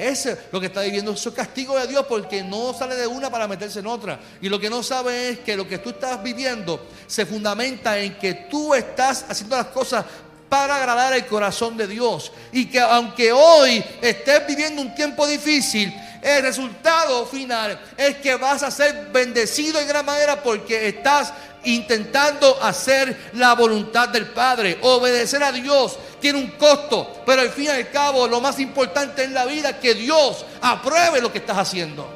Ese 0.01 0.35
lo 0.51 0.59
que 0.59 0.65
está 0.65 0.81
viviendo, 0.81 1.11
es 1.11 1.27
castigo 1.29 1.77
de 1.77 1.85
Dios 1.85 2.05
porque 2.09 2.43
no 2.43 2.73
sale 2.73 2.95
de 2.95 3.05
una 3.05 3.29
para 3.29 3.47
meterse 3.47 3.79
en 3.79 3.87
otra. 3.87 4.19
Y 4.41 4.49
lo 4.49 4.59
que 4.59 4.67
no 4.67 4.81
sabe 4.81 5.29
es 5.29 5.39
que 5.39 5.55
lo 5.55 5.67
que 5.67 5.77
tú 5.77 5.91
estás 5.91 6.21
viviendo 6.23 6.87
se 7.05 7.25
fundamenta 7.25 7.99
en 7.99 8.17
que 8.17 8.33
tú 8.49 8.73
estás 8.73 9.25
haciendo 9.29 9.55
las 9.55 9.67
cosas 9.67 10.03
para 10.49 10.75
agradar 10.75 11.13
el 11.13 11.27
corazón 11.27 11.77
de 11.77 11.85
Dios. 11.85 12.31
Y 12.51 12.65
que 12.65 12.79
aunque 12.79 13.31
hoy 13.31 13.83
estés 14.01 14.47
viviendo 14.47 14.81
un 14.81 14.95
tiempo 14.95 15.27
difícil, 15.27 15.93
el 16.21 16.41
resultado 16.41 17.25
final 17.27 17.79
es 17.95 18.17
que 18.17 18.35
vas 18.35 18.63
a 18.63 18.71
ser 18.71 19.09
bendecido 19.11 19.79
en 19.79 19.87
gran 19.87 20.05
manera 20.05 20.41
porque 20.41 20.87
estás 20.87 21.31
intentando 21.63 22.61
hacer 22.61 23.31
la 23.33 23.53
voluntad 23.53 24.09
del 24.09 24.27
Padre. 24.27 24.79
Obedecer 24.81 25.43
a 25.43 25.51
Dios 25.51 25.97
tiene 26.19 26.39
un 26.39 26.51
costo, 26.51 27.21
pero 27.25 27.41
al 27.41 27.49
fin 27.49 27.65
y 27.65 27.67
al 27.69 27.89
cabo 27.89 28.27
lo 28.27 28.41
más 28.41 28.59
importante 28.59 29.23
en 29.23 29.33
la 29.33 29.45
vida 29.45 29.69
es 29.69 29.75
que 29.77 29.93
Dios 29.93 30.45
apruebe 30.61 31.21
lo 31.21 31.31
que 31.31 31.39
estás 31.39 31.57
haciendo. 31.57 32.07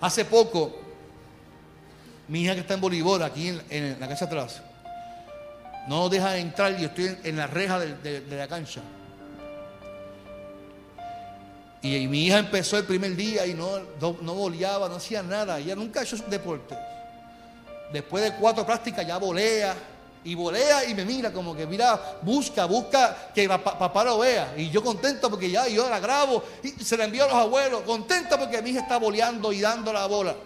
Hace 0.00 0.24
poco, 0.24 0.80
mi 2.28 2.42
hija 2.42 2.54
que 2.54 2.60
está 2.60 2.74
en 2.74 2.80
Bolívar, 2.80 3.22
aquí 3.22 3.56
en, 3.68 4.00
la 4.00 4.08
casa 4.08 4.24
atrás, 4.24 4.62
no 5.88 6.08
deja 6.08 6.32
de 6.32 6.40
entrar 6.40 6.78
y 6.80 6.84
estoy 6.84 7.16
en, 7.24 7.36
la 7.36 7.46
reja 7.46 7.78
de 7.78 8.24
la 8.30 8.48
cancha. 8.48 8.80
Y, 11.82 12.06
mi 12.08 12.26
hija 12.26 12.38
empezó 12.38 12.76
el 12.76 12.84
primer 12.84 13.16
día 13.16 13.46
y 13.46 13.54
no, 13.54 13.80
no, 14.00 14.34
boleaba, 14.34 14.88
no 14.88 14.96
hacía 14.96 15.22
nada. 15.22 15.58
Ella 15.58 15.74
nunca 15.74 16.00
ha 16.00 16.02
hecho 16.02 16.16
deporte. 16.28 16.76
Después 17.92 18.24
de 18.24 18.34
cuatro 18.34 18.64
prácticas 18.64 19.06
ya 19.06 19.18
volea. 19.18 19.74
Y 20.22 20.34
volea 20.34 20.84
y 20.84 20.94
me 20.94 21.06
mira 21.06 21.32
como 21.32 21.56
que 21.56 21.66
mira, 21.66 22.18
busca, 22.20 22.66
busca 22.66 23.30
que 23.34 23.48
papá 23.48 24.04
lo 24.04 24.18
vea. 24.18 24.52
Y 24.56 24.68
yo 24.68 24.84
contento 24.84 25.30
porque 25.30 25.50
ya 25.50 25.66
yo 25.66 25.88
la 25.88 25.98
grabo 25.98 26.42
y 26.62 26.84
se 26.84 26.96
la 26.96 27.04
envío 27.04 27.24
a 27.24 27.28
los 27.28 27.36
abuelos. 27.36 27.82
Contento 27.82 28.38
porque 28.38 28.60
mi 28.60 28.70
hija 28.70 28.80
está 28.80 28.98
boleando 28.98 29.50
y 29.50 29.60
dando 29.60 29.92
la 29.92 30.06
bola. 30.06 30.36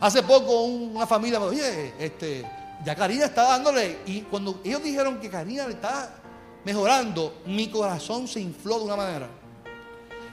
Hace 0.00 0.22
poco 0.22 0.64
una 0.64 1.06
familia 1.06 1.40
me 1.40 1.50
dijo, 1.50 1.64
oye, 1.64 1.94
este, 1.98 2.44
ya 2.84 2.94
Karina 2.94 3.24
está 3.24 3.44
dándole. 3.44 4.00
Y 4.04 4.20
cuando 4.22 4.60
ellos 4.62 4.82
dijeron 4.82 5.18
que 5.18 5.30
Karina 5.30 5.66
le 5.66 5.72
está 5.74 6.14
mejorando, 6.64 7.40
mi 7.46 7.70
corazón 7.70 8.28
se 8.28 8.38
infló 8.38 8.80
de 8.80 8.84
una 8.84 8.96
manera. 8.96 9.28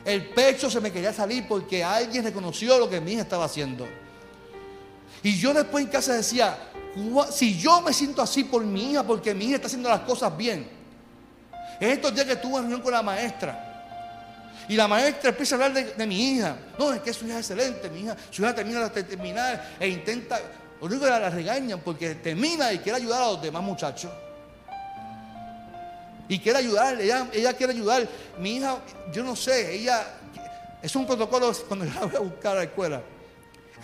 El 0.04 0.30
pecho 0.30 0.70
se 0.70 0.82
me 0.82 0.92
quería 0.92 1.14
salir 1.14 1.48
porque 1.48 1.84
alguien 1.84 2.24
reconoció 2.24 2.78
lo 2.78 2.90
que 2.90 3.00
mi 3.00 3.14
hija 3.14 3.22
estaba 3.22 3.46
haciendo. 3.46 3.88
Y 5.24 5.38
yo 5.38 5.54
después 5.54 5.86
en 5.86 5.92
casa 5.92 6.14
decía, 6.14 6.58
si 7.32 7.58
yo 7.58 7.82
me 7.82 7.94
siento 7.94 8.22
así 8.22 8.44
por 8.44 8.64
mi 8.64 8.92
hija, 8.92 9.04
porque 9.04 9.34
mi 9.34 9.46
hija 9.46 9.56
está 9.56 9.68
haciendo 9.68 9.90
las 9.90 10.02
cosas 10.02 10.36
bien. 10.36 10.68
En 11.80 11.90
estos 11.90 12.14
días 12.14 12.26
que 12.26 12.36
tuve 12.36 12.60
reunión 12.60 12.82
con 12.82 12.92
la 12.92 13.02
maestra. 13.02 13.68
Y 14.68 14.76
la 14.76 14.88
maestra 14.88 15.30
empieza 15.30 15.56
a 15.56 15.66
hablar 15.66 15.96
de, 15.96 16.08
mi 16.08 16.34
hija. 16.34 16.56
No, 16.78 16.94
es 16.94 17.02
que 17.02 17.14
su 17.14 17.26
hija 17.26 17.40
es 17.40 17.50
excelente, 17.50 17.90
mi 17.90 18.02
hija. 18.02 18.16
Su 18.30 18.42
hija 18.42 18.56
termina 18.56 18.88
de 18.88 19.04
terminar 19.04 19.76
e 19.80 19.88
intenta. 19.88 20.40
Lo 20.80 20.88
único 20.88 21.06
la 21.06 21.30
regañan 21.30 21.82
porque 21.82 22.16
termina 22.16 22.72
y 22.74 22.80
quiere 22.80 22.98
ayudar 22.98 23.22
a 23.24 23.28
los 23.28 23.42
demás 23.42 23.62
muchachos 23.62 24.12
y 26.32 26.40
quiere 26.40 26.60
ayudar, 26.60 27.02
ella, 27.02 27.28
ella 27.34 27.54
quiere 27.54 27.74
ayudar. 27.74 28.08
Mi 28.40 28.56
hija, 28.56 28.78
yo 29.12 29.22
no 29.22 29.36
sé, 29.36 29.76
ella, 29.76 30.02
es 30.82 30.96
un 30.96 31.06
protocolo 31.06 31.52
cuando 31.68 31.84
yo 31.84 31.94
la 31.94 32.06
voy 32.06 32.16
a 32.16 32.20
buscar 32.20 32.54
a 32.54 32.60
la 32.60 32.64
escuela. 32.64 33.02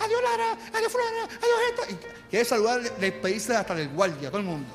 Adiós 0.00 0.22
Lara, 0.22 0.58
adiós 0.72 0.92
Flora, 0.92 1.24
adiós 1.24 1.60
esto. 1.70 1.82
Y 1.92 2.30
quiere 2.30 2.44
saludar, 2.44 2.80
le 3.00 3.12
pediste 3.12 3.54
hasta 3.54 3.78
el 3.78 3.88
guardia, 3.88 4.28
todo 4.30 4.40
el 4.40 4.46
mundo. 4.46 4.68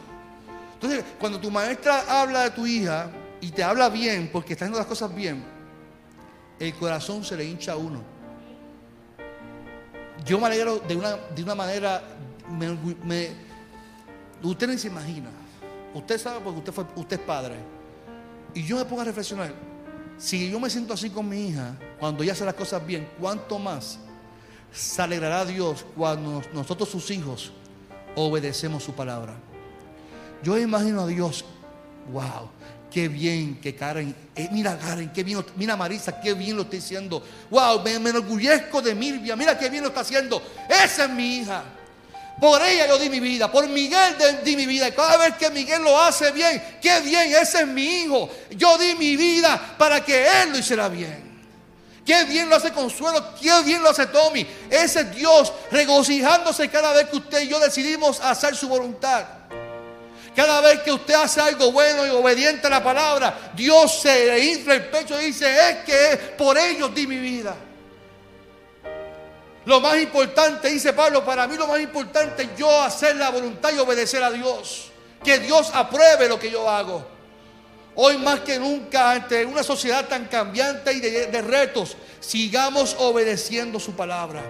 Entonces, 0.73 1.03
cuando 1.17 1.39
tu 1.39 1.49
maestra 1.49 2.21
habla 2.21 2.43
de 2.43 2.51
tu 2.51 2.67
hija 2.67 3.09
y 3.39 3.51
te 3.51 3.63
habla 3.63 3.89
bien, 3.89 4.29
porque 4.31 4.53
está 4.53 4.65
haciendo 4.65 4.79
las 4.79 4.87
cosas 4.87 5.13
bien, 5.15 5.43
el 6.59 6.73
corazón 6.73 7.23
se 7.23 7.37
le 7.37 7.45
hincha 7.45 7.71
a 7.73 7.77
uno. 7.77 8.03
Yo 10.25 10.39
me 10.39 10.47
alegro 10.47 10.79
de 10.79 10.95
una, 10.95 11.15
de 11.15 11.43
una 11.43 11.55
manera, 11.55 12.03
me, 12.49 13.31
usted 14.41 14.67
no 14.67 14.77
se 14.77 14.87
imagina. 14.87 15.29
Usted 15.93 16.17
sabe 16.17 16.39
porque 16.41 16.59
usted, 16.59 16.73
fue, 16.73 16.85
usted 16.95 17.19
es 17.19 17.25
padre. 17.25 17.55
Y 18.53 18.63
yo 18.63 18.77
me 18.77 18.85
pongo 18.85 19.01
a 19.01 19.05
reflexionar. 19.05 19.53
Si 20.17 20.49
yo 20.49 20.59
me 20.59 20.69
siento 20.69 20.93
así 20.93 21.09
con 21.09 21.27
mi 21.27 21.47
hija, 21.47 21.77
cuando 21.99 22.23
ella 22.23 22.33
hace 22.33 22.45
las 22.45 22.53
cosas 22.53 22.85
bien, 22.85 23.07
¿cuánto 23.19 23.57
más 23.57 23.99
se 24.73 25.01
alegrará 25.01 25.45
Dios 25.45 25.85
cuando 25.95 26.41
nosotros 26.53 26.89
sus 26.89 27.09
hijos 27.11 27.51
obedecemos 28.15 28.83
su 28.83 28.93
palabra? 28.93 29.33
Yo 30.41 30.57
imagino 30.57 31.01
a 31.01 31.07
Dios, 31.07 31.45
wow, 32.11 32.49
qué 32.91 33.07
bien 33.07 33.59
que 33.61 33.75
Karen, 33.75 34.13
eh, 34.35 34.49
mira 34.51 34.77
Karen, 34.77 35.11
qué 35.13 35.23
bien, 35.23 35.43
mira 35.55 35.77
Marisa, 35.77 36.19
qué 36.19 36.33
bien 36.33 36.57
lo 36.57 36.63
está 36.63 36.75
diciendo. 36.75 37.23
Wow, 37.49 37.81
me, 37.81 37.97
me 37.99 38.09
enorgullezco 38.09 38.81
de 38.81 38.93
Milvia, 38.93 39.35
mira 39.35 39.57
qué 39.57 39.69
bien 39.69 39.83
lo 39.83 39.89
está 39.89 40.01
haciendo. 40.01 40.41
Esa 40.69 41.05
es 41.05 41.09
mi 41.11 41.37
hija. 41.37 41.63
Por 42.39 42.61
ella 42.61 42.87
yo 42.87 42.97
di 42.97 43.09
mi 43.09 43.19
vida, 43.19 43.51
por 43.51 43.67
Miguel 43.69 44.15
di 44.43 44.55
mi 44.55 44.65
vida. 44.65 44.87
Y 44.87 44.91
cada 44.91 45.17
vez 45.17 45.35
que 45.35 45.49
Miguel 45.49 45.83
lo 45.83 45.99
hace 45.99 46.31
bien, 46.31 46.61
qué 46.81 46.99
bien, 47.01 47.31
ese 47.33 47.61
es 47.61 47.67
mi 47.67 47.83
hijo. 47.83 48.29
Yo 48.51 48.77
di 48.77 48.95
mi 48.95 49.15
vida 49.15 49.75
para 49.77 50.03
que 50.03 50.25
él 50.41 50.51
lo 50.51 50.57
hiciera 50.57 50.89
bien. 50.89 51.22
Qué 52.05 52.25
bien 52.25 52.49
lo 52.49 52.57
hace 52.57 52.71
Consuelo, 52.73 53.23
qué 53.41 53.61
bien 53.63 53.81
lo 53.81 53.89
hace 53.89 54.07
Tommy. 54.07 54.45
Ese 54.69 55.01
es 55.01 55.15
Dios 55.15 55.53
regocijándose 55.71 56.69
cada 56.69 56.91
vez 56.91 57.09
que 57.09 57.17
usted 57.17 57.41
y 57.43 57.47
yo 57.47 57.59
decidimos 57.59 58.19
hacer 58.19 58.55
su 58.55 58.67
voluntad. 58.67 59.25
Cada 60.35 60.61
vez 60.61 60.81
que 60.81 60.91
usted 60.91 61.13
hace 61.13 61.39
algo 61.39 61.71
bueno 61.71 62.05
y 62.05 62.09
obediente 62.09 62.67
a 62.67 62.69
la 62.69 62.83
palabra, 62.83 63.51
Dios 63.55 64.01
se 64.01 64.25
le 64.25 64.39
infla 64.39 64.73
el 64.73 64.85
pecho 64.85 65.21
y 65.21 65.25
dice, 65.25 65.69
es 65.69 65.77
que 65.85 66.17
por 66.37 66.57
ellos 66.57 66.93
di 66.93 67.05
mi 67.05 67.17
vida. 67.17 67.55
Lo 69.65 69.79
más 69.79 69.97
importante, 69.97 70.69
dice 70.69 70.91
Pablo, 70.91 71.23
para 71.23 71.47
mí 71.47 71.55
lo 71.55 71.67
más 71.67 71.79
importante 71.79 72.43
es 72.43 72.49
yo 72.57 72.81
hacer 72.81 73.15
la 73.15 73.29
voluntad 73.29 73.71
y 73.73 73.79
obedecer 73.79 74.21
a 74.23 74.31
Dios. 74.31 74.89
Que 75.23 75.39
Dios 75.39 75.71
apruebe 75.73 76.27
lo 76.27 76.37
que 76.37 76.51
yo 76.51 76.69
hago. 76.69 77.12
Hoy 77.95 78.17
más 78.17 78.39
que 78.39 78.57
nunca, 78.57 79.11
ante 79.11 79.45
una 79.45 79.63
sociedad 79.63 80.07
tan 80.07 80.25
cambiante 80.25 80.93
y 80.93 80.99
de, 80.99 81.41
retos, 81.41 81.95
sigamos 82.19 82.95
obedeciendo 82.99 83.79
su 83.79 83.93
palabra. 83.93 84.41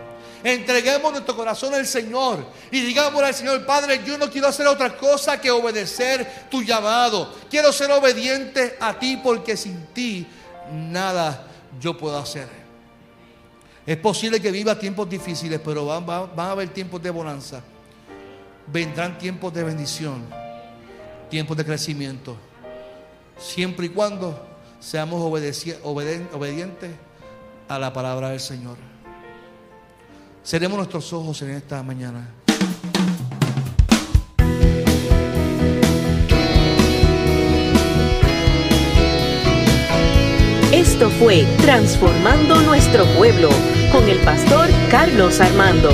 Entreguemos 0.44 1.12
nuestro 1.12 1.36
corazón 1.36 1.74
al 1.74 1.86
Señor 1.86 2.46
y 2.70 2.82
digámosle 2.82 3.28
al 3.28 3.34
Señor, 3.34 3.66
Padre, 3.66 4.02
yo 4.06 4.18
no 4.18 4.30
quiero 4.30 4.48
hacer 4.48 4.68
otra 4.68 4.96
cosa 4.96 5.40
que 5.40 5.52
obedecer 5.52 6.48
tu 6.50 6.64
llamado. 6.64 7.34
Quiero 7.50 7.72
ser 7.72 7.92
obediente 7.92 8.76
a 8.80 8.98
ti 8.98 9.20
porque 9.24 9.56
sin 9.56 9.88
ti 9.88 10.28
nada 10.72 11.48
yo 11.80 11.98
puedo 11.98 12.18
hacer. 12.18 12.48
Es 13.86 13.98
posible 13.98 14.42
que 14.42 14.52
viva 14.52 14.80
tiempos 14.80 15.10
difíciles, 15.10 15.60
pero 15.64 15.86
van 15.86 16.34
a 16.38 16.52
haber 16.52 16.70
tiempos 16.70 17.02
de 17.04 17.10
bonanza. 17.10 17.62
Vendrán 18.68 19.18
tiempos 19.18 19.54
de 19.54 19.64
bendición, 19.64 20.26
tiempos 21.30 21.58
de 21.58 21.66
crecimiento. 21.66 22.38
Siempre 23.44 23.88
y 23.88 23.90
cuando 23.90 24.40
seamos 24.80 25.22
obedientes 25.22 26.92
a 27.68 27.78
la 27.78 27.92
palabra 27.92 28.30
del 28.30 28.40
Señor. 28.40 28.78
Cerremos 30.46 30.78
nuestros 30.78 31.12
ojos 31.12 31.42
en 31.42 31.52
esta 31.52 31.84
mañana. 31.84 32.30
Esto 40.72 41.10
fue 41.12 41.46
Transformando 41.62 42.62
Nuestro 42.62 43.06
Pueblo 43.18 43.50
con 43.92 44.08
el 44.08 44.20
pastor 44.20 44.70
Carlos 44.90 45.42
Armando. 45.42 45.92